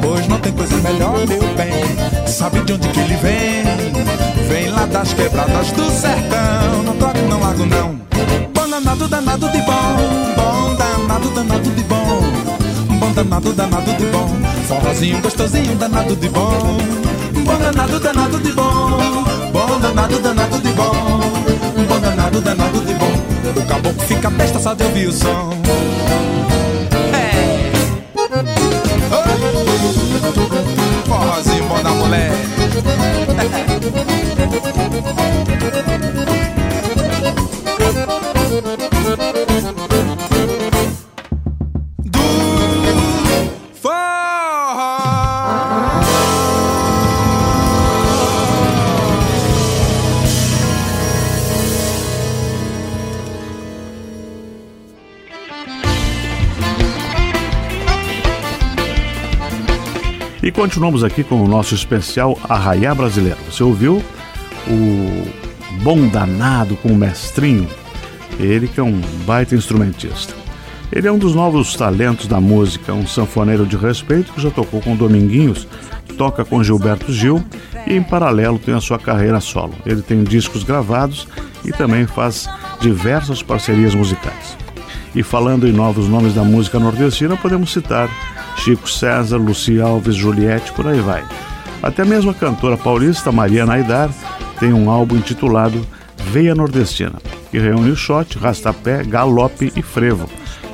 Pois 0.00 0.26
não 0.26 0.38
tem 0.38 0.52
coisa 0.52 0.76
melhor, 0.78 1.26
meu 1.28 1.54
bem. 1.54 2.26
Sabe 2.26 2.62
de 2.62 2.72
onde 2.72 2.88
que 2.88 3.00
ele 3.00 3.16
vem? 3.16 3.62
Vem 4.48 4.70
lá 4.70 4.86
das 4.86 5.12
quebradas 5.12 5.70
do 5.72 5.90
sertão. 5.90 6.82
Não 6.82 6.96
troco, 6.96 7.18
não 7.28 7.40
largo, 7.40 7.66
não. 7.66 8.01
Danado, 8.84 9.06
danado 9.06 9.48
de 9.48 9.62
bom. 9.62 9.96
Bom 10.34 10.74
danado, 10.74 11.30
danado 11.30 11.70
de 11.70 11.82
bom. 11.84 12.98
Bom 12.98 13.12
danado, 13.12 13.52
danado 13.52 13.92
de 13.92 14.06
bom. 14.06 14.28
Forrozinho 14.66 15.22
gostosinho, 15.22 15.76
danado 15.76 16.16
de 16.16 16.28
bom. 16.28 16.78
Bom 17.44 17.58
danado, 17.58 18.00
danado 18.00 18.38
de 18.38 18.52
bom. 18.52 19.24
Bom 19.52 19.80
danado, 19.80 20.18
danado 20.18 20.58
de 20.58 20.72
bom. 20.72 20.92
Bom 21.88 22.00
danado, 22.00 22.40
danado 22.40 22.80
de 22.80 22.94
bom. 22.94 23.62
O 23.62 23.66
caboclo 23.66 24.02
fica 24.02 24.28
besta 24.30 24.58
só 24.58 24.74
de 24.74 24.82
ouvir 24.82 25.08
o 25.08 25.12
som. 25.12 25.91
Continuamos 60.62 61.02
aqui 61.02 61.24
com 61.24 61.42
o 61.42 61.48
nosso 61.48 61.74
especial 61.74 62.38
Arraiá 62.48 62.94
Brasileiro. 62.94 63.36
Você 63.50 63.64
ouviu 63.64 64.00
o 64.68 65.26
Bom 65.82 66.06
Danado 66.06 66.76
com 66.76 66.90
o 66.90 66.94
Mestrinho? 66.94 67.68
Ele 68.38 68.68
que 68.68 68.78
é 68.78 68.82
um 68.82 69.00
baita 69.26 69.56
instrumentista. 69.56 70.32
Ele 70.92 71.08
é 71.08 71.10
um 71.10 71.18
dos 71.18 71.34
novos 71.34 71.74
talentos 71.74 72.28
da 72.28 72.40
música, 72.40 72.94
um 72.94 73.04
sanfoneiro 73.08 73.66
de 73.66 73.76
respeito 73.76 74.32
que 74.32 74.40
já 74.40 74.52
tocou 74.52 74.80
com 74.80 74.94
Dominguinhos, 74.94 75.66
toca 76.16 76.44
com 76.44 76.62
Gilberto 76.62 77.12
Gil 77.12 77.44
e 77.84 77.96
em 77.96 78.02
paralelo 78.02 78.56
tem 78.56 78.72
a 78.72 78.80
sua 78.80 79.00
carreira 79.00 79.40
solo. 79.40 79.74
Ele 79.84 80.00
tem 80.00 80.22
discos 80.22 80.62
gravados 80.62 81.26
e 81.64 81.72
também 81.72 82.06
faz 82.06 82.48
diversas 82.80 83.42
parcerias 83.42 83.96
musicais. 83.96 84.56
E 85.12 85.24
falando 85.24 85.66
em 85.66 85.72
novos 85.72 86.06
nomes 86.06 86.34
da 86.34 86.44
música 86.44 86.78
nordestina, 86.78 87.36
podemos 87.36 87.72
citar 87.72 88.08
Chico 88.62 88.88
César, 88.88 89.38
Lucia 89.38 89.82
Alves, 89.82 90.14
Juliette, 90.14 90.72
por 90.72 90.86
aí 90.86 91.00
vai. 91.00 91.24
Até 91.82 92.04
mesmo 92.04 92.30
a 92.30 92.34
cantora 92.34 92.76
paulista 92.76 93.32
Mariana 93.32 93.74
Aidar 93.74 94.08
tem 94.60 94.72
um 94.72 94.88
álbum 94.88 95.16
intitulado 95.16 95.84
Veia 96.30 96.54
Nordestina, 96.54 97.18
que 97.50 97.58
reúne 97.58 97.90
o 97.90 97.96
shot, 97.96 98.38
rastapé, 98.38 99.02
galope 99.02 99.72
e 99.74 99.82
frevo, 99.82 100.30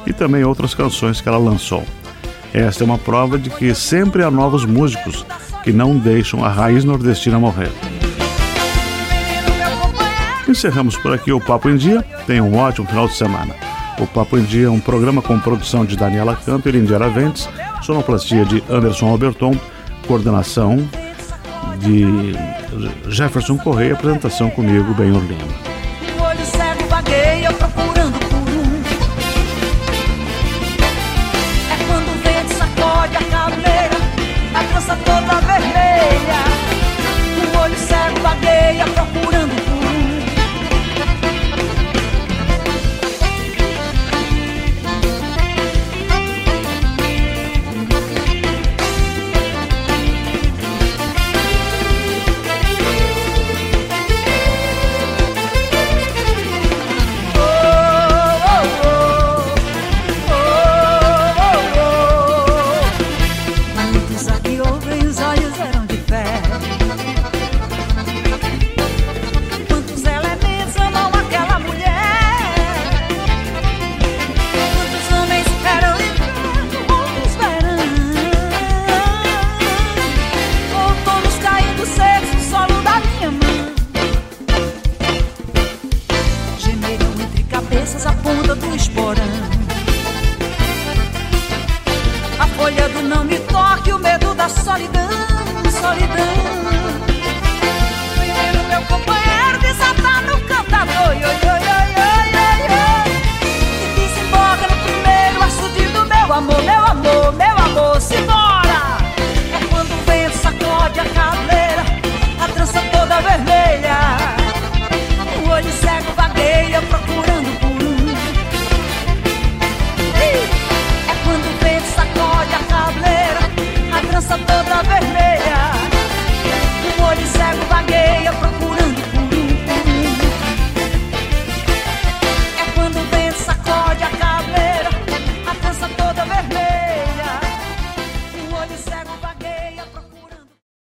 e 0.07 0.13
também 0.13 0.45
outras 0.45 0.75
canções 0.75 1.23
que 1.23 1.29
ela 1.31 1.39
lançou. 1.39 1.83
Esta 2.53 2.85
é 2.85 2.87
uma 2.87 2.99
prova 2.99 3.39
de 3.39 3.49
que 3.49 3.75
sempre 3.75 4.23
há 4.23 4.31
novos 4.31 4.67
músicos 4.67 5.25
que 5.65 5.73
não 5.73 5.97
deixam 5.97 6.45
a 6.45 6.49
raiz 6.51 6.85
nordestina 6.85 7.39
morrer. 7.39 7.71
Encerramos 10.47 10.97
por 10.97 11.15
aqui 11.15 11.33
o 11.33 11.41
Papo 11.41 11.71
em 11.71 11.77
Dia. 11.77 12.03
Tenha 12.27 12.45
um 12.45 12.55
ótimo 12.57 12.87
final 12.87 13.09
de 13.09 13.15
semana. 13.15 13.68
O 14.01 14.07
Papo 14.07 14.39
em 14.39 14.45
Dia 14.45 14.67
é 14.67 14.71
um 14.71 14.81
programa 14.81 15.21
com 15.21 15.39
produção 15.41 15.85
de 15.85 15.97
Daniela 15.97 16.37
Canto 16.37 16.69
e 16.69 16.73
Lindiara 16.73 17.09
Ventes 17.09 17.49
sonoplastia 17.83 18.45
de 18.45 18.63
Anderson 18.69 19.09
Alberton, 19.09 19.55
coordenação 20.07 20.77
de 21.79 22.35
Jefferson 23.11 23.57
Correia, 23.57 23.95
apresentação 23.95 24.51
comigo, 24.51 24.93
Benhor 24.95 25.23
Lima. 25.23 25.41
É 27.11 27.47
a 35.31 35.48